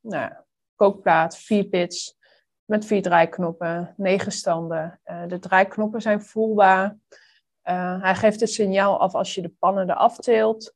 nou, 0.00 0.32
kookplaat, 0.74 1.38
vier 1.38 1.64
pits 1.64 2.18
met 2.64 2.84
vier 2.84 3.02
draaiknoppen, 3.02 3.94
negen 3.96 4.32
standen. 4.32 5.00
de 5.28 5.38
draaiknoppen 5.38 6.02
zijn 6.02 6.22
voelbaar. 6.22 6.96
hij 8.00 8.14
geeft 8.14 8.40
het 8.40 8.50
signaal 8.50 9.00
af 9.00 9.14
als 9.14 9.34
je 9.34 9.42
de 9.42 9.54
pannen 9.58 9.90
eraf 9.90 10.16
teelt. 10.16 10.74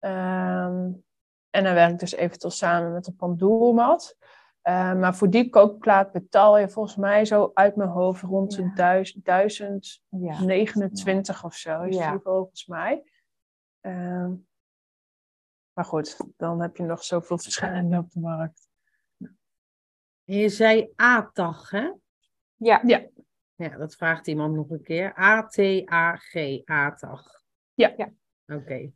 Um, 0.00 1.04
en 1.50 1.64
dan 1.64 1.74
werkt 1.74 2.00
dus 2.00 2.14
eventueel 2.14 2.52
samen 2.52 2.92
met 2.92 3.06
een 3.06 3.16
pandoermat. 3.16 4.16
Uh, 4.62 4.94
maar 4.94 5.14
voor 5.14 5.30
die 5.30 5.50
kookplaat 5.50 6.12
betaal 6.12 6.58
je 6.58 6.68
volgens 6.68 6.96
mij 6.96 7.24
zo 7.24 7.50
uit 7.54 7.76
mijn 7.76 7.88
hoofd 7.88 8.22
rond 8.22 8.56
de 8.56 8.62
ja. 10.08 10.18
1029 10.18 11.44
of 11.44 11.54
zo. 11.54 11.82
Is 11.82 11.96
die 11.96 12.20
volgens 12.22 12.66
mij. 12.66 13.02
Uh, 13.82 14.28
maar 15.78 15.86
goed, 15.86 16.16
dan 16.36 16.60
heb 16.60 16.76
je 16.76 16.82
nog 16.82 17.04
zoveel 17.04 17.38
verschillende 17.38 17.98
op 17.98 18.10
de 18.10 18.20
markt. 18.20 18.68
Je 20.24 20.48
zei 20.48 20.92
ATAG, 20.96 21.70
hè? 21.70 21.92
Ja. 22.56 22.80
ja. 22.84 23.06
Ja, 23.54 23.76
dat 23.76 23.94
vraagt 23.94 24.26
iemand 24.26 24.54
nog 24.54 24.70
een 24.70 24.82
keer. 24.82 25.18
A-T-A-G, 25.18 26.62
ATAG. 26.64 27.42
Ja. 27.74 27.94
ja. 27.96 28.12
Oké. 28.46 28.90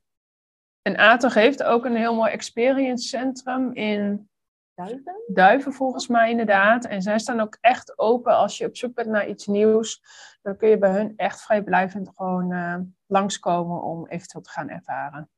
En 0.83 0.97
ATAG 0.97 1.35
heeft 1.35 1.63
ook 1.63 1.85
een 1.85 1.97
heel 1.97 2.15
mooi 2.15 2.31
experience 2.31 3.09
centrum 3.09 3.73
in 3.73 4.31
Duiven? 4.75 5.23
Duiven 5.27 5.73
volgens 5.73 6.09
mij 6.09 6.31
inderdaad. 6.31 6.85
En 6.85 7.03
zij 7.03 7.19
staan 7.19 7.41
ook 7.41 7.59
echt 7.61 7.99
open 7.99 8.37
als 8.37 8.59
je 8.59 8.67
op 8.67 8.77
zoek 8.77 8.95
bent 8.95 9.09
naar 9.09 9.29
iets 9.29 9.47
nieuws. 9.47 10.03
Dan 10.43 10.57
kun 10.57 10.69
je 10.69 10.79
bij 10.79 10.93
hun 10.93 11.13
echt 11.17 11.43
vrijblijvend 11.43 12.11
gewoon 12.15 12.53
uh, 12.53 12.79
langskomen 13.07 13.83
om 13.83 14.07
eventueel 14.07 14.45
te 14.45 14.51
gaan 14.51 14.69
ervaren. 14.69 15.31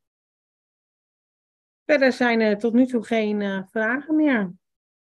Verder 1.86 2.12
zijn 2.12 2.40
er 2.40 2.58
tot 2.58 2.72
nu 2.72 2.86
toe 2.86 3.04
geen 3.04 3.40
uh, 3.40 3.62
vragen 3.66 4.16
meer. 4.16 4.52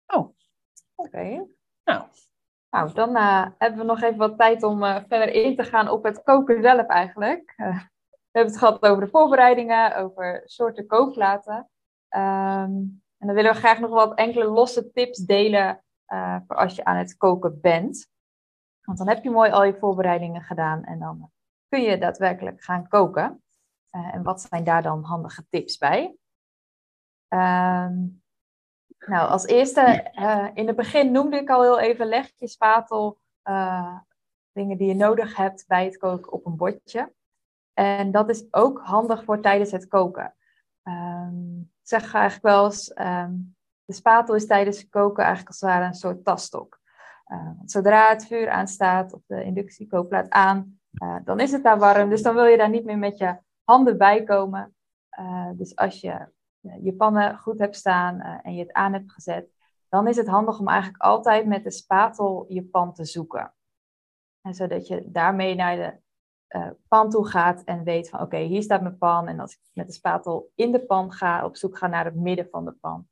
Oh, 0.06 0.34
oké. 0.94 1.46
Nou. 1.84 2.04
Nou, 2.70 2.92
dan 2.92 3.16
uh, 3.16 3.46
hebben 3.58 3.78
we 3.78 3.84
nog 3.84 4.02
even 4.02 4.18
wat 4.18 4.38
tijd 4.38 4.62
om 4.62 4.82
uh, 4.82 4.96
verder 5.08 5.28
in 5.28 5.56
te 5.56 5.64
gaan 5.64 5.88
op 5.88 6.04
het 6.04 6.22
koken 6.22 6.62
zelf 6.62 6.86
eigenlijk. 6.86 7.52
we 7.56 8.38
hebben 8.38 8.52
het 8.52 8.58
gehad 8.58 8.82
over 8.82 9.04
de 9.04 9.10
voorbereidingen, 9.10 9.96
over 9.96 10.42
soorten 10.44 10.86
kookplaten. 10.86 11.56
Um, 12.08 13.02
en 13.18 13.26
dan 13.28 13.34
willen 13.34 13.52
we 13.52 13.58
graag 13.58 13.80
nog 13.80 13.90
wat 13.90 14.14
enkele 14.14 14.44
losse 14.44 14.90
tips 14.92 15.18
delen 15.18 15.84
voor 16.46 16.56
als 16.56 16.74
je 16.74 16.84
aan 16.84 16.96
het 16.96 17.16
koken 17.16 17.60
bent. 17.60 18.08
Want 18.82 18.98
dan 18.98 19.08
heb 19.08 19.22
je 19.22 19.30
mooi 19.30 19.50
al 19.50 19.64
je 19.64 19.78
voorbereidingen 19.78 20.42
gedaan 20.42 20.84
en 20.84 20.98
dan 20.98 21.30
kun 21.68 21.82
je 21.82 21.98
daadwerkelijk 21.98 22.62
gaan 22.62 22.88
koken. 22.88 23.42
en 23.90 24.22
wat 24.22 24.40
zijn 24.40 24.64
daar 24.64 24.82
dan 24.82 25.02
handige 25.02 25.46
tips 25.50 25.78
bij? 25.78 26.16
Um, 27.34 28.22
nou, 28.98 29.28
als 29.28 29.46
eerste, 29.46 30.10
uh, 30.14 30.48
in 30.54 30.66
het 30.66 30.76
begin 30.76 31.12
noemde 31.12 31.36
ik 31.36 31.50
al 31.50 31.62
heel 31.62 31.80
even, 31.80 32.06
leg 32.06 32.30
je 32.36 32.48
spatel, 32.48 33.18
uh, 33.48 33.98
dingen 34.52 34.76
die 34.76 34.88
je 34.88 34.94
nodig 34.94 35.36
hebt 35.36 35.64
bij 35.66 35.84
het 35.84 35.96
koken 35.96 36.32
op 36.32 36.46
een 36.46 36.56
bordje. 36.56 37.12
En 37.72 38.10
dat 38.10 38.28
is 38.28 38.44
ook 38.50 38.80
handig 38.80 39.24
voor 39.24 39.40
tijdens 39.40 39.70
het 39.70 39.88
koken. 39.88 40.34
Um, 40.82 41.60
ik 41.60 41.88
zeg 41.88 42.14
eigenlijk 42.14 42.44
wel 42.44 42.64
eens, 42.64 42.98
um, 42.98 43.56
de 43.84 43.94
spatel 43.94 44.34
is 44.34 44.46
tijdens 44.46 44.78
het 44.78 44.88
koken 44.88 45.24
eigenlijk 45.24 45.48
als 45.48 45.60
het 45.60 45.70
ware 45.70 45.84
een 45.84 45.94
soort 45.94 46.24
tasstok. 46.24 46.80
Uh, 47.26 47.50
zodra 47.64 48.08
het 48.08 48.26
vuur 48.26 48.50
aanstaat 48.50 49.12
of 49.12 49.20
de 49.26 49.44
inductiekookplaat 49.44 50.30
aan, 50.30 50.80
dan 51.24 51.40
is 51.40 51.52
het 51.52 51.62
daar 51.62 51.78
warm. 51.78 52.08
Dus 52.08 52.22
dan 52.22 52.34
wil 52.34 52.44
je 52.44 52.56
daar 52.56 52.70
niet 52.70 52.84
meer 52.84 52.98
met 52.98 53.18
je 53.18 53.38
handen 53.64 53.98
bij 53.98 54.24
komen. 54.24 54.74
dus 55.56 55.76
als 55.76 56.00
je 56.00 56.28
je 56.62 56.94
pannen 56.94 57.38
goed 57.38 57.58
hebt 57.58 57.76
staan 57.76 58.16
uh, 58.16 58.38
en 58.42 58.54
je 58.54 58.62
het 58.62 58.72
aan 58.72 58.92
hebt 58.92 59.12
gezet, 59.12 59.54
dan 59.88 60.08
is 60.08 60.16
het 60.16 60.28
handig 60.28 60.58
om 60.58 60.68
eigenlijk 60.68 61.02
altijd 61.02 61.46
met 61.46 61.64
de 61.64 61.70
spatel 61.70 62.44
je 62.48 62.64
pan 62.64 62.94
te 62.94 63.04
zoeken. 63.04 63.54
En 64.40 64.54
zodat 64.54 64.86
je 64.86 65.10
daarmee 65.10 65.54
naar 65.54 65.76
de 65.76 66.00
uh, 66.58 66.70
pan 66.88 67.10
toe 67.10 67.26
gaat 67.26 67.64
en 67.64 67.84
weet 67.84 68.08
van 68.08 68.20
oké, 68.20 68.36
hier 68.36 68.62
staat 68.62 68.82
mijn 68.82 68.98
pan. 68.98 69.28
En 69.28 69.40
als 69.40 69.52
ik 69.52 69.60
met 69.72 69.86
de 69.86 69.92
spatel 69.92 70.50
in 70.54 70.72
de 70.72 70.84
pan 70.84 71.12
ga, 71.12 71.44
op 71.44 71.56
zoek 71.56 71.78
ga 71.78 71.86
naar 71.86 72.04
het 72.04 72.14
midden 72.14 72.48
van 72.50 72.64
de 72.64 72.72
pan, 72.72 73.08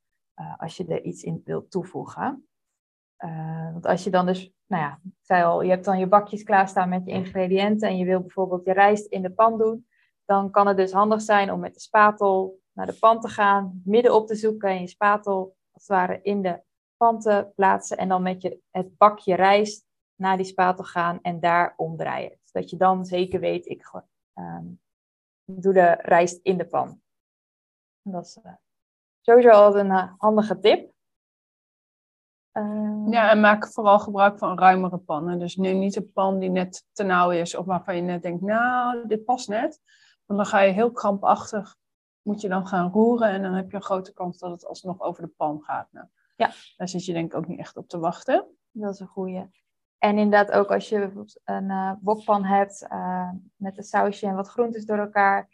als 0.56 0.76
je 0.76 0.86
er 0.86 1.02
iets 1.02 1.22
in 1.22 1.42
wilt 1.44 1.70
toevoegen. 1.70 2.48
want 3.72 3.86
als 3.86 4.04
je 4.04 4.10
dan 4.10 4.26
dus, 4.26 4.52
nou 4.66 4.82
ja, 4.82 5.00
ik 5.04 5.12
zei 5.22 5.44
al, 5.44 5.62
je 5.62 5.70
hebt 5.70 5.84
dan 5.84 5.98
je 5.98 6.06
bakjes 6.06 6.42
klaarstaan 6.42 6.88
met 6.88 7.04
je 7.04 7.12
ingrediënten 7.12 7.88
en 7.88 7.96
je 7.96 8.04
wil 8.04 8.20
bijvoorbeeld 8.20 8.64
je 8.64 8.72
rijst 8.72 9.06
in 9.06 9.22
de 9.22 9.32
pan 9.32 9.58
doen, 9.58 9.86
dan 10.24 10.50
kan 10.50 10.66
het 10.66 10.76
dus 10.76 10.92
handig 10.92 11.22
zijn 11.22 11.52
om 11.52 11.60
met 11.60 11.74
de 11.74 11.80
spatel 11.80 12.59
naar 12.80 12.88
de 12.88 12.98
pan 12.98 13.20
te 13.20 13.28
gaan, 13.28 13.82
midden 13.84 14.14
op 14.14 14.26
te 14.26 14.34
zoeken 14.34 14.68
en 14.68 14.80
je 14.80 14.86
spatel 14.86 15.56
als 15.70 15.86
ware 15.86 16.20
in 16.22 16.42
de 16.42 16.62
pan 16.96 17.20
te 17.20 17.50
plaatsen 17.54 17.96
en 17.96 18.08
dan 18.08 18.22
met 18.22 18.42
je, 18.42 18.60
het 18.70 18.96
bakje 18.96 19.34
rijst 19.34 19.86
naar 20.14 20.36
die 20.36 20.46
spatel 20.46 20.84
gaan 20.84 21.18
en 21.22 21.40
daar 21.40 21.74
omdraaien. 21.76 22.38
Zodat 22.44 22.70
je 22.70 22.76
dan 22.76 23.04
zeker 23.04 23.40
weet, 23.40 23.66
ik 23.66 23.90
um, 24.34 24.80
doe 25.44 25.72
de 25.72 25.90
rijst 25.98 26.40
in 26.42 26.56
de 26.56 26.66
pan. 26.66 27.00
dat 28.02 28.24
is 28.24 28.38
uh, 28.42 28.52
sowieso 29.20 29.50
altijd 29.50 29.84
een 29.84 29.90
uh, 29.90 30.12
handige 30.18 30.58
tip. 30.58 30.92
Uh, 32.52 33.06
ja, 33.10 33.30
en 33.30 33.40
maak 33.40 33.72
vooral 33.72 33.98
gebruik 33.98 34.38
van 34.38 34.58
ruimere 34.58 34.98
pannen. 34.98 35.38
Dus 35.38 35.56
neem 35.56 35.78
niet 35.78 35.96
een 35.96 36.12
pan 36.12 36.38
die 36.38 36.50
net 36.50 36.86
te 36.92 37.02
nauw 37.02 37.30
is 37.30 37.56
of 37.56 37.66
waarvan 37.66 37.96
je 37.96 38.02
net 38.02 38.22
denkt, 38.22 38.42
nou, 38.42 39.06
dit 39.06 39.24
past 39.24 39.48
net. 39.48 39.80
Want 40.26 40.40
dan 40.40 40.48
ga 40.48 40.60
je 40.60 40.72
heel 40.72 40.92
krampachtig 40.92 41.78
moet 42.22 42.40
je 42.40 42.48
dan 42.48 42.66
gaan 42.66 42.90
roeren 42.90 43.28
en 43.28 43.42
dan 43.42 43.52
heb 43.52 43.70
je 43.70 43.76
een 43.76 43.82
grote 43.82 44.12
kans 44.12 44.38
dat 44.38 44.50
het 44.50 44.66
alsnog 44.66 45.00
over 45.00 45.22
de 45.22 45.28
pan 45.28 45.62
gaat. 45.62 45.88
Nou, 45.92 46.06
ja. 46.36 46.50
Daar 46.76 46.88
zit 46.88 47.04
je 47.04 47.12
denk 47.12 47.32
ik 47.32 47.38
ook 47.38 47.46
niet 47.46 47.58
echt 47.58 47.76
op 47.76 47.88
te 47.88 47.98
wachten. 47.98 48.46
Dat 48.70 48.94
is 48.94 49.00
een 49.00 49.06
goede. 49.06 49.50
En 49.98 50.18
inderdaad 50.18 50.50
ook 50.50 50.70
als 50.70 50.88
je 50.88 51.26
een 51.44 51.70
uh, 51.70 51.92
wokpan 52.00 52.44
hebt 52.44 52.86
uh, 52.92 53.30
met 53.56 53.78
een 53.78 53.84
sausje 53.84 54.26
en 54.26 54.34
wat 54.34 54.48
groentes 54.48 54.84
door 54.84 54.98
elkaar, 54.98 55.48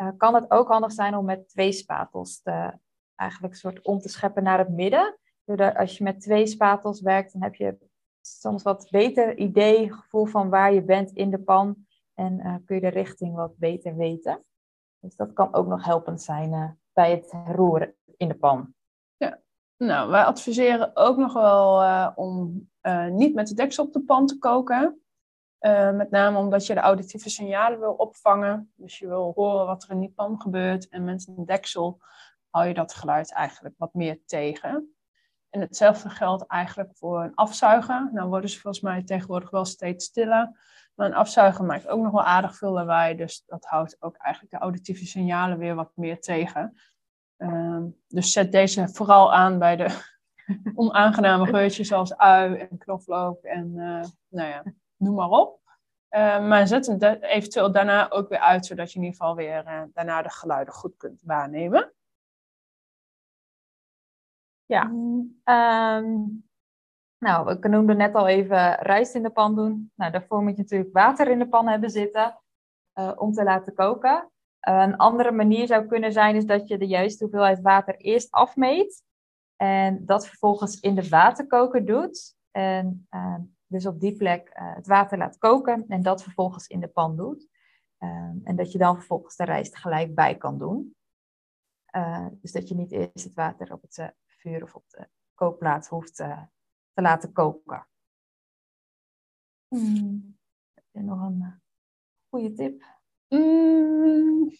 uh, 0.00 0.08
kan 0.16 0.34
het 0.34 0.50
ook 0.50 0.68
handig 0.68 0.92
zijn 0.92 1.16
om 1.16 1.24
met 1.24 1.48
twee 1.48 1.72
spatels 1.72 2.42
te, 2.42 2.78
eigenlijk 3.14 3.54
soort 3.54 3.82
om 3.82 3.98
te 3.98 4.08
scheppen 4.08 4.42
naar 4.42 4.58
het 4.58 4.68
midden. 4.68 5.18
Doordat 5.44 5.76
als 5.76 5.98
je 5.98 6.04
met 6.04 6.20
twee 6.20 6.46
spatels 6.46 7.00
werkt, 7.00 7.32
dan 7.32 7.42
heb 7.42 7.54
je 7.54 7.78
soms 8.20 8.62
wat 8.62 8.88
beter 8.90 9.36
idee, 9.36 9.92
gevoel 9.92 10.24
van 10.24 10.48
waar 10.48 10.72
je 10.72 10.82
bent 10.82 11.10
in 11.10 11.30
de 11.30 11.38
pan 11.38 11.86
en 12.14 12.62
kun 12.64 12.74
je 12.74 12.80
de 12.80 12.88
richting 12.88 13.34
wat 13.34 13.56
beter 13.56 13.96
weten. 13.96 14.44
Dus 15.00 15.16
dat 15.16 15.32
kan 15.32 15.54
ook 15.54 15.66
nog 15.66 15.84
helpend 15.84 16.22
zijn 16.22 16.52
uh, 16.52 16.70
bij 16.92 17.10
het 17.10 17.34
roeren 17.46 17.94
in 18.16 18.28
de 18.28 18.34
pan. 18.34 18.74
Ja, 19.16 19.40
nou, 19.76 20.10
wij 20.10 20.24
adviseren 20.24 20.96
ook 20.96 21.16
nog 21.16 21.32
wel 21.32 21.82
uh, 21.82 22.10
om 22.14 22.68
uh, 22.82 23.06
niet 23.06 23.34
met 23.34 23.48
de 23.48 23.54
deksel 23.54 23.84
op 23.84 23.92
de 23.92 24.02
pan 24.02 24.26
te 24.26 24.38
koken. 24.38 25.02
met 25.94 26.10
name 26.10 26.38
omdat 26.38 26.66
je 26.66 26.74
de 26.74 26.80
auditieve 26.80 27.30
signalen 27.30 27.80
wil 27.80 27.92
opvangen. 27.92 28.72
Dus 28.76 28.98
je 28.98 29.06
wil 29.06 29.32
horen 29.34 29.66
wat 29.66 29.82
er 29.82 29.90
in 29.90 30.00
die 30.00 30.12
pan 30.12 30.40
gebeurt. 30.40 30.88
En 30.88 31.04
met 31.04 31.26
een 31.36 31.44
deksel 31.44 32.00
hou 32.50 32.66
je 32.66 32.74
dat 32.74 32.94
geluid 32.94 33.32
eigenlijk 33.32 33.74
wat 33.78 33.94
meer 33.94 34.20
tegen. 34.24 34.96
En 35.50 35.60
hetzelfde 35.60 36.08
geldt 36.08 36.46
eigenlijk 36.46 36.90
voor 36.96 37.22
een 37.22 37.34
afzuiger. 37.34 38.10
Nou 38.12 38.28
worden 38.28 38.50
ze 38.50 38.60
volgens 38.60 38.82
mij 38.82 39.02
tegenwoordig 39.02 39.50
wel 39.50 39.64
steeds 39.64 40.04
stiller. 40.04 40.52
Maar 40.98 41.06
een 41.06 41.14
afzuiger 41.14 41.64
maakt 41.64 41.88
ook 41.88 42.02
nog 42.02 42.12
wel 42.12 42.24
aardig 42.24 42.56
veel 42.56 42.72
lawaai. 42.72 43.16
Dus 43.16 43.44
dat 43.46 43.64
houdt 43.64 43.96
ook 44.00 44.16
eigenlijk 44.16 44.54
de 44.54 44.60
auditieve 44.60 45.06
signalen 45.06 45.58
weer 45.58 45.74
wat 45.74 45.90
meer 45.94 46.20
tegen. 46.20 46.76
Uh, 47.38 47.84
dus 48.08 48.32
zet 48.32 48.52
deze 48.52 48.88
vooral 48.88 49.34
aan 49.34 49.58
bij 49.58 49.76
de 49.76 49.86
onaangename 50.74 51.46
geurtjes 51.46 51.88
zoals 51.88 52.16
ui 52.16 52.54
en 52.54 52.78
knoflook 52.78 53.42
en 53.42 53.72
uh, 53.76 54.04
nou 54.28 54.48
ja, 54.48 54.62
noem 54.96 55.14
maar 55.14 55.28
op. 55.28 55.60
Uh, 56.10 56.48
maar 56.48 56.66
zet 56.66 56.86
hem 56.86 57.02
eventueel 57.20 57.72
daarna 57.72 58.10
ook 58.10 58.28
weer 58.28 58.40
uit, 58.40 58.66
zodat 58.66 58.92
je 58.92 58.98
in 58.98 59.04
ieder 59.04 59.18
geval 59.18 59.36
weer 59.36 59.66
uh, 59.66 59.82
daarna 59.92 60.22
de 60.22 60.30
geluiden 60.30 60.74
goed 60.74 60.96
kunt 60.96 61.22
waarnemen. 61.24 61.92
Ja, 64.66 64.82
um, 65.98 66.47
nou, 67.18 67.52
ik 67.52 67.68
noemde 67.68 67.94
net 67.94 68.14
al 68.14 68.26
even 68.26 68.74
rijst 68.74 69.14
in 69.14 69.22
de 69.22 69.30
pan 69.30 69.54
doen. 69.54 69.92
Nou, 69.94 70.12
daarvoor 70.12 70.42
moet 70.42 70.56
je 70.56 70.62
natuurlijk 70.62 70.92
water 70.92 71.28
in 71.28 71.38
de 71.38 71.48
pan 71.48 71.68
hebben 71.68 71.90
zitten 71.90 72.40
uh, 72.98 73.12
om 73.14 73.32
te 73.32 73.44
laten 73.44 73.74
koken. 73.74 74.30
Uh, 74.68 74.80
een 74.80 74.96
andere 74.96 75.30
manier 75.30 75.66
zou 75.66 75.86
kunnen 75.86 76.12
zijn 76.12 76.36
is 76.36 76.44
dat 76.44 76.68
je 76.68 76.78
de 76.78 76.86
juiste 76.86 77.24
hoeveelheid 77.24 77.60
water 77.60 77.96
eerst 77.96 78.30
afmeet. 78.30 79.02
En 79.56 80.04
dat 80.06 80.26
vervolgens 80.26 80.80
in 80.80 80.94
de 80.94 81.08
waterkoker 81.08 81.84
doet. 81.84 82.36
En 82.50 83.06
uh, 83.10 83.34
dus 83.66 83.86
op 83.86 84.00
die 84.00 84.16
plek 84.16 84.50
het 84.52 84.86
water 84.86 85.18
laat 85.18 85.38
koken 85.38 85.84
en 85.88 86.02
dat 86.02 86.22
vervolgens 86.22 86.66
in 86.66 86.80
de 86.80 86.88
pan 86.88 87.16
doet. 87.16 87.48
en 88.44 88.56
dat 88.56 88.72
je 88.72 88.78
dan 88.78 88.96
vervolgens 88.96 89.36
de 89.36 89.44
rijst 89.44 89.76
gelijk 89.76 90.14
bij 90.14 90.36
kan 90.36 90.58
doen. 90.58 90.96
dus 92.30 92.52
dat 92.52 92.68
je 92.68 92.74
niet 92.74 92.92
eerst 92.92 93.24
het 93.24 93.34
water 93.34 93.72
op 93.72 93.82
het 93.82 94.12
vuur 94.26 94.62
of 94.62 94.74
op 94.74 94.84
de 94.88 95.08
kookplaat 95.34 95.88
hoeft 95.88 96.16
te 96.16 96.46
laten 97.02 97.32
koken. 97.32 97.86
Hmm. 99.68 100.38
Heb 100.74 100.84
je 100.90 101.02
nog 101.02 101.20
een 101.20 101.40
uh, 101.40 101.52
goede 102.28 102.52
tip? 102.52 102.84
Mm. 103.28 104.56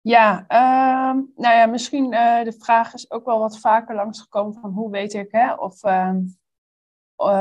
Ja, 0.00 0.40
uh, 0.40 1.22
nou 1.34 1.54
ja, 1.56 1.66
misschien 1.66 2.12
uh, 2.12 2.42
de 2.44 2.52
vraag 2.52 2.94
is 2.94 3.10
ook 3.10 3.24
wel 3.24 3.38
wat 3.38 3.58
vaker 3.58 3.94
langsgekomen 3.94 4.60
van 4.60 4.70
hoe 4.70 4.90
weet 4.90 5.14
ik, 5.14 5.32
hè, 5.32 5.54
of 5.54 5.84
uh, 5.84 6.16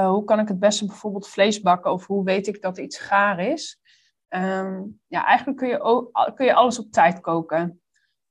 hoe 0.10 0.24
kan 0.24 0.40
ik 0.40 0.48
het 0.48 0.60
beste 0.60 0.86
bijvoorbeeld 0.86 1.28
vlees 1.28 1.62
bakken, 1.62 1.92
of 1.92 2.06
hoe 2.08 2.24
weet 2.24 2.48
ik 2.48 2.62
dat 2.62 2.78
iets 2.78 3.00
gaar 3.00 3.40
is. 3.40 3.80
Um, 4.30 5.02
ja, 5.08 5.26
eigenlijk 5.26 5.58
kun 5.58 5.68
je, 5.68 5.80
ook, 5.80 6.32
kun 6.36 6.46
je 6.46 6.54
alles 6.54 6.80
op 6.80 6.92
tijd 6.92 7.20
koken. 7.20 7.82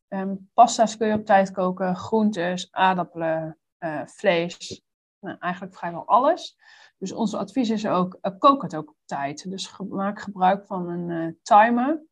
Um, 0.09 0.51
pasta's 0.55 0.97
kun 0.97 1.07
je 1.09 1.15
op 1.15 1.25
tijd 1.25 1.51
koken, 1.51 1.97
groentes, 1.97 2.73
aardappelen, 2.73 3.59
vlees, 4.05 4.86
nou, 5.21 5.37
eigenlijk 5.39 5.75
vrijwel 5.75 6.07
alles. 6.07 6.59
Dus 6.99 7.13
ons 7.13 7.35
advies 7.35 7.71
is 7.71 7.87
ook, 7.87 8.19
kook 8.39 8.63
het 8.63 8.77
ook 8.77 8.89
op 8.89 8.97
tijd. 9.05 9.51
Dus 9.51 9.79
maak 9.79 10.21
gebruik 10.21 10.67
van 10.67 10.89
een 10.89 11.39
timer. 11.43 12.03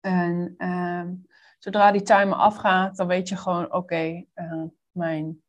En 0.00 0.54
ehm, 0.56 1.14
zodra 1.58 1.92
die 1.92 2.02
timer 2.02 2.36
afgaat, 2.36 2.96
dan 2.96 3.06
weet 3.06 3.28
je 3.28 3.36
gewoon, 3.36 3.72
oké, 3.72 4.24
mijn 4.90 5.42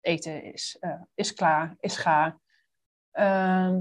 eten 0.00 0.42
is, 0.52 0.78
is 1.14 1.34
klaar, 1.34 1.76
is 1.80 1.96
gaar. 1.96 2.38
Ehm, 3.10 3.80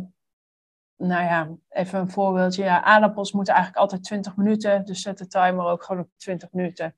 nou 0.97 1.23
ja, 1.23 1.49
even 1.69 1.99
een 1.99 2.09
voorbeeldje. 2.09 2.63
Ja, 2.63 2.84
aardappels 2.84 3.32
moeten 3.32 3.53
eigenlijk 3.53 3.84
altijd 3.84 4.03
20 4.03 4.36
minuten. 4.36 4.86
Dus 4.86 5.01
zet 5.01 5.17
de 5.17 5.28
timer 5.28 5.65
ook 5.65 5.84
gewoon 5.84 6.01
op 6.01 6.09
20 6.17 6.51
minuten. 6.51 6.95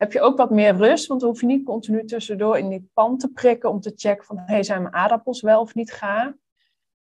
Heb 0.00 0.12
je 0.12 0.20
ook 0.20 0.36
wat 0.36 0.50
meer 0.50 0.76
rust, 0.76 1.06
want 1.06 1.20
dan 1.20 1.28
hoef 1.28 1.40
je 1.40 1.46
niet 1.46 1.64
continu 1.64 2.04
tussendoor 2.04 2.58
in 2.58 2.68
die 2.68 2.90
pan 2.94 3.18
te 3.18 3.28
prikken 3.28 3.70
om 3.70 3.80
te 3.80 3.92
checken 3.94 4.24
van, 4.24 4.38
hey, 4.38 4.62
zijn 4.62 4.82
mijn 4.82 4.94
aardappels 4.94 5.40
wel 5.40 5.60
of 5.60 5.74
niet 5.74 5.92
gaar? 5.92 6.36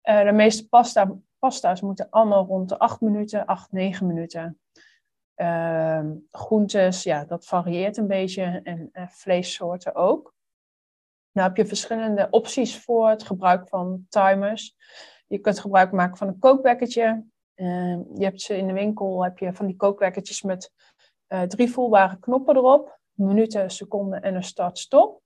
Uh, 0.03 0.23
de 0.23 0.31
meeste 0.31 0.67
pasta, 0.67 1.15
pasta's 1.39 1.81
moeten 1.81 2.09
allemaal 2.09 2.45
rond 2.45 2.69
de 2.69 2.79
8 2.79 3.01
minuten, 3.01 3.45
8, 3.45 3.71
9 3.71 4.07
minuten. 4.07 4.59
Uh, 5.35 6.05
groentes, 6.31 7.03
ja, 7.03 7.25
dat 7.25 7.45
varieert 7.45 7.97
een 7.97 8.07
beetje 8.07 8.59
en 8.63 8.91
vleessoorten 9.09 9.95
ook. 9.95 10.33
Nou 11.31 11.47
heb 11.47 11.57
je 11.57 11.65
verschillende 11.65 12.27
opties 12.29 12.79
voor 12.79 13.09
het 13.09 13.23
gebruik 13.23 13.67
van 13.67 14.05
timers. 14.09 14.75
Je 15.27 15.39
kunt 15.39 15.59
gebruik 15.59 15.91
maken 15.91 16.17
van 16.17 16.27
een 16.27 16.39
kookwekketje. 16.39 17.25
Uh, 17.55 17.97
je 18.15 18.23
hebt 18.23 18.41
ze 18.41 18.57
in 18.57 18.67
de 18.67 18.73
winkel, 18.73 19.23
heb 19.23 19.37
je 19.37 19.53
van 19.53 19.65
die 19.65 19.75
kookwekkertjes 19.75 20.41
met 20.41 20.71
uh, 21.29 21.41
drie 21.41 21.71
voelbare 21.71 22.19
knoppen 22.19 22.55
erop. 22.55 22.99
Minuten, 23.13 23.69
seconden 23.71 24.21
en 24.21 24.35
een 24.35 24.43
start-stop. 24.43 25.21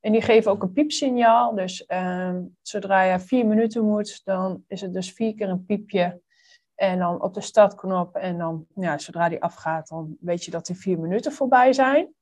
En 0.00 0.12
die 0.12 0.22
geven 0.22 0.50
ook 0.50 0.62
een 0.62 0.72
piepsignaal. 0.72 1.54
Dus 1.54 1.84
uh, 1.88 2.38
zodra 2.62 3.02
je 3.02 3.20
vier 3.20 3.46
minuten 3.46 3.84
moet, 3.84 4.24
dan 4.24 4.64
is 4.66 4.80
het 4.80 4.92
dus 4.92 5.12
vier 5.12 5.34
keer 5.34 5.48
een 5.48 5.64
piepje. 5.64 6.20
En 6.74 6.98
dan 6.98 7.22
op 7.22 7.34
de 7.34 7.40
startknop. 7.40 8.16
En 8.16 8.38
dan, 8.38 8.66
ja, 8.74 8.98
zodra 8.98 9.28
die 9.28 9.42
afgaat, 9.42 9.88
dan 9.88 10.16
weet 10.20 10.44
je 10.44 10.50
dat 10.50 10.66
die 10.66 10.76
vier 10.76 10.98
minuten 10.98 11.32
voorbij 11.32 11.72
zijn. 11.72 12.14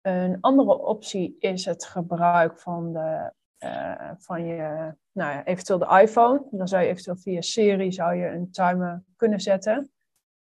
Een 0.00 0.38
andere 0.40 0.78
optie 0.78 1.36
is 1.38 1.64
het 1.64 1.84
gebruik 1.84 2.58
van, 2.58 2.92
de, 2.92 3.32
uh, 3.58 4.10
van 4.18 4.46
je, 4.46 4.94
nou 5.12 5.32
ja, 5.32 5.44
eventueel 5.44 5.78
de 5.78 6.00
iPhone. 6.00 6.46
Dan 6.50 6.68
zou 6.68 6.82
je 6.82 6.88
eventueel 6.88 7.16
via 7.16 7.40
Siri 7.40 7.92
zou 7.92 8.14
je 8.14 8.26
een 8.26 8.50
timer 8.50 9.02
kunnen 9.16 9.40
zetten. 9.40 9.90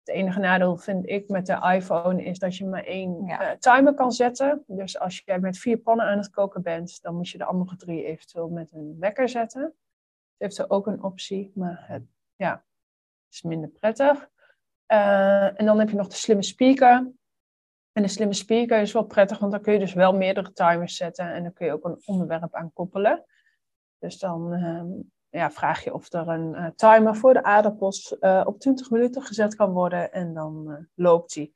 Het 0.05 0.15
enige 0.15 0.39
nadeel 0.39 0.77
vind 0.77 1.09
ik 1.09 1.29
met 1.29 1.45
de 1.45 1.71
iPhone 1.73 2.23
is 2.23 2.39
dat 2.39 2.57
je 2.57 2.65
maar 2.65 2.83
één 2.83 3.25
ja. 3.25 3.51
uh, 3.51 3.57
timer 3.57 3.93
kan 3.93 4.11
zetten. 4.11 4.63
Dus 4.67 4.99
als 4.99 5.21
je 5.25 5.37
met 5.39 5.57
vier 5.57 5.77
pannen 5.77 6.05
aan 6.05 6.17
het 6.17 6.29
koken 6.29 6.61
bent, 6.61 7.01
dan 7.01 7.15
moet 7.15 7.29
je 7.29 7.37
de 7.37 7.43
andere 7.45 7.75
drie 7.75 8.05
eventueel 8.05 8.49
met 8.49 8.71
een 8.71 8.95
wekker 8.99 9.29
zetten. 9.29 9.61
Dat 9.61 9.73
heeft 10.37 10.57
er 10.57 10.69
ook 10.69 10.87
een 10.87 11.03
optie, 11.03 11.51
maar 11.55 11.83
het 11.87 12.03
ja, 12.35 12.65
is 13.31 13.41
minder 13.41 13.69
prettig. 13.69 14.29
Uh, 14.87 15.59
en 15.59 15.65
dan 15.65 15.79
heb 15.79 15.89
je 15.89 15.95
nog 15.95 16.07
de 16.07 16.15
slimme 16.15 16.43
speaker. 16.43 17.11
En 17.91 18.01
de 18.01 18.07
slimme 18.07 18.33
speaker 18.33 18.81
is 18.81 18.91
wel 18.91 19.05
prettig, 19.05 19.39
want 19.39 19.51
dan 19.51 19.61
kun 19.61 19.73
je 19.73 19.79
dus 19.79 19.93
wel 19.93 20.13
meerdere 20.13 20.53
timers 20.53 20.95
zetten 20.95 21.33
en 21.33 21.43
dan 21.43 21.53
kun 21.53 21.65
je 21.65 21.73
ook 21.73 21.85
een 21.85 22.01
onderwerp 22.05 22.53
aan 22.53 22.73
koppelen. 22.73 23.25
Dus 23.97 24.19
dan 24.19 24.53
ehm, 24.53 24.91
ja, 25.35 25.51
vraag 25.51 25.83
je 25.83 25.93
of 25.93 26.13
er 26.13 26.27
een 26.27 26.53
uh, 26.53 26.67
timer 26.75 27.15
voor 27.15 27.33
de 27.33 27.43
aardappels 27.43 28.15
uh, 28.19 28.43
op 28.45 28.59
20 28.59 28.89
minuten 28.89 29.21
gezet 29.21 29.55
kan 29.55 29.71
worden 29.71 30.11
en 30.11 30.33
dan 30.33 30.65
uh, 30.67 30.77
loopt 30.93 31.33
die. 31.33 31.55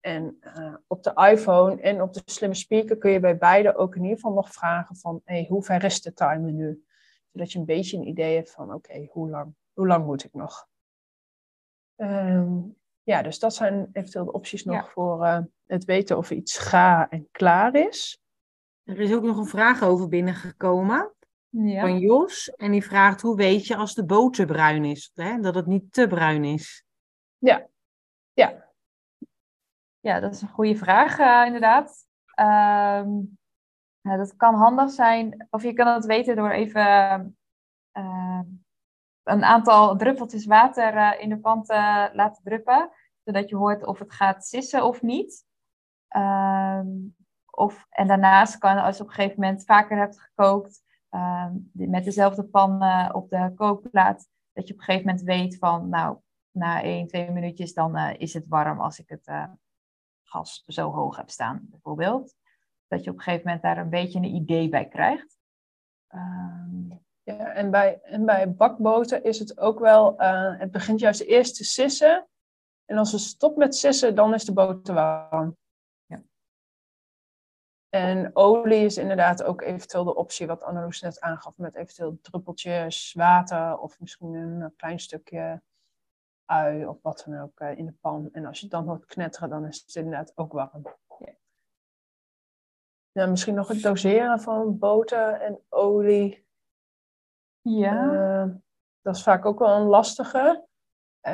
En 0.00 0.38
op 0.86 1.02
de 1.02 1.30
iPhone 1.30 1.80
en 1.80 2.02
op 2.02 2.12
de 2.12 2.22
slimme 2.24 2.54
speaker 2.54 2.98
kun 2.98 3.10
je 3.10 3.20
bij 3.20 3.38
beide 3.38 3.76
ook 3.76 3.94
in 3.94 4.02
ieder 4.02 4.16
geval 4.16 4.32
nog 4.32 4.52
vragen 4.52 4.96
van 4.96 5.20
hey, 5.24 5.46
hoe 5.48 5.62
ver 5.64 5.84
is 5.84 6.02
de 6.02 6.12
timer 6.12 6.52
nu? 6.52 6.84
Zodat 7.32 7.52
je 7.52 7.58
een 7.58 7.64
beetje 7.64 7.96
een 7.96 8.06
idee 8.06 8.34
hebt 8.34 8.50
van 8.50 8.64
oké, 8.64 8.74
okay, 8.74 9.08
hoe, 9.12 9.30
lang, 9.30 9.54
hoe 9.72 9.86
lang 9.86 10.04
moet 10.04 10.24
ik 10.24 10.32
nog? 10.32 10.68
Um, 11.96 12.76
ja, 13.02 13.22
dus 13.22 13.38
dat 13.38 13.54
zijn 13.54 13.88
eventueel 13.92 14.24
de 14.24 14.32
opties 14.32 14.64
nog 14.64 14.90
voor 14.90 15.48
het 15.66 15.84
weten 15.84 16.16
of 16.16 16.30
iets 16.30 16.58
gaar 16.58 17.08
en 17.08 17.28
klaar 17.30 17.74
is. 17.74 18.22
Er 18.84 19.00
is 19.00 19.12
ook 19.12 19.22
nog 19.22 19.36
een 19.36 19.46
vraag 19.46 19.82
over 19.82 20.08
binnengekomen 20.08 21.12
ja. 21.52 21.80
van 21.80 21.98
Jos. 21.98 22.50
En 22.50 22.70
die 22.70 22.84
vraagt, 22.84 23.20
hoe 23.20 23.36
weet 23.36 23.66
je 23.66 23.76
als 23.76 23.94
de 23.94 24.04
boter 24.04 24.46
bruin 24.46 24.84
is? 24.84 25.10
Hè? 25.14 25.40
Dat 25.40 25.54
het 25.54 25.66
niet 25.66 25.92
te 25.92 26.06
bruin 26.06 26.44
is. 26.44 26.84
Ja, 27.38 27.66
ja. 28.32 28.70
Ja, 30.00 30.20
dat 30.20 30.32
is 30.32 30.42
een 30.42 30.48
goede 30.48 30.76
vraag 30.76 31.18
uh, 31.18 31.42
inderdaad. 31.46 32.06
Um, 32.40 33.38
nou, 34.00 34.18
dat 34.18 34.36
kan 34.36 34.54
handig 34.54 34.90
zijn, 34.90 35.46
of 35.50 35.62
je 35.62 35.72
kan 35.72 35.94
het 35.94 36.04
weten 36.04 36.36
door 36.36 36.50
even 36.50 37.36
uh, 37.92 38.40
een 39.22 39.44
aantal 39.44 39.96
druppeltjes 39.96 40.46
water 40.46 40.94
uh, 40.94 41.20
in 41.20 41.28
de 41.28 41.38
pan 41.38 41.62
te 41.62 42.10
laten 42.12 42.42
druppen, 42.42 42.90
zodat 43.24 43.48
je 43.48 43.56
hoort 43.56 43.84
of 43.84 43.98
het 43.98 44.12
gaat 44.12 44.46
sissen 44.46 44.84
of 44.84 45.02
niet. 45.02 45.44
Um, 46.16 47.16
of, 47.50 47.86
en 47.90 48.06
daarnaast 48.06 48.58
kan, 48.58 48.78
als 48.78 48.96
je 48.96 49.02
op 49.02 49.08
een 49.08 49.14
gegeven 49.14 49.40
moment 49.40 49.64
vaker 49.64 49.98
hebt 49.98 50.20
gekookt, 50.20 50.81
met 51.72 52.04
dezelfde 52.04 52.44
pan 52.44 52.82
op 53.12 53.30
de 53.30 53.52
kookplaat, 53.54 54.28
dat 54.52 54.68
je 54.68 54.72
op 54.72 54.78
een 54.78 54.84
gegeven 54.84 55.06
moment 55.06 55.24
weet 55.24 55.58
van, 55.58 55.88
nou, 55.88 56.18
na 56.50 56.82
1, 56.82 57.06
2 57.06 57.30
minuutjes, 57.30 57.74
dan 57.74 57.96
uh, 57.96 58.10
is 58.16 58.34
het 58.34 58.46
warm 58.48 58.80
als 58.80 58.98
ik 58.98 59.08
het 59.08 59.28
gas 60.22 60.62
zo 60.66 60.90
hoog 60.90 61.16
heb 61.16 61.30
staan, 61.30 61.66
bijvoorbeeld. 61.70 62.34
Dat 62.88 63.04
je 63.04 63.10
op 63.10 63.16
een 63.16 63.22
gegeven 63.22 63.46
moment 63.46 63.62
daar 63.62 63.78
een 63.78 63.90
beetje 63.90 64.18
een 64.18 64.34
idee 64.34 64.68
bij 64.68 64.88
krijgt. 64.88 65.38
Um, 66.14 67.02
ja, 67.22 67.52
en 67.52 67.70
bij, 67.70 68.00
en 68.02 68.24
bij 68.24 68.52
bakboter 68.52 69.24
is 69.24 69.38
het 69.38 69.58
ook 69.58 69.78
wel, 69.78 70.22
uh, 70.22 70.58
het 70.58 70.70
begint 70.70 71.00
juist 71.00 71.20
eerst 71.20 71.56
te 71.56 71.64
sissen. 71.64 72.28
En 72.84 72.98
als 72.98 73.12
het 73.12 73.20
stopt 73.20 73.56
met 73.56 73.74
sissen, 73.74 74.14
dan 74.14 74.34
is 74.34 74.44
de 74.44 74.52
boter 74.52 74.94
warm. 74.94 75.56
En 77.94 78.30
olie 78.36 78.84
is 78.84 78.96
inderdaad 78.96 79.42
ook 79.42 79.60
eventueel 79.60 80.04
de 80.04 80.14
optie 80.14 80.46
wat 80.46 80.62
Annelies 80.62 81.00
net 81.00 81.20
aangaf, 81.20 81.56
met 81.56 81.74
eventueel 81.74 82.18
druppeltjes 82.22 83.12
water 83.12 83.78
of 83.78 84.00
misschien 84.00 84.34
een 84.34 84.76
klein 84.76 84.98
stukje 84.98 85.62
ui 86.44 86.86
of 86.86 87.02
wat 87.02 87.22
dan 87.26 87.40
ook 87.40 87.60
uh, 87.60 87.78
in 87.78 87.86
de 87.86 87.94
pan. 88.00 88.28
En 88.32 88.44
als 88.44 88.58
je 88.58 88.62
het 88.62 88.74
dan 88.74 88.86
hoort 88.86 89.04
knetteren, 89.04 89.48
dan 89.48 89.66
is 89.66 89.80
het 89.80 89.94
inderdaad 89.94 90.32
ook 90.34 90.52
warm. 90.52 90.82
Ja. 91.18 91.32
Nou, 93.12 93.30
misschien 93.30 93.54
nog 93.54 93.68
het 93.68 93.82
doseren 93.82 94.40
van 94.40 94.78
boter 94.78 95.40
en 95.40 95.60
olie. 95.68 96.46
Ja. 97.60 98.04
Uh, 98.04 98.54
dat 99.00 99.16
is 99.16 99.22
vaak 99.22 99.44
ook 99.44 99.58
wel 99.58 99.76
een 99.76 99.86
lastige. 99.86 100.66
Uh, 101.28 101.32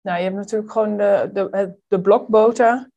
nou, 0.00 0.18
je 0.18 0.22
hebt 0.22 0.36
natuurlijk 0.36 0.72
gewoon 0.72 0.96
de, 0.96 1.30
de, 1.32 1.78
de 1.86 2.00
blokboter. 2.00 2.90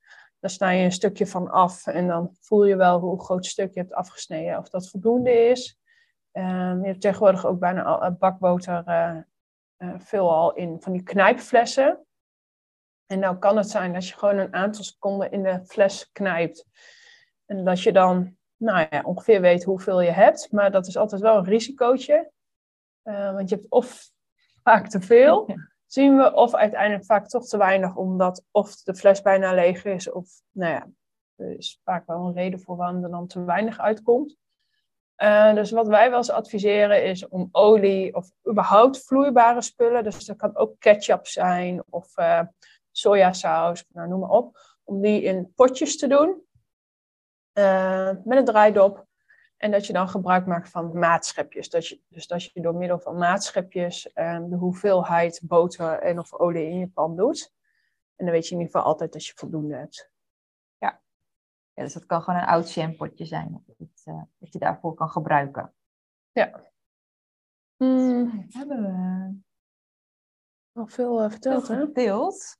Daar 0.45 0.53
snij 0.53 0.77
je 0.77 0.83
een 0.83 0.91
stukje 0.91 1.27
van 1.27 1.51
af 1.51 1.87
en 1.87 2.07
dan 2.07 2.35
voel 2.39 2.65
je 2.65 2.75
wel 2.75 2.99
hoe 2.99 3.23
groot 3.23 3.45
stuk 3.45 3.73
je 3.73 3.79
hebt 3.79 3.93
afgesneden, 3.93 4.57
of 4.57 4.69
dat 4.69 4.89
voldoende 4.89 5.31
is. 5.31 5.79
Uh, 6.33 6.43
je 6.81 6.87
hebt 6.87 7.01
tegenwoordig 7.01 7.45
ook 7.45 7.59
bijna 7.59 7.83
al, 7.83 8.03
eh, 8.03 8.11
bakboter 8.19 8.83
uh, 8.87 9.93
veelal 9.97 10.53
in 10.53 10.81
van 10.81 10.91
die 10.91 11.03
knijpflessen. 11.03 12.05
En 13.05 13.19
nou 13.19 13.37
kan 13.37 13.57
het 13.57 13.69
zijn 13.69 13.93
dat 13.93 14.07
je 14.07 14.13
gewoon 14.13 14.37
een 14.37 14.53
aantal 14.53 14.83
seconden 14.83 15.31
in 15.31 15.43
de 15.43 15.65
fles 15.65 16.11
knijpt. 16.11 16.65
En 17.45 17.63
dat 17.63 17.81
je 17.81 17.91
dan 17.91 18.37
nou 18.57 18.87
ja, 18.89 19.01
ongeveer 19.05 19.41
weet 19.41 19.63
hoeveel 19.63 20.01
je 20.01 20.11
hebt. 20.11 20.51
Maar 20.51 20.71
dat 20.71 20.87
is 20.87 20.97
altijd 20.97 21.21
wel 21.21 21.37
een 21.37 21.45
risicootje. 21.45 22.31
Uh, 23.03 23.33
want 23.33 23.49
je 23.49 23.55
hebt 23.55 23.69
of 23.69 24.09
vaak 24.63 24.87
te 24.87 25.01
veel, 25.01 25.45
zien 25.95 26.17
we, 26.17 26.33
of 26.33 26.53
uiteindelijk 26.53 27.05
vaak 27.05 27.27
toch 27.27 27.47
te 27.47 27.57
weinig, 27.57 27.95
omdat 27.95 28.43
of 28.51 28.75
de 28.75 28.95
fles 28.95 29.21
bijna 29.21 29.53
leeg 29.53 29.85
is, 29.85 30.11
of 30.11 30.29
nou 30.51 30.71
ja, 30.71 30.87
er 31.35 31.57
is 31.57 31.81
vaak 31.83 32.07
wel 32.07 32.25
een 32.25 32.33
reden 32.33 32.59
voor 32.59 32.75
waarom 32.75 33.03
er 33.03 33.09
dan 33.09 33.27
te 33.27 33.43
weinig 33.43 33.79
uitkomt. 33.79 34.37
Uh, 35.17 35.53
dus 35.53 35.71
wat 35.71 35.87
wij 35.87 36.09
wel 36.09 36.17
eens 36.17 36.29
adviseren 36.29 37.03
is 37.03 37.27
om 37.27 37.49
olie 37.51 38.15
of 38.15 38.31
überhaupt 38.49 39.05
vloeibare 39.05 39.61
spullen, 39.61 40.03
dus 40.03 40.25
dat 40.25 40.37
kan 40.37 40.55
ook 40.55 40.79
ketchup 40.79 41.27
zijn 41.27 41.83
of 41.89 42.17
uh, 42.17 42.41
sojasaus, 42.91 43.85
nou, 43.87 44.07
noem 44.07 44.19
maar 44.19 44.29
op, 44.29 44.57
om 44.83 45.01
die 45.01 45.21
in 45.21 45.51
potjes 45.55 45.97
te 45.97 46.07
doen. 46.07 46.43
Uh, 47.53 48.11
met 48.23 48.37
een 48.37 48.45
draaidop. 48.45 49.05
En 49.57 49.71
dat 49.71 49.85
je 49.87 49.93
dan 49.93 50.09
gebruik 50.09 50.45
maakt 50.45 50.69
van 50.69 50.99
maatschepjes. 50.99 51.69
Dat 51.69 51.87
je, 51.87 52.01
dus 52.07 52.27
dat 52.27 52.43
je 52.43 52.61
door 52.61 52.75
middel 52.75 52.99
van 52.99 53.17
maatschepjes 53.17 54.09
uh, 54.15 54.39
de 54.49 54.55
hoeveelheid 54.55 55.41
boter 55.43 55.99
en 55.99 56.19
of 56.19 56.33
olie 56.33 56.69
in 56.69 56.79
je 56.79 56.87
pan 56.87 57.15
doet. 57.15 57.53
En 58.15 58.25
dan 58.25 58.33
weet 58.33 58.47
je 58.47 58.51
in 58.51 58.59
ieder 58.59 58.73
geval 58.73 58.91
altijd 58.91 59.13
dat 59.13 59.25
je 59.25 59.33
voldoende 59.35 59.75
hebt. 59.75 60.11
Ja, 60.77 61.01
ja 61.73 61.83
dus 61.83 61.93
dat 61.93 62.05
kan 62.05 62.21
gewoon 62.21 62.39
een 62.39 62.47
oud 62.47 62.71
jampotje 62.71 63.25
zijn. 63.25 63.63
Dat, 63.65 63.87
uh, 64.05 64.21
dat 64.37 64.53
je 64.53 64.59
daarvoor 64.59 64.93
kan 64.93 65.09
gebruiken. 65.09 65.73
Ja. 66.31 66.63
Mm, 67.77 68.45
hebben 68.49 68.81
we 68.81 69.35
al 70.79 70.87
veel 70.87 71.29
verteld, 71.29 71.65
veel 71.65 71.75
verteld. 71.75 72.57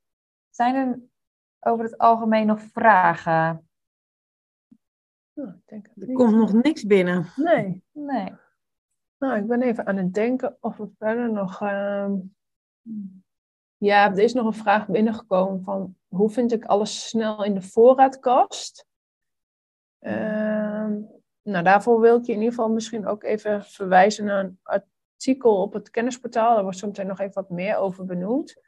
Zijn 0.49 0.75
er 0.75 0.99
over 1.59 1.85
het 1.85 1.97
algemeen 1.97 2.47
nog 2.47 2.61
vragen? 2.61 3.69
Nou, 5.35 5.49
ik 5.49 5.61
denk 5.65 5.87
het 5.87 6.01
Er 6.01 6.07
niet. 6.07 6.17
komt 6.17 6.35
nog 6.35 6.53
niks 6.53 6.85
binnen. 6.85 7.25
Nee. 7.35 7.83
Nee. 7.91 8.33
Nou, 9.17 9.37
ik 9.37 9.47
ben 9.47 9.61
even 9.61 9.85
aan 9.85 9.97
het 9.97 10.13
denken 10.13 10.57
of 10.59 10.79
er 10.79 10.89
verder 10.97 11.31
nog. 11.31 11.61
ehm, 11.61 12.13
Ja, 13.77 14.11
er 14.11 14.19
is 14.19 14.33
nog 14.33 14.45
een 14.45 14.53
vraag 14.53 14.87
binnengekomen 14.87 15.63
van 15.63 15.95
hoe 16.07 16.29
vind 16.29 16.51
ik 16.51 16.65
alles 16.65 17.07
snel 17.07 17.43
in 17.43 17.53
de 17.53 17.61
voorraadkast? 17.61 18.85
Ehm, 19.99 20.99
nou, 21.41 21.63
daarvoor 21.63 21.99
wil 22.01 22.17
ik 22.17 22.25
je 22.25 22.31
in 22.31 22.37
ieder 22.39 22.53
geval 22.53 22.69
misschien 22.69 23.07
ook 23.07 23.23
even 23.23 23.63
verwijzen 23.63 24.25
naar 24.25 24.43
een 24.43 24.59
artikel 24.63 25.61
op 25.61 25.73
het 25.73 25.89
kennisportaal. 25.89 26.53
Daar 26.53 26.63
wordt 26.63 26.77
zo 26.77 26.87
meteen 26.87 27.07
nog 27.07 27.19
even 27.19 27.33
wat 27.33 27.49
meer 27.49 27.77
over 27.77 28.05
benoemd. 28.05 28.61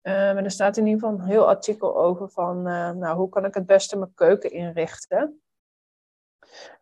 Ehm, 0.00 0.36
en 0.36 0.44
er 0.44 0.50
staat 0.50 0.76
in 0.76 0.86
ieder 0.86 1.00
geval 1.00 1.18
een 1.18 1.24
heel 1.30 1.48
artikel 1.48 1.96
over 1.98 2.28
van, 2.30 2.66
eh, 2.66 2.90
nou, 2.90 3.16
hoe 3.16 3.28
kan 3.28 3.44
ik 3.44 3.54
het 3.54 3.66
beste 3.66 3.98
mijn 3.98 4.14
keuken 4.14 4.50
inrichten? 4.52 5.40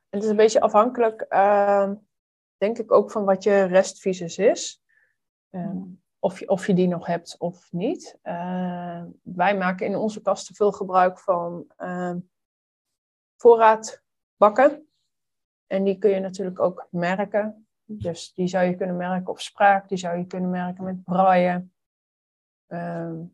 Het 0.09 0.23
is 0.23 0.29
een 0.29 0.37
beetje 0.37 0.61
afhankelijk, 0.61 1.21
ehm, 1.21 1.95
denk 2.57 2.79
ik 2.79 2.93
ook 2.93 3.11
van 3.11 3.25
wat 3.25 3.43
je 3.43 3.63
restvisus 3.63 4.39
is. 4.39 4.83
Ehm, 5.51 5.83
of, 6.19 6.39
je, 6.39 6.49
of 6.49 6.67
je 6.67 6.75
die 6.75 6.89
nog 6.89 7.07
hebt 7.07 7.37
of 7.39 7.73
niet. 7.73 8.19
Eh, 8.23 9.05
wij 9.23 9.57
maken 9.57 9.87
in 9.87 9.97
onze 9.97 10.21
kasten 10.21 10.55
veel 10.55 10.73
gebruik 10.73 11.19
van 11.19 11.73
ehm, 11.77 12.19
voorraadbakken. 13.37 14.89
En 15.67 15.85
die 15.85 15.99
kun 15.99 16.11
je 16.11 16.21
natuurlijk 16.21 16.61
ook 16.61 16.87
merken. 16.91 17.69
Dus 17.85 18.33
die 18.33 18.47
zou 18.47 18.65
je 18.65 18.75
kunnen 18.75 18.97
merken 18.97 19.29
op 19.29 19.41
spraak, 19.41 19.89
die 19.89 19.99
zou 19.99 20.19
je 20.19 20.27
kunnen 20.27 20.51
merken 20.51 20.85
met 20.85 21.05
braaien. 21.05 21.73
Ehm, 22.67 23.25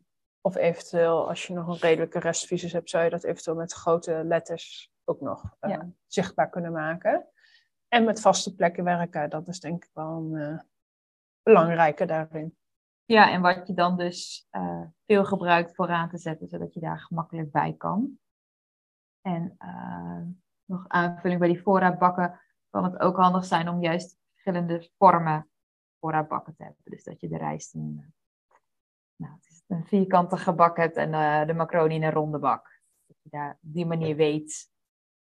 of 0.40 0.56
eventueel, 0.56 1.28
als 1.28 1.46
je 1.46 1.54
nog 1.54 1.68
een 1.68 1.88
redelijke 1.88 2.18
restvisus 2.18 2.72
hebt, 2.72 2.90
zou 2.90 3.04
je 3.04 3.10
dat 3.10 3.24
eventueel 3.24 3.56
met 3.56 3.72
grote 3.72 4.22
letters 4.24 4.93
ook 5.04 5.20
nog 5.20 5.56
eh, 5.60 5.70
Ja. 5.70 5.88
zichtbaar 6.06 6.50
kunnen 6.50 6.72
maken. 6.72 7.28
En 7.88 8.04
met 8.04 8.20
vaste 8.20 8.54
plekken 8.54 8.84
werken, 8.84 9.30
dat 9.30 9.48
is 9.48 9.60
denk 9.60 9.84
ik 9.84 9.90
wel 9.92 10.16
een 10.16 10.34
eh, 10.36 10.60
belangrijke 11.42 12.06
daarin. 12.06 12.56
Ja, 13.04 13.30
en 13.30 13.40
wat 13.40 13.66
je 13.66 13.74
dan 13.74 13.96
dus 13.96 14.46
eh, 14.50 14.82
veel 15.06 15.24
gebruikt 15.24 15.74
vooraan 15.74 16.08
te 16.08 16.18
zetten, 16.18 16.48
zodat 16.48 16.74
je 16.74 16.80
daar 16.80 16.98
gemakkelijk 17.00 17.50
bij 17.50 17.74
kan. 17.78 18.18
En 19.20 19.56
nog 20.64 20.84
aanvulling 20.88 21.40
bij 21.40 21.48
die 21.48 21.62
voorraadbakken 21.62 22.40
kan 22.70 22.84
het 22.84 22.98
ook 22.98 23.16
handig 23.16 23.44
zijn 23.44 23.68
om 23.68 23.82
juist 23.82 24.18
verschillende 24.30 24.90
vormen 24.98 25.50
voorraadbakken 26.00 26.54
te 26.56 26.62
hebben. 26.62 26.82
Dus 26.84 27.04
dat 27.04 27.20
je 27.20 27.28
de 27.28 27.36
rijst 27.36 27.74
in 27.74 28.14
nou, 29.16 29.34
het 29.34 29.46
is 29.50 29.64
een 29.66 29.86
vierkante 29.86 30.36
gebak 30.36 30.76
hebt 30.76 30.96
en 30.96 31.46
de 31.46 31.52
macaroni 31.52 31.94
in 31.94 32.02
een 32.02 32.12
ronde 32.12 32.38
bak. 32.38 32.80
Dat 33.06 33.16
je 33.22 33.28
daar 33.30 33.50
op 33.50 33.72
die 33.72 33.86
manier 33.86 34.16
weet 34.16 34.72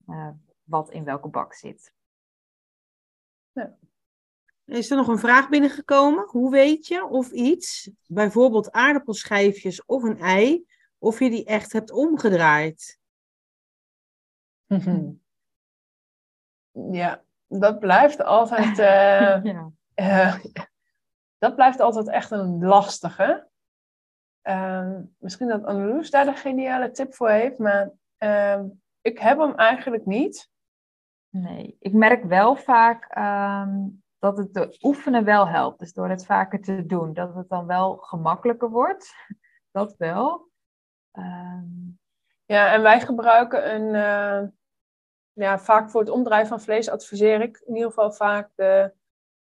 eh, 0.10 0.30
wat 0.64 0.92
in 0.92 1.04
welke 1.04 1.28
bak 1.28 1.54
zit. 1.54 1.94
Is 4.66 4.92
er 4.92 4.98
nog 4.98 5.08
een 5.08 5.20
vraag 5.20 5.50
binnengekomen? 5.50 6.28
Hoe 6.28 6.52
weet 6.52 6.88
je 6.88 7.06
of 7.06 7.32
iets, 7.32 7.92
bijvoorbeeld 8.08 8.72
aardappelschijfjes 8.72 9.86
of 9.86 10.04
een 10.04 10.20
ei, 10.20 10.66
of 10.98 11.20
je 11.20 11.30
die 11.30 11.46
echt 11.46 11.74
hebt 11.74 11.92
omgedraaid? 11.92 13.00
Ja, 16.92 17.24
dat 17.48 17.80
blijft 17.80 18.24
altijd, 18.24 18.80
eh, 18.80 19.44
ja. 19.54 19.72
eh, 19.94 20.36
dat 21.38 21.56
blijft 21.56 21.80
altijd 21.80 22.10
echt 22.10 22.32
een 22.32 22.64
lastige. 22.66 23.48
Ehm, 24.42 25.02
misschien 25.18 25.48
dat 25.48 25.64
Anneloes 25.64 26.10
daar 26.10 26.26
de 26.26 26.36
geniale 26.36 26.92
tip 26.92 27.14
voor 27.14 27.30
heeft, 27.30 27.58
maar 27.58 27.92
ehm, 28.18 28.66
ik 29.02 29.20
heb 29.20 29.38
hem 29.38 29.56
eigenlijk 29.56 30.06
niet. 30.06 30.50
Nee, 31.30 31.78
ik 31.80 31.94
merk 31.94 32.24
wel 32.24 32.56
vaak 32.56 33.06
ehm, 33.10 33.88
dat 34.20 34.38
het 34.38 34.54
te 34.54 34.78
oefenen 34.82 35.24
wel 35.24 35.48
helpt. 35.48 35.80
Dus 35.80 35.94
door 35.94 36.10
het 36.10 36.26
vaker 36.26 36.62
te 36.62 36.86
doen, 36.86 37.14
dat 37.14 37.36
het 37.36 37.50
dan 37.50 37.66
wel 37.66 37.98
gemakkelijker 37.98 38.70
wordt. 38.70 39.14
Dat 39.72 39.96
wel. 39.98 40.50
Ehm, 41.12 41.68
Ja, 42.46 42.74
en 42.74 42.82
wij 42.82 43.02
gebruiken 43.02 43.76
een, 43.76 43.96
eh, 43.96 44.48
ja, 45.34 45.60
vaak 45.60 45.90
voor 45.90 46.00
het 46.02 46.10
omdraaien 46.10 46.48
van 46.48 46.62
vlees 46.62 46.90
adviseer 46.90 47.42
ik 47.42 47.64
in 47.66 47.74
ieder 47.74 47.90
geval 47.90 48.12
vaak 48.12 48.50
de, 48.56 48.94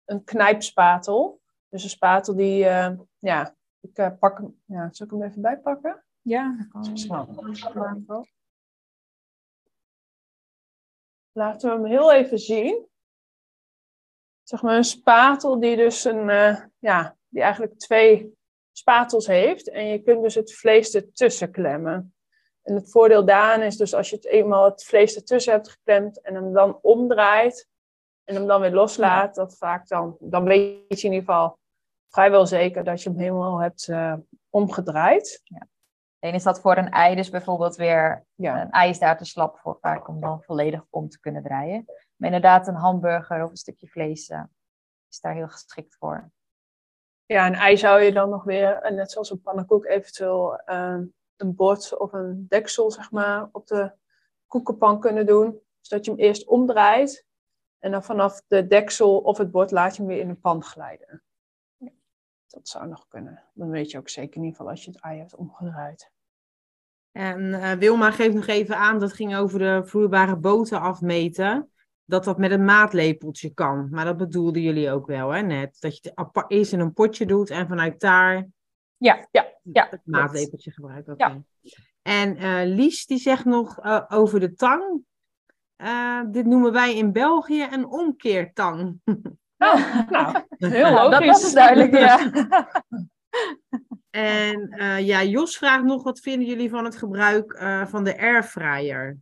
een 0.04 0.24
knijpspatel. 0.24 1.40
Dus 1.68 1.82
een 1.82 1.90
spatel 1.90 2.36
die, 2.36 2.66
eh, 2.66 2.98
ja, 3.18 3.54
ik 3.80 3.96
eh, 3.96 4.10
pak 4.18 4.38
hem, 4.38 4.60
ja, 4.64 4.88
zal 4.92 5.06
ik 5.06 5.12
hem 5.12 5.22
even 5.22 5.42
bijpakken? 5.42 6.04
ja, 6.22 6.56
dat 6.58 6.68
kan. 6.68 8.26
Laten 11.36 11.68
we 11.68 11.74
hem 11.74 11.84
heel 11.84 12.12
even 12.12 12.38
zien. 12.38 12.86
Zeg 14.42 14.62
maar 14.62 14.76
een 14.76 14.84
spatel 14.84 15.60
die 15.60 15.76
dus 15.76 16.04
een, 16.04 16.30
eh, 16.30 16.56
ja, 16.78 17.16
die 17.28 17.42
eigenlijk 17.42 17.78
twee 17.78 18.34
spatels 18.72 19.26
heeft. 19.26 19.68
En 19.68 19.86
je 19.86 20.02
kunt 20.02 20.22
dus 20.22 20.34
het 20.34 20.54
vlees 20.54 20.94
ertussen 20.94 21.50
klemmen. 21.50 22.14
En 22.62 22.74
het 22.74 22.90
voordeel 22.90 23.24
daaraan 23.24 23.62
is 23.62 23.76
dus 23.76 23.94
als 23.94 24.10
je 24.10 24.16
het 24.16 24.26
eenmaal 24.26 24.64
het 24.64 24.84
vlees 24.84 25.16
ertussen 25.16 25.52
hebt 25.52 25.68
geklemd 25.68 26.20
en 26.20 26.34
hem 26.34 26.52
dan 26.52 26.78
omdraait 26.82 27.68
en 28.24 28.34
hem 28.34 28.46
dan 28.46 28.60
weer 28.60 28.72
loslaat, 28.72 29.34
dat 29.34 29.56
vaak 29.56 29.88
dan, 29.88 30.16
dan 30.20 30.44
weet 30.44 31.00
je 31.00 31.06
in 31.06 31.12
ieder 31.12 31.28
geval 31.28 31.58
vrijwel 32.08 32.46
zeker 32.46 32.84
dat 32.84 33.02
je 33.02 33.08
hem 33.08 33.18
helemaal 33.18 33.60
hebt 33.60 33.88
eh, 33.88 34.14
omgedraaid. 34.50 35.42
En 36.18 36.34
is 36.34 36.42
dat 36.42 36.60
voor 36.60 36.76
een 36.76 36.90
ei 36.90 37.14
dus 37.14 37.30
bijvoorbeeld 37.30 37.76
weer... 37.76 38.26
Ja. 38.34 38.60
Een 38.60 38.70
ei 38.70 38.90
is 38.90 38.98
daar 38.98 39.18
te 39.18 39.24
slap 39.24 39.58
voor 39.58 39.78
vaak 39.80 40.08
om 40.08 40.20
dan 40.20 40.42
volledig 40.42 40.84
om 40.90 41.08
te 41.08 41.20
kunnen 41.20 41.42
draaien. 41.42 41.84
Maar 42.16 42.28
inderdaad, 42.32 42.68
een 42.68 42.74
hamburger 42.74 43.44
of 43.44 43.50
een 43.50 43.56
stukje 43.56 43.88
vlees 43.88 44.28
eh, 44.28 44.42
is 45.08 45.20
daar 45.20 45.34
heel 45.34 45.48
geschikt 45.48 45.96
voor. 45.96 46.30
Ja, 47.26 47.46
een 47.46 47.54
ei 47.54 47.76
zou 47.76 48.00
je 48.00 48.12
dan 48.12 48.30
nog 48.30 48.44
weer, 48.44 48.72
eh, 48.72 48.92
net 48.92 49.10
zoals 49.10 49.30
een 49.30 49.40
pannenkoek, 49.40 49.84
eventueel 49.84 50.56
eh, 50.56 50.98
een 51.36 51.54
bord 51.54 51.96
of 51.96 52.12
een 52.12 52.46
deksel 52.48 52.90
zeg 52.90 53.10
maar, 53.10 53.48
op 53.52 53.66
de 53.66 53.92
koekenpan 54.46 55.00
kunnen 55.00 55.26
doen. 55.26 55.60
Zodat 55.80 56.04
je 56.04 56.10
hem 56.10 56.20
eerst 56.20 56.46
omdraait 56.46 57.26
en 57.78 57.90
dan 57.90 58.04
vanaf 58.04 58.42
de 58.46 58.66
deksel 58.66 59.18
of 59.18 59.38
het 59.38 59.50
bord 59.50 59.70
laat 59.70 59.96
je 59.96 60.02
hem 60.02 60.10
weer 60.10 60.20
in 60.20 60.28
de 60.28 60.34
pan 60.34 60.62
glijden. 60.62 61.22
Dat 62.56 62.68
zou 62.68 62.86
nog 62.88 63.08
kunnen. 63.08 63.42
Dan 63.54 63.70
weet 63.70 63.90
je 63.90 63.98
ook 63.98 64.08
zeker 64.08 64.36
in 64.36 64.42
ieder 64.42 64.56
geval 64.56 64.70
als 64.70 64.84
je 64.84 64.90
het 64.90 65.00
ei 65.00 65.18
hebt 65.18 65.34
omgedraaid. 65.34 66.10
En 67.12 67.54
eh, 67.54 67.72
Wilma 67.72 68.10
geeft 68.10 68.34
nog 68.34 68.46
even 68.46 68.76
aan, 68.76 68.98
dat 68.98 69.12
ging 69.12 69.36
over 69.36 69.58
de 69.58 69.82
vloeibare 69.84 70.36
boter 70.36 70.78
afmeten, 70.78 71.70
dat 72.04 72.24
dat 72.24 72.38
met 72.38 72.50
een 72.50 72.64
maatlepeltje 72.64 73.50
kan. 73.54 73.88
Maar 73.90 74.04
dat 74.04 74.16
bedoelden 74.16 74.62
jullie 74.62 74.90
ook 74.90 75.06
wel, 75.06 75.30
hè, 75.30 75.40
net? 75.42 75.76
Dat 75.80 75.96
je 75.96 76.12
het 76.14 76.44
eerst 76.48 76.72
in 76.72 76.80
een 76.80 76.92
potje 76.92 77.26
doet 77.26 77.50
en 77.50 77.68
vanuit 77.68 78.00
daar 78.00 78.48
Ja, 78.96 79.26
Ja, 79.30 79.46
ja. 79.62 79.86
het 79.90 80.00
maatlepeltje 80.04 80.70
gebruikt. 80.70 81.08
oké. 81.08 81.24
Ja. 81.24 81.42
En 82.02 82.36
eh, 82.36 82.74
Lies 82.74 83.06
die 83.06 83.18
zegt 83.18 83.44
nog 83.44 83.80
eh, 83.80 84.04
over 84.08 84.40
de 84.40 84.54
tang. 84.54 85.04
Dit 86.32 86.46
noemen 86.46 86.72
wij 86.72 86.96
in 86.96 87.12
België 87.12 87.68
een 87.70 87.86
omkeertang. 87.86 89.00
Nou, 89.64 89.80
nou 90.10 90.44
heel 90.58 90.90
logisch. 90.90 91.10
dat 91.10 91.42
was 91.42 91.52
duidelijk, 91.52 91.94
ja. 91.96 92.18
En 94.10 94.68
eh, 94.68 95.06
ja, 95.06 95.22
Jos 95.22 95.58
vraagt 95.58 95.84
nog, 95.84 96.02
wat 96.02 96.20
vinden 96.20 96.46
jullie 96.46 96.70
van 96.70 96.84
het 96.84 96.96
gebruik 96.96 97.52
eh, 97.52 97.86
van 97.86 98.04
de 98.04 98.18
airfryer? 98.18 99.18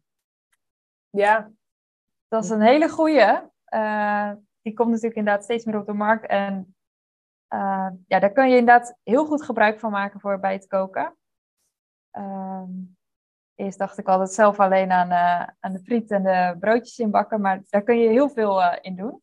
Ja, 1.10 1.50
Dat 2.28 2.44
is 2.44 2.50
een 2.50 2.60
hele 2.60 2.88
goeie. 2.88 3.40
Eh, 3.64 4.32
die 4.62 4.74
komt 4.74 4.88
natuurlijk 4.88 5.16
inderdaad 5.16 5.44
steeds 5.44 5.64
meer 5.64 5.78
op 5.78 5.86
de 5.86 5.92
markt. 5.92 6.26
En 6.26 6.74
eh, 7.48 7.88
ja, 8.06 8.18
daar 8.18 8.32
kun 8.32 8.48
je 8.48 8.56
inderdaad 8.56 8.98
heel 9.02 9.26
goed 9.26 9.42
gebruik 9.42 9.80
van 9.80 9.90
maken 9.90 10.20
voor 10.20 10.40
bij 10.40 10.52
het 10.52 10.66
koken. 10.66 11.16
Ehm, 12.10 12.70
eerst 13.54 13.78
dacht 13.78 13.98
ik 13.98 14.08
altijd 14.08 14.32
zelf 14.32 14.60
alleen 14.60 14.92
aan, 14.92 15.10
eh, 15.10 15.48
aan 15.60 15.72
de 15.72 15.78
friet 15.78 16.10
en 16.10 16.22
de 16.22 16.56
broodjes 16.60 16.98
inbakken. 16.98 17.40
Maar 17.40 17.62
daar 17.68 17.82
kun 17.82 17.98
je 17.98 18.08
heel 18.08 18.28
veel 18.28 18.62
eh, 18.62 18.78
in 18.80 18.96
doen. 18.96 19.22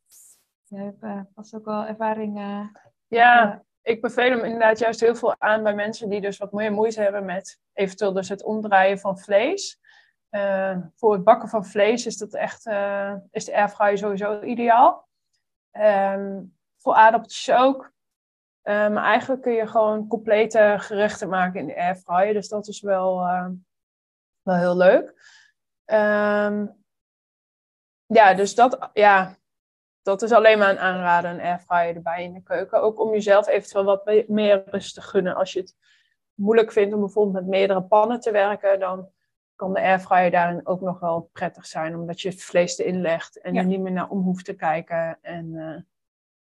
Je 0.72 0.78
hebt 0.78 1.04
eh, 1.04 1.22
vast 1.36 1.56
ook 1.56 1.66
wel 1.66 1.86
ervaring. 1.86 2.38
eh, 2.38 2.66
ja, 3.08 3.64
ik 3.82 4.02
beveel 4.02 4.30
hem 4.30 4.44
inderdaad 4.44 4.80
juist 4.80 5.00
heel 5.00 5.16
veel 5.16 5.36
aan 5.38 5.64
bij 5.64 5.76
mensen 5.76 6.10
die 6.10 6.22
dus 6.22 6.38
wat 6.38 6.52
meer 6.52 6.72
moeite 6.72 7.02
hebben 7.02 7.26
met 7.26 7.60
eventueel 7.74 8.14
dus 8.14 8.30
het 8.30 8.44
omdraaien 8.44 9.00
van 9.00 9.20
vlees. 9.20 9.80
Eh, 10.30 10.78
voor 10.96 11.14
het 11.14 11.24
bakken 11.24 11.50
van 11.50 11.66
vlees 11.66 12.06
is, 12.06 12.18
dat 12.18 12.34
echt, 12.34 12.66
eh, 12.66 13.16
is 13.32 13.46
de 13.46 13.56
airfryer 13.56 13.98
sowieso 13.98 14.42
ideaal. 14.42 15.08
Ehm, 15.72 16.42
voor 16.78 16.94
aardappeltjes 16.94 17.56
ook. 17.56 17.92
Eh, 18.62 18.90
maar 18.90 19.04
eigenlijk 19.04 19.42
kun 19.42 19.54
je 19.54 19.68
gewoon 19.68 20.08
complete 20.08 20.76
gerechten 20.78 21.30
maken 21.30 21.60
in 21.60 21.68
de 21.68 21.76
airfryer. 21.76 22.34
Dus 22.34 22.48
dat 22.48 22.68
is 22.68 22.82
wel, 22.82 23.20
eh, 23.22 23.48
wel 24.42 24.56
heel 24.56 24.78
leuk. 24.78 25.14
Ehm, 25.86 26.68
ja, 28.06 28.34
dus 28.34 28.56
dat, 28.56 28.90
ja, 28.94 29.36
dat 30.02 30.22
is 30.22 30.32
alleen 30.32 30.58
maar 30.58 30.70
een 30.70 30.80
aanrader, 30.80 31.32
een 31.32 31.42
airfryer 31.42 31.96
erbij 31.96 32.24
in 32.24 32.34
de 32.34 32.44
keuken. 32.44 32.82
Ook 32.82 33.00
om 33.00 33.12
jezelf 33.12 33.48
eventueel 33.48 33.84
wat 33.84 34.06
me- 34.06 34.26
meer 34.28 34.64
rust 34.66 34.94
te 34.94 35.02
gunnen. 35.02 35.36
Als 35.36 35.54
je 35.54 35.60
het 35.60 35.76
moeilijk 36.34 36.72
vindt 36.72 36.94
om 36.94 37.00
bijvoorbeeld 37.00 37.36
met 37.36 37.48
meerdere 37.48 37.84
pannen 37.84 38.20
te 38.20 38.32
werken, 38.32 38.80
dan 38.80 39.10
kan 39.56 39.74
de 39.74 39.82
airfryer 39.82 40.32
daarin 40.32 40.68
ook 40.68 40.82
nog 40.82 41.00
wel 41.00 41.30
prettig 41.34 41.66
zijn, 41.66 41.96
omdat 41.96 42.22
je 42.22 42.30
het 42.30 42.44
vlees 42.44 42.78
erin 42.78 43.02
legt 43.02 43.42
en 43.42 43.56
er 43.56 43.66
niet 43.66 43.80
meer 43.80 43.92
naar 43.92 44.10
om 44.10 44.22
hoeft 44.22 44.46
te 44.46 44.56
kijken. 44.56 45.18
En 45.22 45.56
eh, 45.56 45.82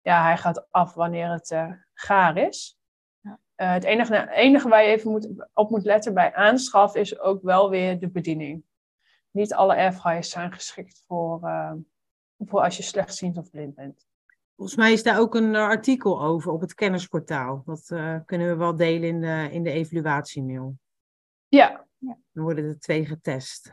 ja, 0.01 0.23
hij 0.23 0.37
gaat 0.37 0.67
af 0.71 0.95
wanneer 0.95 1.31
het 1.31 1.51
uh, 1.51 1.73
gaar 1.95 2.37
is. 2.37 2.79
Ja. 3.21 3.39
Uh, 3.57 3.73
het 3.73 3.85
enige, 3.85 4.31
enige 4.31 4.69
waar 4.69 4.83
je 4.83 4.89
even 4.89 5.11
moet, 5.11 5.29
op 5.53 5.71
moet 5.71 5.85
letten 5.85 6.15
bij 6.15 6.35
aanschaf 6.35 6.95
is 6.95 7.19
ook 7.19 7.43
wel 7.43 7.71
weer 7.71 8.01
de 8.01 8.11
bediening. 8.11 8.65
Niet 9.31 9.55
alle 9.55 9.75
airfryers 9.75 10.31
zijn 10.31 10.53
geschikt 10.53 11.05
voor, 11.07 11.41
voor 12.39 12.61
als 12.61 12.77
je 12.77 12.83
slechtziend 12.83 13.37
of 13.37 13.51
blind 13.51 13.75
bent. 13.75 14.07
Volgens 14.57 14.79
mij 14.79 14.93
is 14.93 15.03
daar 15.03 15.19
ook 15.19 15.35
een 15.35 15.57
artikel 15.57 16.23
over 16.23 16.53
op 16.53 16.61
het 16.61 16.75
kennisportaal. 16.75 17.63
Dat 17.67 17.87
kunnen 18.25 18.49
we 18.49 18.57
wel 18.57 18.77
delen 18.77 19.09
in 19.09 19.21
de, 19.21 19.49
in 19.51 19.63
de 19.63 19.71
evaluatiemail. 19.71 20.79
Ja. 21.49 21.87
Dan 21.99 22.19
worden 22.33 22.65
er 22.65 22.79
twee 22.79 23.07
getest. 23.07 23.73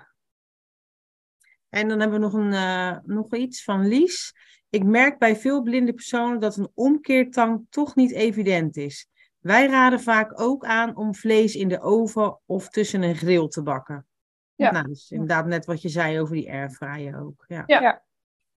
En 1.69 1.87
dan 1.87 1.99
hebben 1.99 2.19
we 2.19 2.25
nog, 2.25 2.33
een, 2.33 2.51
uh, 2.51 2.97
nog 3.03 3.33
iets 3.33 3.63
van 3.63 3.87
Lies. 3.87 4.33
Ik 4.69 4.83
merk 4.83 5.19
bij 5.19 5.35
veel 5.35 5.61
blinde 5.61 5.93
personen 5.93 6.39
dat 6.39 6.57
een 6.57 6.71
omkeertang 6.73 7.65
toch 7.69 7.95
niet 7.95 8.11
evident 8.11 8.77
is. 8.77 9.07
Wij 9.39 9.67
raden 9.67 9.99
vaak 9.99 10.39
ook 10.41 10.65
aan 10.65 10.95
om 10.95 11.15
vlees 11.15 11.55
in 11.55 11.67
de 11.67 11.81
oven 11.81 12.39
of 12.45 12.69
tussen 12.69 13.01
een 13.01 13.15
grill 13.15 13.47
te 13.47 13.63
bakken. 13.63 14.07
Ja. 14.55 14.71
Nou, 14.71 14.87
dus 14.87 15.11
inderdaad 15.11 15.45
net 15.45 15.65
wat 15.65 15.81
je 15.81 15.89
zei 15.89 16.19
over 16.19 16.35
die 16.35 16.51
airfryer 16.51 17.21
ook. 17.21 17.45
Ja. 17.47 17.63
ja, 17.65 18.03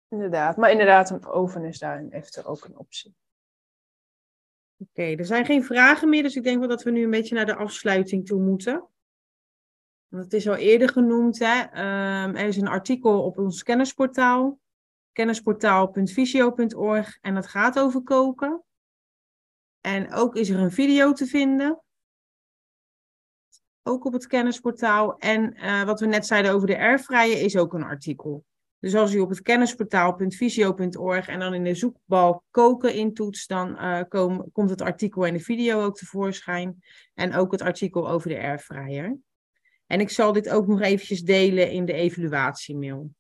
inderdaad. 0.10 0.58
Maar 0.58 0.72
inderdaad, 0.72 1.10
een 1.10 1.26
oven 1.26 1.66
is 1.66 1.80
daarin 1.80 2.10
eventueel 2.10 2.46
ook 2.46 2.66
een 2.66 2.78
optie. 2.78 3.16
Oké, 4.78 5.04
er 5.04 5.26
zijn 5.26 5.46
geen 5.46 5.64
vragen 5.64 6.10
meer, 6.10 6.24
dus 6.24 6.36
ik 6.36 6.44
denk 6.44 6.60
wel 6.60 6.68
dat 6.68 6.84
we 6.84 6.92
nu 6.92 7.04
een 7.04 7.10
beetje 7.10 7.36
naar 7.36 7.46
de 7.46 7.56
afsluiting 7.56 8.26
toe 8.26 8.42
moeten. 8.42 8.90
Het 10.10 10.34
is 10.34 10.48
al 10.48 10.56
eerder 10.56 10.90
genoemd. 10.90 11.40
Hè? 11.40 11.62
Um, 11.62 12.36
er 12.36 12.48
is 12.48 12.58
een 12.58 12.68
artikel 12.68 13.24
op 13.24 13.38
ons 13.38 13.64
kennisportaal. 13.64 14.60
Kennisportaal.visio.org. 15.12 17.18
En 17.22 17.34
dat 17.34 17.48
gaat 17.48 17.80
over 17.80 18.02
koken. 18.02 18.64
En 19.82 20.14
ook 20.14 20.36
is 20.36 20.50
er 20.50 20.60
een 20.60 20.72
video 20.72 21.14
te 21.14 21.26
vinden. 21.26 21.80
Ook 23.84 24.06
op 24.06 24.14
het 24.14 24.28
kennisportaal. 24.28 25.18
En 25.18 25.56
uh, 25.56 25.84
wat 25.84 26.00
we 26.00 26.06
net 26.06 26.26
zeiden 26.26 26.52
over 26.52 26.68
de 26.68 26.78
airfryer 26.78 27.42
is 27.42 27.58
ook 27.58 27.74
een 27.74 27.84
artikel. 27.84 28.46
Dus 28.80 28.96
als 28.96 29.14
u 29.14 29.20
op 29.20 29.30
het 29.30 29.42
kennisportaal.visio.org 29.42 31.28
en 31.28 31.40
dan 31.40 31.54
in 31.54 31.64
de 31.64 31.76
zoekbalk 31.76 32.44
koken 32.52 32.94
intoetst, 32.94 33.50
dan 33.50 33.78
kom, 34.08 34.52
komt 34.52 34.70
het 34.70 34.82
artikel 34.82 35.26
en 35.26 35.34
de 35.34 35.40
video 35.40 35.84
ook 35.84 35.98
tevoorschijn. 35.98 36.84
En 37.14 37.34
ook 37.34 37.52
het 37.52 37.62
artikel 37.62 38.10
over 38.10 38.30
de 38.30 38.40
airfryer. 38.40 39.18
En 39.88 40.00
ik 40.00 40.10
zal 40.10 40.34
dit 40.34 40.50
ook 40.50 40.68
nog 40.68 40.82
eventjes 40.82 41.22
delen 41.22 41.72
in 41.72 41.86
de 41.86 41.94
evaluatiemail. 41.94 43.12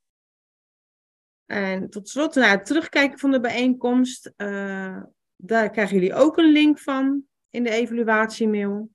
En 1.45 1.89
tot 1.89 2.09
slot, 2.09 2.35
naar 2.35 2.49
het 2.49 2.65
terugkijken 2.65 3.19
van 3.19 3.31
de 3.31 3.39
bijeenkomst. 3.39 4.33
Uh, 4.37 5.01
daar 5.35 5.69
krijgen 5.69 5.95
jullie 5.95 6.13
ook 6.13 6.37
een 6.37 6.51
link 6.51 6.79
van 6.79 7.23
in 7.49 7.63
de 7.63 7.69
evaluatiemail. 7.69 8.89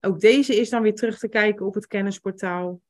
Ook 0.00 0.20
deze 0.20 0.56
is 0.56 0.70
dan 0.70 0.82
weer 0.82 0.94
terug 0.94 1.18
te 1.18 1.28
kijken 1.28 1.66
op 1.66 1.74
het 1.74 1.86
kennisportaal. 1.86 2.80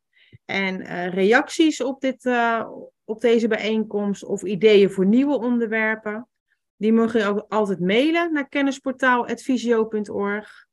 En 0.45 0.80
uh, 0.80 1.09
reacties 1.09 1.83
op, 1.83 2.01
dit, 2.01 2.24
uh, 2.24 2.68
op 3.05 3.20
deze 3.20 3.49
bijeenkomst 3.49 4.24
of 4.24 4.43
ideeën 4.43 4.91
voor 4.91 5.07
nieuwe 5.07 5.39
onderwerpen, 5.39 6.28
die 6.76 6.93
mogen 6.93 7.20
je 7.20 7.26
ook 7.26 7.45
altijd 7.49 7.80
mailen 7.80 8.33
naar 8.33 8.49
kennisportaal.visio.org. 8.49 10.66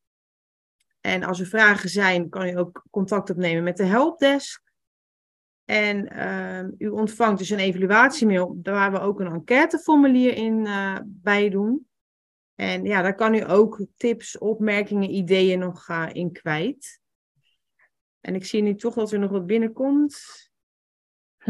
En 1.01 1.23
als 1.23 1.39
er 1.39 1.45
vragen 1.45 1.89
zijn, 1.89 2.29
kan 2.29 2.47
je 2.47 2.57
ook 2.57 2.85
contact 2.89 3.29
opnemen 3.29 3.63
met 3.63 3.77
de 3.77 3.85
helpdesk. 3.85 4.61
En 5.65 6.13
uh, 6.13 6.63
u 6.77 6.87
ontvangt 6.87 7.39
dus 7.39 7.49
een 7.49 7.59
evaluatiemail 7.59 8.59
waar 8.61 8.91
we 8.91 8.99
ook 8.99 9.19
een 9.19 9.33
enquêteformulier 9.33 10.35
in 10.35 10.65
uh, 10.65 10.97
bij 11.05 11.49
doen. 11.49 11.87
En 12.55 12.83
ja, 12.83 13.01
daar 13.01 13.15
kan 13.15 13.33
u 13.33 13.49
ook 13.49 13.85
tips, 13.97 14.37
opmerkingen, 14.37 15.15
ideeën 15.15 15.59
nog 15.59 15.87
in 16.11 16.31
kwijt. 16.31 16.98
En 18.21 18.35
ik 18.35 18.45
zie 18.45 18.61
nu 18.61 18.75
toch 18.75 18.93
dat 18.93 19.11
er 19.11 19.19
nog 19.19 19.31
wat 19.31 19.45
binnenkomt. 19.45 20.21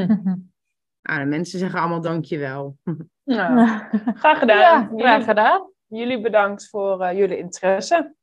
ah, 1.01 1.17
de 1.17 1.25
mensen 1.25 1.59
zeggen 1.59 1.79
allemaal 1.79 2.01
dankjewel. 2.01 2.77
nou, 3.23 3.67
graag 4.15 4.39
gedaan. 4.39 4.89
Ja, 4.95 4.97
graag 4.97 5.23
gedaan. 5.23 5.71
Jullie 5.87 6.21
bedankt 6.21 6.69
voor 6.69 7.01
uh, 7.01 7.17
jullie 7.17 7.37
interesse. 7.37 8.13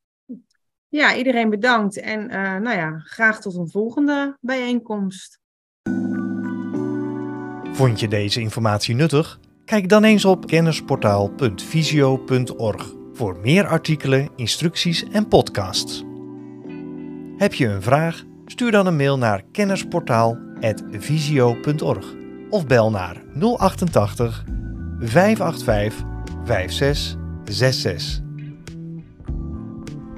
Ja, 0.88 1.16
iedereen 1.16 1.51
bedankt 1.51 2.01
en 2.01 2.20
uh, 2.20 2.57
nou 2.57 2.76
ja, 2.76 2.99
graag 2.99 3.40
tot 3.40 3.55
een 3.55 3.68
volgende 3.68 4.36
bijeenkomst. 4.40 5.40
Vond 7.72 8.01
je 8.01 8.09
deze 8.09 8.40
informatie 8.40 8.94
nuttig? 8.94 9.40
Kijk 9.64 9.88
dan 9.88 10.05
eens 10.05 10.24
op 10.24 10.47
kennisportaal.visio.org 10.47 12.94
voor 13.12 13.38
meer 13.38 13.66
artikelen, 13.66 14.28
instructies 14.36 15.09
en 15.09 15.28
podcasts. 15.28 16.05
Heb 17.36 17.55
je 17.55 17.66
een 17.66 17.82
vraag? 17.82 18.24
Stuur 18.47 18.70
dan 18.70 18.86
een 18.86 18.97
mail 18.97 19.18
naar 19.18 19.42
kennisportaal.visio.org 19.53 22.14
of 22.51 22.66
bel 22.66 22.90
naar 22.90 23.22
088 23.38 24.44
585 24.99 26.05
5666. 26.44 28.24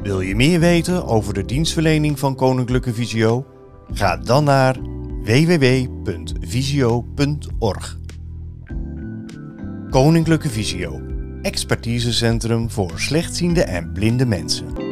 Wil 0.03 0.21
je 0.21 0.35
meer 0.35 0.61
weten 0.61 1.07
over 1.07 1.35
de 1.35 1.45
dienstverlening 1.45 2.19
van 2.19 2.35
Koninklijke 2.35 2.95
Visio? 2.95 3.47
Ga 3.93 4.17
dan 4.17 4.45
naar 4.45 4.77
www.visio.org. 5.23 7.99
Koninklijke 9.91 10.49
Visio, 10.49 11.01
expertisecentrum 11.43 12.71
voor 12.71 12.93
slechtziende 12.97 13.63
en 13.63 13.93
blinde 13.93 14.27
mensen. 14.27 14.88